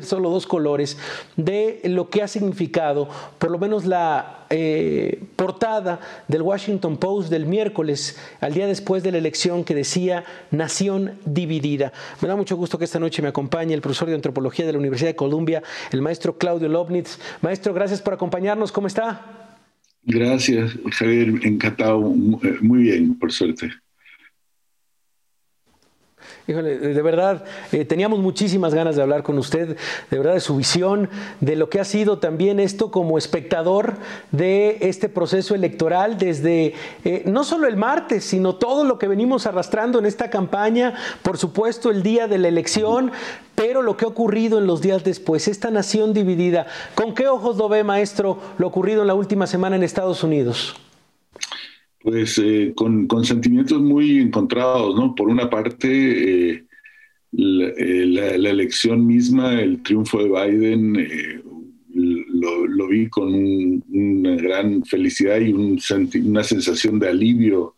solo 0.00 0.30
dos 0.30 0.46
colores, 0.46 0.96
de 1.36 1.80
lo 1.84 2.08
que 2.08 2.22
ha 2.22 2.28
significado, 2.28 3.08
por 3.38 3.50
lo 3.50 3.58
menos 3.58 3.84
la 3.84 4.46
eh, 4.50 5.22
portada 5.36 6.00
del 6.28 6.42
Washington 6.42 6.96
Post 6.96 7.30
del 7.30 7.46
miércoles, 7.46 8.18
al 8.40 8.54
día 8.54 8.66
después 8.66 9.02
de 9.02 9.12
la 9.12 9.18
elección, 9.18 9.64
que 9.64 9.74
decía 9.74 10.24
Nación 10.50 11.18
dividida. 11.24 11.92
Me 12.20 12.28
da 12.28 12.36
mucho 12.36 12.56
gusto 12.56 12.78
que 12.78 12.84
esta 12.84 12.98
noche 12.98 13.22
me 13.22 13.28
acompañe 13.28 13.74
el 13.74 13.80
profesor 13.80 14.08
de 14.08 14.14
antropología 14.14 14.66
de 14.66 14.72
la 14.72 14.78
Universidad 14.78 15.10
de 15.10 15.16
Columbia, 15.16 15.62
el 15.90 16.02
maestro 16.02 16.38
Claudio 16.38 16.68
Lobnitz. 16.68 17.18
Maestro, 17.40 17.74
gracias 17.74 18.00
por 18.00 18.14
acompañarnos. 18.14 18.72
¿Cómo 18.72 18.86
está? 18.86 19.42
Gracias, 20.04 20.72
Javier. 20.90 21.28
Encantado. 21.44 22.00
Muy 22.00 22.82
bien, 22.82 23.18
por 23.18 23.32
suerte. 23.32 23.70
Híjole, 26.48 26.76
de 26.76 27.02
verdad, 27.02 27.44
eh, 27.70 27.84
teníamos 27.84 28.18
muchísimas 28.18 28.74
ganas 28.74 28.96
de 28.96 29.02
hablar 29.02 29.22
con 29.22 29.38
usted, 29.38 29.76
de 30.10 30.18
verdad, 30.18 30.34
de 30.34 30.40
su 30.40 30.56
visión, 30.56 31.08
de 31.40 31.54
lo 31.54 31.70
que 31.70 31.78
ha 31.78 31.84
sido 31.84 32.18
también 32.18 32.58
esto 32.58 32.90
como 32.90 33.16
espectador 33.16 33.94
de 34.32 34.78
este 34.80 35.08
proceso 35.08 35.54
electoral 35.54 36.18
desde 36.18 36.74
eh, 37.04 37.22
no 37.26 37.44
solo 37.44 37.68
el 37.68 37.76
martes, 37.76 38.24
sino 38.24 38.56
todo 38.56 38.82
lo 38.82 38.98
que 38.98 39.06
venimos 39.06 39.46
arrastrando 39.46 40.00
en 40.00 40.06
esta 40.06 40.30
campaña, 40.30 40.94
por 41.22 41.38
supuesto 41.38 41.90
el 41.90 42.02
día 42.02 42.26
de 42.26 42.38
la 42.38 42.48
elección, 42.48 43.12
pero 43.54 43.80
lo 43.80 43.96
que 43.96 44.04
ha 44.04 44.08
ocurrido 44.08 44.58
en 44.58 44.66
los 44.66 44.80
días 44.80 45.04
después, 45.04 45.46
esta 45.46 45.70
nación 45.70 46.12
dividida. 46.12 46.66
¿Con 46.96 47.14
qué 47.14 47.28
ojos 47.28 47.56
lo 47.56 47.68
ve, 47.68 47.84
maestro, 47.84 48.38
lo 48.58 48.66
ocurrido 48.66 49.02
en 49.02 49.06
la 49.06 49.14
última 49.14 49.46
semana 49.46 49.76
en 49.76 49.84
Estados 49.84 50.24
Unidos? 50.24 50.74
Pues 52.02 52.38
eh, 52.38 52.72
con, 52.74 53.08
sentimientos 53.24 53.80
muy 53.80 54.18
encontrados, 54.18 54.96
¿no? 54.96 55.14
Por 55.14 55.28
una 55.28 55.48
parte, 55.48 56.50
eh, 56.50 56.64
eh, 57.32 58.06
la, 58.06 58.50
elección 58.50 59.06
misma, 59.06 59.60
el 59.60 59.82
triunfo 59.82 60.22
de 60.22 60.28
Biden, 60.28 61.42
lo, 61.94 62.88
vi 62.88 63.08
con 63.08 63.32
una 63.32 64.36
gran 64.36 64.84
felicidad 64.84 65.40
y 65.40 65.52
una 65.52 66.42
sensación 66.42 66.98
de 66.98 67.08
alivio 67.08 67.76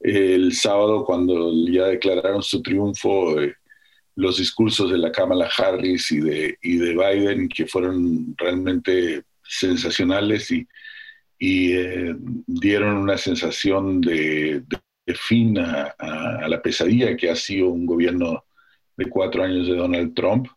el 0.00 0.52
sábado 0.54 1.04
cuando 1.04 1.52
ya 1.68 1.86
declararon 1.86 2.42
su 2.42 2.62
triunfo. 2.62 3.36
los 4.16 4.38
discursos 4.38 4.90
de 4.90 4.98
la 4.98 5.12
Kamala 5.12 5.50
Harris 5.58 6.10
y 6.10 6.20
de, 6.20 6.58
y 6.62 6.76
de 6.78 6.94
Biden, 6.94 7.48
que 7.48 7.66
fueron 7.66 8.34
realmente 8.38 9.24
sensacionales 9.42 10.50
y, 10.50 10.66
y 11.38 11.72
eh, 11.72 12.16
dieron 12.46 12.96
una 12.96 13.18
sensación 13.18 14.00
de, 14.00 14.62
fin 15.14 15.58
a, 15.58 15.94
la 16.48 16.60
pesadilla 16.62 17.16
que 17.16 17.30
ha 17.30 17.36
sido 17.36 17.68
un 17.68 17.86
gobierno 17.86 18.44
de 18.96 19.06
cuatro 19.06 19.44
años 19.44 19.66
de 19.68 19.76
Donald 19.76 20.14
Trump, 20.14 20.48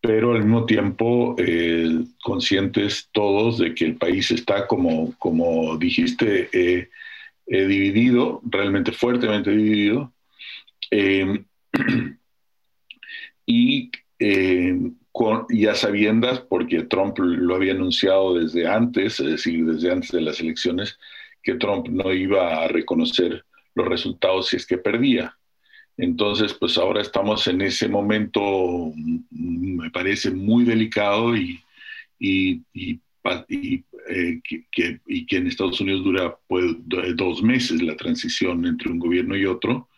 pero 0.00 0.32
al 0.32 0.40
mismo 0.40 0.66
tiempo 0.66 1.36
eh, 1.38 2.04
conscientes 2.22 3.08
todos 3.12 3.58
de 3.58 3.74
que 3.74 3.84
el 3.84 3.96
país 3.96 4.30
está, 4.30 4.66
como, 4.66 5.14
como 5.18 5.76
dijiste, 5.76 6.48
eh, 6.52 6.88
dividido, 7.46 8.40
realmente 8.44 8.92
fuertemente 8.92 9.50
dividido. 9.50 10.12
y 13.46 13.90
con, 15.14 15.46
y 15.48 15.66
a 15.66 15.76
sabiendas, 15.76 16.40
porque 16.40 16.82
Trump 16.82 17.16
lo 17.20 17.54
había 17.54 17.72
anunciado 17.72 18.34
desde 18.34 18.66
antes, 18.66 19.20
es 19.20 19.26
decir, 19.26 19.64
desde 19.64 19.92
antes 19.92 20.10
de 20.10 20.20
las 20.20 20.40
elecciones, 20.40 20.98
que 21.40 21.54
Trump 21.54 21.86
no 21.86 22.12
iba 22.12 22.64
a 22.64 22.66
reconocer 22.66 23.44
los 23.76 23.86
resultados 23.86 24.48
si 24.48 24.56
es 24.56 24.66
que 24.66 24.76
perdía. 24.76 25.38
Entonces, 25.96 26.52
pues 26.54 26.76
ahora 26.78 27.00
estamos 27.00 27.46
en 27.46 27.60
ese 27.60 27.88
momento, 27.88 28.92
mm, 28.96 29.82
me 29.82 29.90
parece 29.92 30.32
muy 30.32 30.64
delicado 30.64 31.36
eh, 31.36 31.62
que, 32.18 32.60
y 35.06 35.26
que, 35.26 35.36
en 35.36 35.46
Estados 35.46 35.80
Unidos 35.80 36.02
dura 36.02 36.36
pues, 36.48 36.64
dos 37.14 37.40
meses 37.40 37.80
la 37.82 37.96
transición 37.96 38.66
entre 38.66 38.90
un 38.90 38.98
gobierno 38.98 39.36
y 39.36 39.46
otro. 39.46 39.88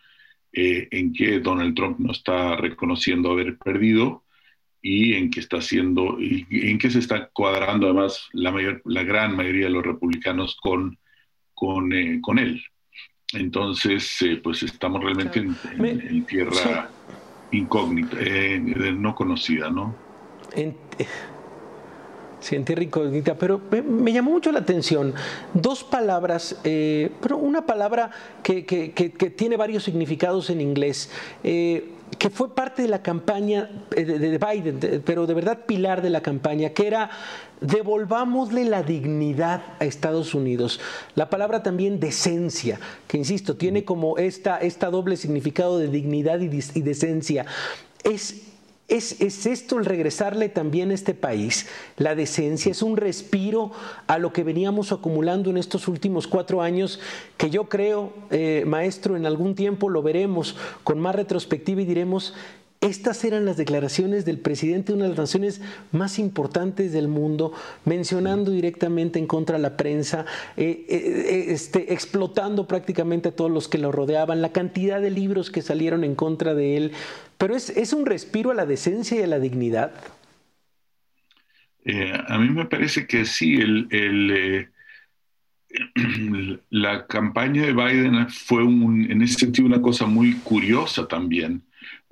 en 0.53 1.13
que 1.13 1.39
Donald 1.39 1.75
Trump 1.75 1.99
no 1.99 2.11
está 2.11 2.55
reconociendo 2.55 3.31
haber 3.31 3.57
perdido 3.57 4.23
y 4.81 5.13
en 5.13 5.29
que 5.29 5.39
está 5.39 5.57
haciendo 5.57 6.19
y, 6.19 6.45
en 6.49 6.77
que 6.77 6.89
se 6.89 6.99
está 6.99 7.29
cuadrando 7.29 7.87
además 7.87 8.27
la 8.33 8.51
mayor 8.51 8.81
la 8.85 9.03
gran 9.03 9.35
mayoría 9.35 9.65
de 9.65 9.71
los 9.71 9.85
republicanos 9.85 10.57
con 10.61 10.97
con, 11.53 11.91
con 12.21 12.39
él. 12.39 12.63
Entonces 13.33 14.19
pues 14.43 14.63
estamos 14.63 15.03
realmente 15.03 15.39
en, 15.39 16.25
tierra 16.25 16.89
incógnita 17.51 18.17
no 18.93 19.15
conocida 19.15 19.69
no 19.69 19.95
Sí, 22.39 22.55
en 22.55 22.65
tierra 22.65 22.83
incógnita, 22.83 23.35
pero 23.35 23.59
me, 23.89 24.13
llamó 24.13 24.31
mucho 24.31 24.51
la 24.51 24.59
atención 24.59 25.13
dos 25.53 25.83
palabras, 25.83 26.59
eh, 26.63 27.09
pero 27.19 27.37
una 27.37 27.65
palabra 27.65 28.11
que, 28.43 28.63
tiene 29.35 29.57
varios 29.57 29.83
significados 29.83 30.49
en 30.51 30.61
inglés, 30.61 31.09
eh, 31.43 31.93
que 32.17 32.29
fue 32.29 32.55
parte 32.55 32.81
de 32.81 32.87
la 32.87 33.01
campaña 33.01 33.69
eh, 33.95 34.03
de, 34.05 34.37
Biden, 34.37 35.03
pero 35.05 35.27
de 35.27 35.33
verdad 35.33 35.65
pilar 35.65 36.01
de 36.01 36.09
la 36.09 36.21
campaña, 36.21 36.69
que 36.69 36.87
era 36.87 37.09
devolvámosle 37.61 38.65
la 38.65 38.83
dignidad 38.83 39.61
a 39.79 39.85
Estados 39.85 40.33
Unidos. 40.33 40.79
La 41.15 41.29
palabra 41.29 41.63
también 41.63 41.99
decencia, 41.99 42.79
que 43.07 43.17
insisto, 43.17 43.55
tiene 43.55 43.83
como 43.83 44.17
esta, 44.17 44.57
esta 44.57 44.89
doble 44.89 45.17
significado 45.17 45.77
de 45.77 45.87
dignidad 45.89 46.39
y, 46.39 46.45
y 46.45 46.81
decencia. 46.81 47.45
Es 48.03 48.46
¿Es, 48.87 49.45
esto 49.45 49.79
el 49.79 49.85
regresarle 49.85 50.47
también 50.47 50.91
a 50.91 50.93
este 50.93 51.13
país? 51.13 51.67
La 51.97 52.15
decencia 52.15 52.71
es 52.71 52.81
un 52.81 52.95
respiro 52.95 53.71
a 54.07 54.17
lo 54.17 54.31
que 54.31 54.45
veníamos 54.45 54.93
acumulando 54.93 55.49
en 55.49 55.57
estos 55.57 55.89
últimos 55.89 56.25
cuatro 56.25 56.61
años, 56.61 57.01
que 57.35 57.49
yo 57.49 57.67
creo, 57.67 58.13
eh, 58.29 58.63
maestro, 58.65 59.17
en 59.17 59.25
algún 59.25 59.55
tiempo 59.55 59.89
lo 59.89 60.01
veremos 60.01 60.55
con 60.85 61.01
más 61.01 61.15
retrospectiva 61.15 61.81
y 61.81 61.85
diremos, 61.85 62.33
estas 62.79 63.23
eran 63.23 63.45
las 63.45 63.57
declaraciones 63.57 64.23
del 64.23 64.37
presidente 64.37 64.91
de 64.91 64.97
una 64.97 65.05
de 65.05 65.09
las 65.09 65.17
naciones 65.17 65.61
más 65.91 66.19
importantes 66.19 66.91
del 66.91 67.07
mundo, 67.07 67.51
mencionando 67.85 68.51
directamente 68.51 69.17
en 69.17 69.25
contra 69.25 69.57
de 69.57 69.63
la 69.63 69.77
prensa, 69.77 70.25
eh, 70.57 70.85
eh, 70.87 71.45
este, 71.49 71.91
explotando 71.91 72.67
prácticamente 72.67 73.29
a 73.29 73.35
todos 73.35 73.49
los 73.49 73.67
que 73.67 73.79
lo 73.79 73.91
rodeaban, 73.91 74.43
la 74.43 74.51
cantidad 74.51 75.01
de 75.01 75.09
libros 75.09 75.49
que 75.49 75.63
salieron 75.63 76.03
en 76.03 76.13
contra 76.13 76.53
de 76.53 76.77
él. 76.77 76.91
Pero 77.39 77.55
es, 77.55 77.93
un 77.93 78.05
respiro 78.05 78.51
a 78.51 78.53
la 78.53 78.67
decencia 78.67 79.19
y 79.19 79.23
a 79.23 79.27
la 79.27 79.39
dignidad. 79.39 79.91
Eh, 81.83 82.13
a 82.27 82.37
mí 82.37 82.49
me 82.49 82.65
parece 82.65 83.07
que 83.07 83.25
sí, 83.25 83.55
el, 83.55 84.69
la 86.69 87.07
campaña 87.07 87.65
de 87.65 87.73
Biden 87.73 88.29
fue 88.29 88.61
en 88.61 89.21
ese 89.23 89.39
sentido 89.39 89.67
una 89.67 89.81
cosa 89.81 90.05
muy 90.05 90.33
curiosa 90.35 91.07
también 91.07 91.63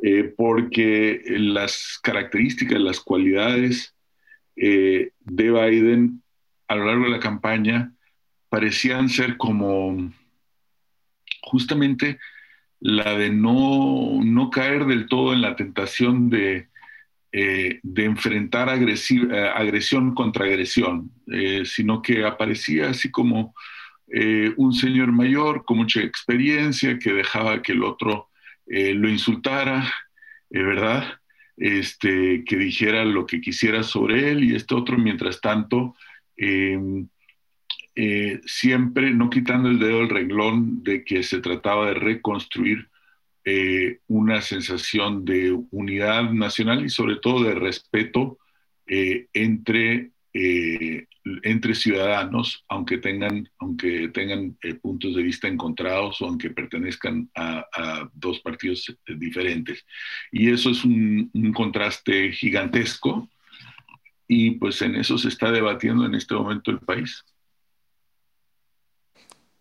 eh, 0.07 0.35
porque 0.37 1.23
las 1.29 1.97
características, 2.03 2.79
las 2.79 2.99
cualidades 2.99 3.95
eh, 4.55 5.09
de 5.19 5.51
Biden 5.51 6.21
a 6.67 6.75
lo 6.75 6.85
largo 6.85 7.05
de 7.05 7.09
la 7.09 7.19
campaña 7.19 7.91
parecían 8.47 9.09
ser 9.09 9.35
como 9.35 10.13
justamente 11.41 12.19
la 12.79 13.17
de 13.17 13.31
no, 13.31 14.19
no 14.23 14.51
caer 14.51 14.85
del 14.85 15.07
todo 15.07 15.33
en 15.33 15.41
la 15.41 15.55
tentación 15.55 16.29
de, 16.29 16.69
eh, 17.31 17.79
de 17.81 18.05
enfrentar 18.05 18.69
agresión 18.69 20.13
contra 20.13 20.45
agresión, 20.45 21.09
sino 21.63 22.03
que 22.03 22.23
aparecía 22.23 22.91
así 22.91 23.09
como 23.09 23.55
un 24.55 24.71
señor 24.71 25.11
mayor 25.11 25.65
con 25.65 25.77
mucha 25.77 26.01
experiencia 26.01 26.99
que 26.99 27.11
dejaba 27.11 27.63
que 27.63 27.71
el 27.71 27.83
otro 27.83 28.29
eh, 28.68 28.93
lo 28.93 29.09
insultara, 29.09 29.91
eh, 30.49 30.63
¿verdad? 30.63 31.20
Este, 31.57 32.43
que 32.43 32.57
dijera 32.57 33.05
lo 33.05 33.26
que 33.26 33.41
quisiera 33.41 33.84
sobre 33.84 34.32
él 34.32 34.43
y 34.43 34.55
este 34.55 34.76
otro, 34.76 34.97
mientras 34.97 35.39
tanto, 35.39 35.95
em, 36.36 37.07
eh, 37.95 38.41
siempre 38.45 39.11
no 39.11 39.30
quitando 39.30 39.70
el 39.70 39.80
dedo 39.80 39.99
del 39.99 40.09
renglón 40.09 40.84
de 40.84 41.03
que 41.05 41.24
se 41.24 41.39
trataba 41.39 41.88
de 41.88 41.93
reconstruir 41.95 42.89
una 44.07 44.41
sensación 44.41 45.24
de 45.24 45.55
unidad 45.70 46.32
nacional 46.32 46.84
y 46.84 46.89
sobre 46.89 47.18
todo 47.18 47.43
de 47.43 47.53
respeto 47.53 48.39
entre 48.88 50.09
entre 50.36 51.73
ciudadanos, 51.73 52.65
aunque 52.67 52.97
tengan, 52.97 53.49
aunque 53.59 54.09
tengan 54.09 54.57
eh, 54.61 54.75
puntos 54.75 55.15
de 55.15 55.23
vista 55.23 55.47
encontrados 55.47 56.21
o 56.21 56.25
aunque 56.25 56.49
pertenezcan 56.49 57.29
a, 57.36 57.65
dos 58.13 58.41
partidos 58.41 58.86
eh, 58.89 59.15
diferentes. 59.15 59.86
Y 60.31 60.51
eso 60.51 60.71
es 60.71 60.83
un, 60.83 61.31
contraste 61.55 62.31
gigantesco 62.33 63.29
y 64.27 64.51
pues 64.51 64.81
en 64.81 64.95
eso 64.95 65.17
se 65.17 65.29
está 65.29 65.51
debatiendo 65.51 66.05
en 66.05 66.15
este 66.15 66.36
momento 66.36 66.69
el 66.69 66.79
país. 66.79 67.23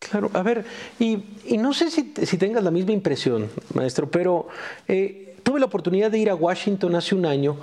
Claro, 0.01 0.31
a 0.35 0.43
ver, 0.43 0.65
y, 0.99 1.23
no 1.57 1.73
sé 1.73 1.91
si, 1.91 2.37
tengas 2.37 2.65
la 2.65 2.71
misma 2.71 2.93
impresión, 2.93 3.49
maestro, 3.75 4.11
pero 4.11 4.49
eh, 4.89 5.37
tuve 5.45 5.61
la 5.61 5.67
oportunidad 5.67 6.11
de 6.11 6.19
ir 6.19 6.31
a 6.31 6.35
Washington 6.35 6.97
hace 6.97 7.15
un 7.15 7.27
año 7.27 7.57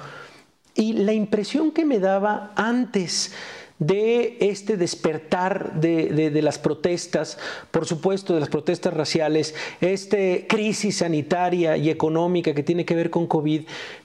y 0.76 0.94
la 0.94 1.14
impresión 1.14 1.72
que 1.72 1.86
me 1.86 2.00
daba 2.00 2.54
antes 2.56 3.34
de 3.82 4.38
este 4.40 4.78
despertar 4.78 5.74
de, 5.82 6.40
las 6.44 6.60
protestas, 6.60 7.40
por 7.72 7.88
supuesto 7.88 8.36
de 8.36 8.40
las 8.40 8.50
protestas 8.50 8.94
raciales, 8.94 9.56
esta 9.82 10.18
crisis 10.48 10.98
sanitaria 10.98 11.78
y 11.78 11.90
económica 11.90 12.54
que 12.54 12.62
tiene 12.62 12.86
que 12.86 12.94
ver 12.94 13.10
con 13.10 13.26
COVID. 13.26 13.64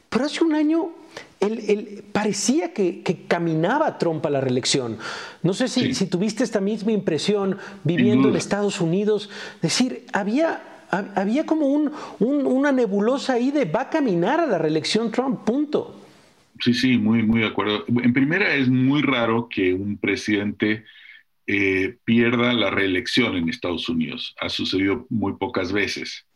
Pero 0.08 0.24
hace 0.24 0.42
un 0.42 0.54
año 0.54 0.92
él, 1.40 2.04
parecía 2.10 2.72
que, 2.72 3.02
caminaba 3.28 3.98
Trump 3.98 4.24
a 4.24 4.30
la 4.30 4.40
reelección. 4.40 4.96
No 5.42 5.52
sé 5.52 5.68
si, 5.68 5.92
tuviste 6.06 6.42
esta 6.42 6.62
misma 6.62 6.92
impresión 6.92 7.58
viviendo 7.84 8.30
en 8.30 8.36
Estados 8.36 8.80
Unidos. 8.80 9.28
Es 9.56 9.60
decir, 9.60 10.06
había, 10.14 10.86
había 10.90 11.44
como 11.44 11.66
una 12.18 12.72
nebulosa 12.72 13.34
ahí 13.34 13.50
de 13.50 13.66
va 13.66 13.82
a 13.82 13.90
caminar 13.90 14.40
a 14.40 14.46
la 14.46 14.56
reelección 14.56 15.10
Trump, 15.10 15.44
punto. 15.44 16.05
Sí, 16.61 16.74
sí, 16.74 16.98
muy, 16.98 17.22
muy 17.22 17.40
de 17.40 17.46
acuerdo. 17.46 17.84
En 17.88 18.12
primera, 18.12 18.54
es 18.54 18.68
muy 18.68 19.02
raro 19.02 19.48
que 19.48 19.74
un 19.74 19.98
presidente 19.98 20.84
eh, 21.46 21.96
pierda 22.04 22.52
la 22.52 22.70
reelección 22.70 23.36
en 23.36 23.48
Estados 23.48 23.88
Unidos. 23.88 24.34
Ha 24.40 24.48
sucedido 24.48 25.07
muy 25.11 25.34
pocas 25.34 25.72
veces. 25.72 26.26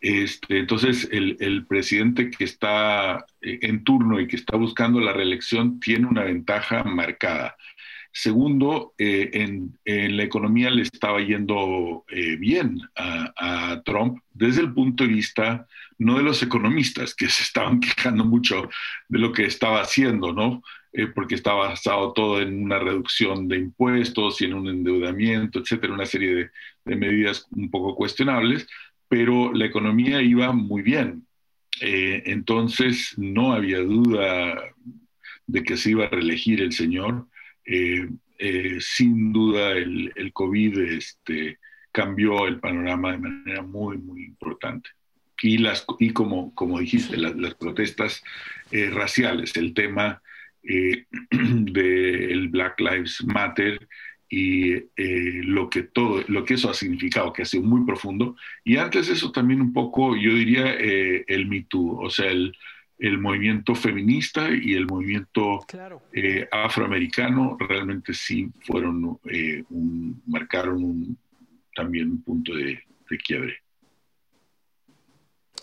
Este, 0.00 0.58
entonces, 0.58 1.08
el, 1.10 1.66
presidente 1.66 2.30
que 2.30 2.44
está 2.44 3.26
eh, 3.40 3.58
en 3.62 3.82
turno 3.82 4.20
y 4.20 4.28
que 4.28 4.36
está 4.36 4.56
buscando 4.56 5.00
la 5.00 5.12
reelección 5.12 5.80
tiene 5.80 6.06
una 6.06 6.24
ventaja 6.24 6.84
marcada. 6.84 7.56
Segundo, 8.18 8.94
eh, 8.96 9.30
en, 9.34 10.16
la 10.16 10.22
economía 10.22 10.70
le 10.70 10.82
estaba 10.82 11.20
yendo 11.20 12.04
bien 12.38 12.80
a, 12.96 13.82
Trump 13.84 14.20
desde 14.32 14.62
el 14.62 14.72
punto 14.72 15.04
de 15.04 15.10
vista 15.10 15.66
no 15.98 16.16
de 16.16 16.22
los 16.22 16.42
economistas 16.42 17.14
que 17.14 17.28
se 17.28 17.42
estaban 17.42 17.80
quejando 17.80 18.24
mucho 18.24 18.70
de 19.08 19.18
lo 19.18 19.32
que 19.32 19.44
estaba 19.44 19.82
haciendo, 19.82 20.32
¿no? 20.32 20.62
Eh, 20.98 21.08
porque 21.08 21.34
estaba 21.34 21.68
basado 21.68 22.14
todo 22.14 22.40
en 22.40 22.62
una 22.62 22.78
reducción 22.78 23.48
de 23.48 23.58
impuestos 23.58 24.40
y 24.40 24.46
en 24.46 24.54
un 24.54 24.68
endeudamiento, 24.68 25.58
etcétera, 25.58 25.92
una 25.92 26.06
serie 26.06 26.50
de, 26.86 26.96
medidas 26.96 27.46
un 27.50 27.70
poco 27.70 27.94
cuestionables, 27.94 28.66
pero 29.06 29.52
la 29.52 29.66
economía 29.66 30.22
iba 30.22 30.52
muy 30.52 30.80
bien. 30.80 31.26
Eh, 31.82 32.22
entonces 32.26 33.12
no 33.18 33.52
había 33.52 33.80
duda 33.80 34.54
de 35.46 35.62
que 35.64 35.76
se 35.76 35.90
iba 35.90 36.06
a 36.06 36.08
reelegir 36.08 36.62
el 36.62 36.72
señor. 36.72 37.26
Eh, 37.66 38.08
sin 38.80 39.32
duda 39.32 39.72
el, 39.72 40.12
el 40.14 40.32
COVID 40.32 40.78
este, 40.78 41.58
cambió 41.96 42.46
el 42.46 42.60
panorama 42.60 43.12
de 43.12 43.18
manera 43.18 43.62
muy, 43.62 43.96
muy 43.96 44.22
importante. 44.24 44.90
Y, 45.40 45.56
las, 45.56 45.86
y 45.98 46.10
como, 46.10 46.54
como 46.54 46.78
dijiste, 46.78 47.16
las, 47.16 47.54
protestas 47.54 48.22
eh, 48.70 48.90
raciales, 48.90 49.56
el 49.56 49.72
tema 49.72 50.20
eh, 50.62 51.06
del 51.30 52.48
Black 52.48 52.80
Lives 52.80 53.24
Matter 53.24 53.88
y 54.28 54.72
eh, 54.74 55.40
lo 55.44 55.70
que 55.70 55.84
todo 55.84 56.22
lo 56.28 56.44
que 56.44 56.54
eso 56.54 56.68
ha 56.68 56.74
significado 56.74 57.32
que 57.32 57.42
ha 57.42 57.46
sido 57.46 57.62
muy 57.62 57.86
profundo. 57.86 58.36
Y 58.62 58.76
antes 58.76 59.06
de 59.06 59.14
eso 59.14 59.32
también 59.32 59.62
un 59.62 59.72
poco 59.72 60.16
yo 60.16 60.34
diría 60.34 60.74
el 60.74 61.46
Me 61.46 61.62
Too 61.62 61.98
o 61.98 62.10
sea 62.10 62.30
el, 62.30 62.54
el 62.98 63.18
movimiento 63.18 63.74
feminista 63.74 64.48
y 64.50 64.74
el 64.74 64.86
movimiento 64.86 65.66
afroamericano 66.50 67.56
realmente 67.60 68.14
sí 68.14 68.48
fueron 68.62 69.18
un, 69.70 70.22
marcaron 70.26 71.16
también 71.74 72.10
un 72.10 72.22
punto 72.22 72.54
de, 72.54 72.82
de 73.10 73.18
quiebre 73.18 73.65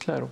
Claro. 0.05 0.27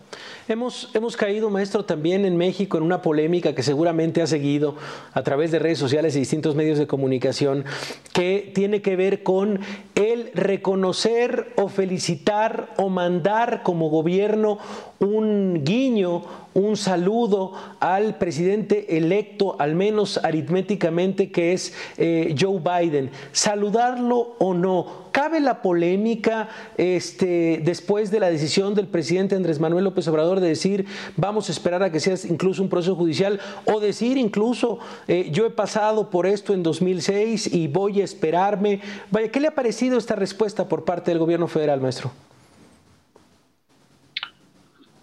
Hemos, 0.50 0.90
hemos 0.94 1.16
caído, 1.16 1.50
maestro, 1.50 1.86
también 1.86 2.26
en 2.26 2.36
México 2.36 2.78
en 2.78 2.84
una 2.84 3.02
polémica 3.02 3.56
que 3.56 3.64
seguramente 3.64 4.22
ha 4.22 4.28
seguido 4.28 4.76
a 5.14 5.24
través 5.24 5.52
de 5.52 5.60
redes 5.60 5.80
sociales 5.80 6.14
y 6.16 6.20
distintos 6.20 6.56
medios 6.56 6.78
de 6.78 6.88
comunicación, 6.88 7.64
que 8.12 8.52
tiene 8.54 8.82
que 8.82 8.98
ver 8.98 9.24
con 9.24 9.62
el 9.96 10.32
reconocer 10.34 11.54
o 11.56 11.70
felicitar 11.70 12.74
o 12.76 12.90
mandar 12.90 13.64
como 13.64 13.90
gobierno 13.90 14.58
un 15.00 15.64
guiño, 15.64 16.24
un 16.54 16.76
saludo 16.76 17.54
al 17.80 18.18
presidente 18.18 18.98
electo, 18.98 19.56
al 19.58 19.76
menos 19.76 20.20
aritméticamente, 20.22 21.32
que 21.32 21.54
es 21.54 21.74
eh, 21.98 22.36
Joe 22.38 22.60
Biden. 22.60 23.10
Saludarlo 23.32 24.36
o 24.38 24.54
no. 24.54 25.01
¿Cabe 25.12 25.40
la 25.40 25.62
polémica 25.62 26.50
este, 26.78 27.62
después 27.64 28.12
de 28.12 28.20
la 28.20 28.30
decisión 28.30 28.74
del 28.76 28.88
presidente 28.88 29.36
Andrés 29.36 29.60
Manuel 29.60 29.84
López 29.84 30.08
Obrador 30.08 30.40
de 30.40 30.48
decir 30.48 30.86
vamos 31.18 31.50
a 31.50 31.52
esperar 31.52 31.84
a 31.84 31.92
que 31.92 32.00
sea 32.00 32.16
incluso 32.30 32.64
un 32.64 32.70
proceso 32.70 32.96
judicial 32.96 33.40
o 33.66 33.80
decir 33.80 34.18
incluso 34.18 34.80
eh, 35.08 35.30
yo 35.32 35.46
he 35.46 35.50
pasado 35.50 36.10
por 36.10 36.26
esto 36.26 36.54
en 36.54 36.64
2006 36.64 37.54
y 37.54 37.68
voy 37.68 38.02
a 38.02 38.04
esperarme? 38.04 38.82
Vaya, 39.10 39.30
¿qué 39.30 39.40
le 39.40 39.48
ha 39.48 39.56
parecido 39.56 39.98
esta 39.98 40.16
respuesta 40.16 40.68
por 40.68 40.86
parte 40.86 41.12
del 41.12 41.20
gobierno 41.20 41.48
federal, 41.48 41.82
maestro? 41.82 42.12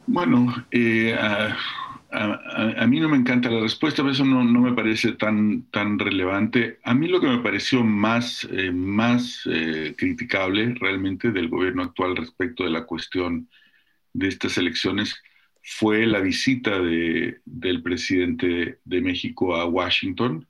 Bueno, 0.06 0.64
eh, 0.70 1.14
a, 2.10 2.86
mí 2.86 3.00
no 3.00 3.08
me 3.08 3.18
encanta 3.18 3.50
la 3.50 3.60
respuesta, 3.60 4.02
pero 4.02 4.12
eso 4.12 4.24
no, 4.24 4.42
me 4.44 4.72
parece 4.72 5.12
tan, 5.12 5.64
tan 5.70 5.98
relevante. 5.98 6.78
A 6.84 6.94
mí 6.94 7.06
lo 7.06 7.20
que 7.20 7.26
me 7.26 7.38
pareció 7.38 7.84
más, 7.84 8.48
eh, 8.50 8.70
más 8.70 9.42
eh, 9.46 9.94
criticable 9.96 10.74
realmente 10.80 11.30
del 11.30 11.48
gobierno 11.48 11.82
actual 11.82 12.16
respecto 12.16 12.64
de 12.64 12.70
la 12.70 12.84
cuestión 12.84 13.48
de 14.12 14.28
estas 14.28 14.56
elecciones 14.56 15.22
fue 15.62 16.06
la 16.06 16.20
visita 16.20 16.80
de, 16.80 17.40
del 17.44 17.82
presidente 17.82 18.78
de 18.84 19.00
México 19.02 19.54
a 19.54 19.66
Washington 19.66 20.46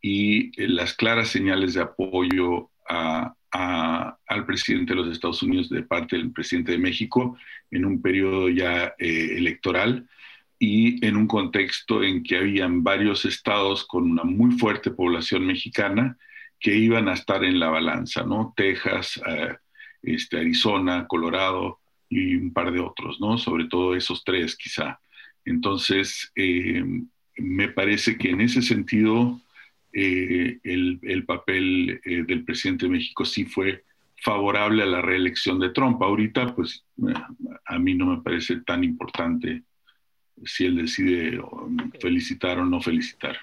y 0.00 0.50
las 0.66 0.94
claras 0.94 1.28
señales 1.28 1.74
de 1.74 1.82
apoyo 1.82 2.70
al 3.50 4.46
presidente 4.46 4.94
de 4.94 5.00
los 5.00 5.12
Estados 5.12 5.42
Unidos 5.42 5.68
de 5.68 5.82
parte 5.82 6.16
del 6.16 6.32
presidente 6.32 6.72
de 6.72 6.78
México 6.78 7.36
en 7.70 7.84
un 7.84 8.00
periodo 8.00 8.48
ya 8.48 8.94
eh, 8.98 9.36
electoral 9.36 10.08
y 10.58 11.04
en 11.06 11.16
un 11.16 11.26
contexto 11.26 12.02
en 12.02 12.22
que 12.22 12.38
habían 12.38 12.82
varios 12.82 13.24
estados 13.24 13.84
con 13.84 14.10
una 14.10 14.24
muy 14.24 14.58
fuerte 14.58 14.90
población 14.90 15.46
mexicana 15.46 16.16
que 16.58 16.74
iban 16.74 17.08
a 17.08 17.14
estar 17.14 17.44
en 17.44 17.60
la 17.60 17.68
balanza, 17.68 18.24
¿no? 18.24 18.54
Texas, 18.56 19.20
eh, 19.26 19.56
este, 20.02 20.38
Arizona, 20.38 21.06
Colorado 21.06 21.80
y 22.08 22.36
un 22.36 22.52
par 22.52 22.72
de 22.72 22.80
otros, 22.80 23.20
¿no? 23.20 23.36
Sobre 23.38 23.66
todo 23.66 23.94
esos 23.94 24.24
tres 24.24 24.56
quizá. 24.56 25.00
Entonces, 25.44 26.32
eh, 26.34 26.84
me 27.36 27.68
parece 27.68 28.16
que 28.16 28.30
en 28.30 28.40
ese 28.40 28.62
sentido 28.62 29.40
eh, 29.92 30.58
el, 30.62 31.24
papel 31.24 32.00
eh, 32.04 32.24
del 32.26 32.44
presidente 32.44 32.86
de 32.86 32.92
México 32.92 33.24
sí 33.24 33.44
fue 33.44 33.84
favorable 34.16 34.82
a 34.82 34.86
la 34.86 35.02
reelección 35.02 35.58
de 35.58 35.70
Trump. 35.70 36.02
Ahorita, 36.02 36.54
pues 36.54 36.84
a 37.64 37.78
mí 37.78 37.94
no 37.94 38.06
me 38.06 38.22
parece 38.22 38.56
tan 38.60 38.84
importante 38.84 39.62
si 40.44 40.66
él 40.66 40.76
decide 40.76 41.40
felicitar 42.00 42.58
o 42.58 42.64
no 42.64 42.80
felicitar. 42.80 43.36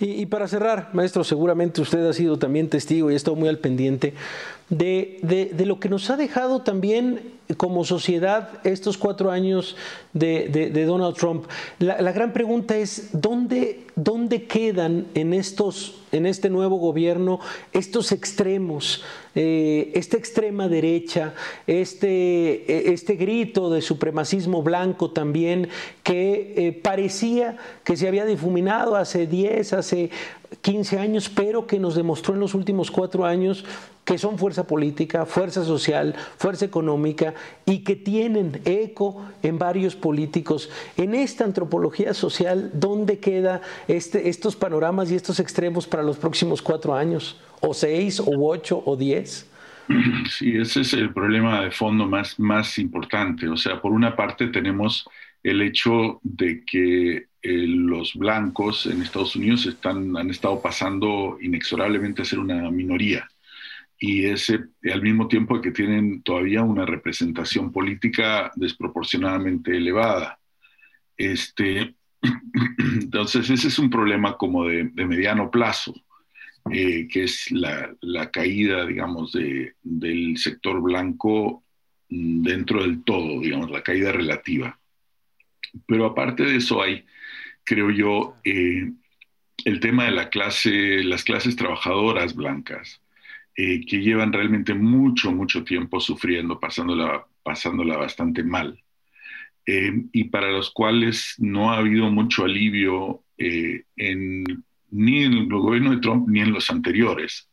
Y, 0.00 0.26
para 0.26 0.48
cerrar, 0.48 0.90
maestro, 0.92 1.24
seguramente 1.24 1.80
usted 1.80 2.04
ha 2.06 2.12
sido 2.12 2.38
también 2.38 2.68
testigo 2.68 3.10
y 3.10 3.14
ha 3.14 3.16
estado 3.16 3.36
muy 3.36 3.48
al 3.48 3.58
pendiente 3.58 4.12
de, 4.68 5.50
de 5.52 5.66
lo 5.66 5.78
que 5.78 5.88
nos 5.88 6.10
ha 6.10 6.16
dejado 6.16 6.62
también 6.62 7.34
como 7.56 7.84
sociedad 7.84 8.48
estos 8.64 8.96
cuatro 8.96 9.30
años 9.30 9.76
de, 10.12 10.84
Donald 10.86 11.16
Trump. 11.16 11.46
La, 11.78 12.12
gran 12.12 12.32
pregunta 12.32 12.76
es, 12.76 13.10
¿dónde, 13.12 13.83
dónde 13.96 14.44
quedan 14.44 15.06
en, 15.14 15.32
estos, 15.32 16.02
en 16.12 16.26
este 16.26 16.50
nuevo 16.50 16.76
gobierno 16.76 17.40
estos 17.72 18.12
extremos, 18.12 19.04
eh, 19.34 19.92
esta 19.94 20.16
extrema 20.16 20.68
derecha, 20.68 21.34
este, 21.66 22.92
este 22.92 23.14
grito 23.14 23.70
de 23.70 23.82
supremacismo 23.82 24.62
blanco 24.62 25.10
también, 25.10 25.68
que 26.02 26.54
eh, 26.56 26.72
parecía 26.72 27.56
que 27.84 27.96
se 27.96 28.08
había 28.08 28.24
difuminado 28.24 28.96
hace 28.96 29.26
10, 29.26 29.72
hace 29.74 30.10
15 30.60 30.98
años, 30.98 31.28
pero 31.28 31.66
que 31.66 31.78
nos 31.78 31.94
demostró 31.94 32.34
en 32.34 32.40
los 32.40 32.54
últimos 32.54 32.90
cuatro 32.90 33.24
años 33.24 33.64
que 34.04 34.18
son 34.18 34.38
fuerza 34.38 34.66
política, 34.66 35.24
fuerza 35.24 35.64
social, 35.64 36.14
fuerza 36.36 36.64
económica 36.64 37.34
y 37.64 37.78
que 37.78 37.96
tienen 37.96 38.60
eco 38.64 39.24
en 39.42 39.58
varios 39.58 39.96
políticos. 39.96 40.70
En 40.96 41.14
esta 41.14 41.44
antropología 41.44 42.12
social, 42.12 42.70
¿dónde 42.74 43.18
queda 43.18 43.62
este, 43.88 44.28
estos 44.28 44.56
panoramas 44.56 45.10
y 45.10 45.16
estos 45.16 45.40
extremos 45.40 45.86
para 45.86 46.02
los 46.02 46.18
próximos 46.18 46.60
cuatro 46.60 46.94
años? 46.94 47.36
¿O 47.60 47.72
seis, 47.72 48.20
o 48.20 48.30
ocho, 48.46 48.82
o 48.84 48.96
diez? 48.96 49.46
Sí, 50.30 50.56
ese 50.56 50.80
es 50.80 50.92
el 50.94 51.12
problema 51.12 51.60
de 51.62 51.70
fondo 51.70 52.06
más, 52.06 52.38
más 52.38 52.78
importante. 52.78 53.48
O 53.48 53.56
sea, 53.56 53.80
por 53.80 53.92
una 53.92 54.16
parte 54.16 54.48
tenemos 54.48 55.06
el 55.44 55.62
hecho 55.62 56.18
de 56.24 56.64
que 56.64 57.16
eh, 57.16 57.26
los 57.42 58.14
blancos 58.14 58.86
en 58.86 59.02
Estados 59.02 59.36
Unidos 59.36 59.66
están, 59.66 60.16
han 60.16 60.30
estado 60.30 60.60
pasando 60.60 61.38
inexorablemente 61.40 62.22
a 62.22 62.24
ser 62.24 62.40
una 62.40 62.68
minoría 62.70 63.28
y 63.98 64.26
ese, 64.26 64.64
al 64.92 65.02
mismo 65.02 65.28
tiempo 65.28 65.60
que 65.60 65.70
tienen 65.70 66.22
todavía 66.22 66.62
una 66.62 66.84
representación 66.84 67.72
política 67.72 68.52
desproporcionadamente 68.54 69.76
elevada. 69.76 70.38
Este, 71.16 71.94
entonces, 73.00 73.48
ese 73.48 73.68
es 73.68 73.78
un 73.78 73.88
problema 73.88 74.36
como 74.36 74.66
de, 74.66 74.84
mediano 74.84 75.50
plazo, 75.50 75.94
eh, 76.70 77.06
que 77.08 77.24
es 77.24 77.50
la, 77.50 78.30
caída, 78.30 78.84
digamos, 78.84 79.32
de, 79.32 79.74
del 79.82 80.36
sector 80.36 80.82
blanco 80.82 81.64
mm, 82.10 82.42
dentro 82.42 82.82
del 82.82 83.04
todo, 83.04 83.40
digamos, 83.40 83.70
la 83.70 83.82
caída 83.82 84.12
relativa. 84.12 84.78
Pero 85.86 86.06
aparte 86.06 86.44
de 86.44 86.56
eso 86.56 86.82
hay, 86.82 87.04
creo 87.64 87.90
yo, 87.90 88.36
eh, 88.44 88.92
el 89.64 89.80
tema 89.80 90.04
de 90.04 90.12
la 90.12 90.28
clase, 90.28 91.02
las 91.04 91.24
clases 91.24 91.56
trabajadoras 91.56 92.34
blancas 92.34 93.00
eh, 93.56 93.84
que 93.86 93.98
llevan 93.98 94.32
realmente 94.32 94.74
mucho, 94.74 95.32
mucho 95.32 95.64
tiempo 95.64 96.00
sufriendo, 96.00 96.58
pasándola, 96.58 97.26
pasándola 97.42 97.96
bastante 97.96 98.42
mal, 98.42 98.82
eh, 99.66 100.04
y 100.12 100.24
para 100.24 100.50
los 100.50 100.70
cuales 100.70 101.34
no 101.38 101.72
ha 101.72 101.78
habido 101.78 102.10
mucho 102.10 102.44
alivio 102.44 103.22
ni 103.36 105.24
en 105.24 105.32
el 105.32 105.48
gobierno 105.48 105.90
de 105.90 106.00
Trump 106.00 106.28
ni 106.28 106.40
en 106.40 106.52
los 106.52 106.70
anteriores. 106.70 107.48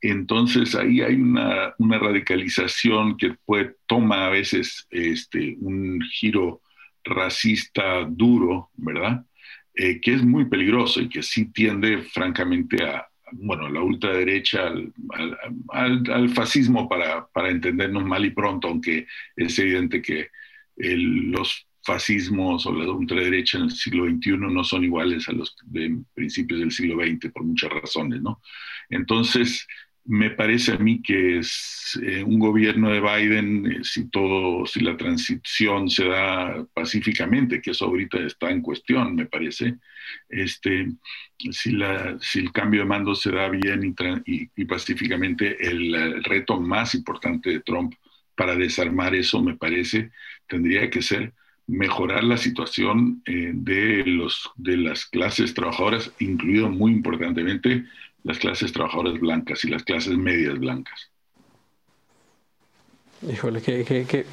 Entonces 0.00 0.74
ahí 0.74 1.00
hay 1.00 1.14
una, 1.14 1.74
una 1.78 1.98
radicalización 1.98 3.16
que 3.16 3.34
puede, 3.44 3.76
toma 3.86 4.26
a 4.26 4.30
veces 4.30 4.86
este, 4.90 5.56
un 5.60 6.00
giro 6.02 6.60
racista 7.06 8.04
duro, 8.04 8.70
¿verdad? 8.76 9.24
que 9.74 10.14
es 10.14 10.24
muy 10.24 10.46
peligroso 10.46 11.02
y 11.02 11.08
que 11.08 11.22
sí 11.22 11.52
tiende 11.52 11.98
francamente 11.98 12.82
a, 12.82 13.06
bueno, 13.32 13.68
la 13.68 13.82
ultraderecha, 13.82 14.68
al, 14.68 16.02
al, 16.08 16.28
fascismo 16.30 16.88
para, 16.88 17.50
entendernos 17.50 18.04
mal 18.04 18.24
y 18.24 18.30
pronto, 18.30 18.68
aunque 18.68 19.06
es 19.36 19.58
evidente 19.58 20.00
que 20.00 20.28
los 20.76 21.66
fascismos 21.82 22.66
o 22.66 22.72
la 22.72 22.90
ultraderecha 22.90 23.58
en 23.58 23.64
el 23.64 23.70
siglo 23.70 24.06
XXI 24.06 24.36
no 24.38 24.64
son 24.64 24.84
iguales 24.84 25.28
a 25.28 25.32
los 25.32 25.56
de 25.64 25.98
principios 26.14 26.60
del 26.60 26.72
siglo 26.72 26.96
XX 27.04 27.30
por 27.32 27.44
muchas 27.44 27.70
razones, 27.70 28.20
¿no? 28.22 28.40
Entonces, 28.88 29.66
me 30.06 30.30
parece 30.30 30.72
a 30.72 30.78
mí 30.78 31.02
que 31.02 31.38
es 31.38 31.98
eh, 32.02 32.22
un 32.22 32.38
gobierno 32.38 32.90
de 32.90 33.00
Biden, 33.00 33.66
eh, 33.66 33.78
si 33.82 34.08
todo, 34.08 34.64
si 34.66 34.80
la 34.80 34.96
transición 34.96 35.90
se 35.90 36.06
da 36.06 36.64
pacíficamente, 36.72 37.60
que 37.60 37.72
eso 37.72 37.86
ahorita 37.86 38.18
está 38.20 38.50
en 38.50 38.62
cuestión, 38.62 39.14
me 39.16 39.26
parece, 39.26 39.76
este, 40.28 40.92
si, 41.50 41.72
la, 41.72 42.18
si 42.20 42.38
el 42.40 42.52
cambio 42.52 42.80
de 42.80 42.86
mando 42.86 43.14
se 43.14 43.32
da 43.32 43.48
bien 43.48 43.94
y, 44.24 44.64
pacíficamente, 44.64 45.56
el, 45.68 46.22
reto 46.24 46.60
más 46.60 46.94
importante 46.94 47.50
de 47.50 47.60
Trump 47.60 47.94
para 48.36 48.54
desarmar 48.54 49.14
eso, 49.14 49.42
me 49.42 49.56
parece, 49.56 50.10
tendría 50.46 50.88
que 50.90 51.02
ser 51.02 51.32
mejorar 51.66 52.22
la 52.22 52.36
situación 52.36 53.22
eh, 53.26 53.50
de, 53.52 54.04
los, 54.06 54.50
de 54.56 54.76
las 54.76 55.04
clases 55.06 55.52
trabajadoras, 55.52 56.12
incluido 56.20 56.68
muy 56.68 56.92
importantemente 56.92 57.84
las 58.26 58.38
clases 58.38 58.72
trabajadoras 58.72 59.20
blancas 59.20 59.64
y 59.64 59.68
las 59.68 59.84
clases 59.84 60.16
medias 60.16 60.58
blancas. 60.58 61.10
Híjole, 63.26 63.62
que, 63.62 64.26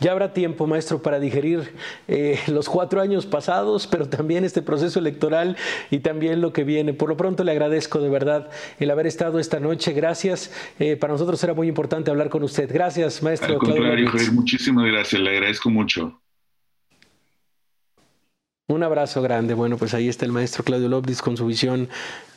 ya 0.00 0.12
habrá 0.12 0.34
tiempo, 0.34 0.66
maestro, 0.66 1.00
para 1.00 1.18
digerir 1.18 1.72
eh, 2.06 2.38
los 2.48 2.68
cuatro 2.68 3.00
años 3.00 3.24
pasados, 3.24 3.86
pero 3.86 4.08
también 4.08 4.44
este 4.44 4.62
proceso 4.62 4.98
electoral 4.98 5.56
y 5.90 6.00
también 6.00 6.40
lo 6.40 6.52
que 6.52 6.64
viene. 6.64 6.92
Por 6.92 7.08
lo 7.08 7.16
pronto 7.16 7.44
le 7.44 7.52
agradezco 7.52 8.00
de 8.00 8.10
verdad 8.10 8.50
el 8.78 8.90
haber 8.90 9.06
estado 9.06 9.38
esta 9.38 9.58
noche. 9.58 9.92
Gracias. 9.92 10.52
Eh, 10.78 10.96
para 10.96 11.14
nosotros 11.14 11.42
era 11.44 11.54
muy 11.54 11.68
importante 11.68 12.10
hablar 12.10 12.28
con 12.28 12.42
usted. 12.42 12.70
Gracias, 12.70 13.22
maestro. 13.22 13.54
Al 13.54 13.58
contrario, 13.58 14.10
muchísimas 14.32 14.84
gracias. 14.86 15.22
Le 15.22 15.30
agradezco 15.30 15.70
mucho. 15.70 16.20
Un 18.68 18.82
abrazo 18.82 19.22
grande. 19.22 19.54
Bueno, 19.54 19.76
pues 19.76 19.94
ahí 19.94 20.08
está 20.08 20.24
el 20.24 20.32
maestro 20.32 20.64
Claudio 20.64 20.88
López 20.88 21.22
con 21.22 21.36
su 21.36 21.46
visión. 21.46 21.88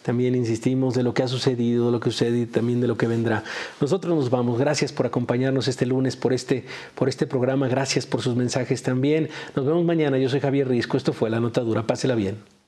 También 0.04 0.36
insistimos 0.36 0.94
de 0.94 1.02
lo 1.02 1.16
que 1.16 1.24
ha 1.24 1.28
sucedido, 1.28 1.88
de 1.88 1.92
lo 1.92 2.00
que 2.00 2.12
sucede 2.12 2.42
y 2.42 2.46
también 2.46 2.82
de 2.82 2.88
lo 2.88 2.98
que 2.98 3.08
vendrá. 3.08 3.44
Nosotros 3.82 4.16
nos 4.16 4.30
vamos. 4.30 4.60
Gracias 4.60 4.94
por 4.94 5.08
acompañarnos 5.08 5.68
este 5.68 5.88
lunes 5.88 6.16
por 6.16 6.32
este, 6.32 6.66
por 6.94 7.10
este 7.10 7.26
programa. 7.26 7.68
Gracias 7.68 8.06
por 8.06 8.22
sus 8.22 8.36
mensajes 8.36 8.84
también. 8.84 9.30
Nos 9.56 9.66
vemos 9.66 9.84
mañana. 9.86 10.20
Yo 10.20 10.30
soy 10.30 10.40
Javier 10.40 10.68
Risco. 10.68 10.98
Esto 10.98 11.14
fue 11.14 11.32
La 11.32 11.40
Notadura. 11.40 11.88
Pásela 11.88 12.14
bien. 12.14 12.59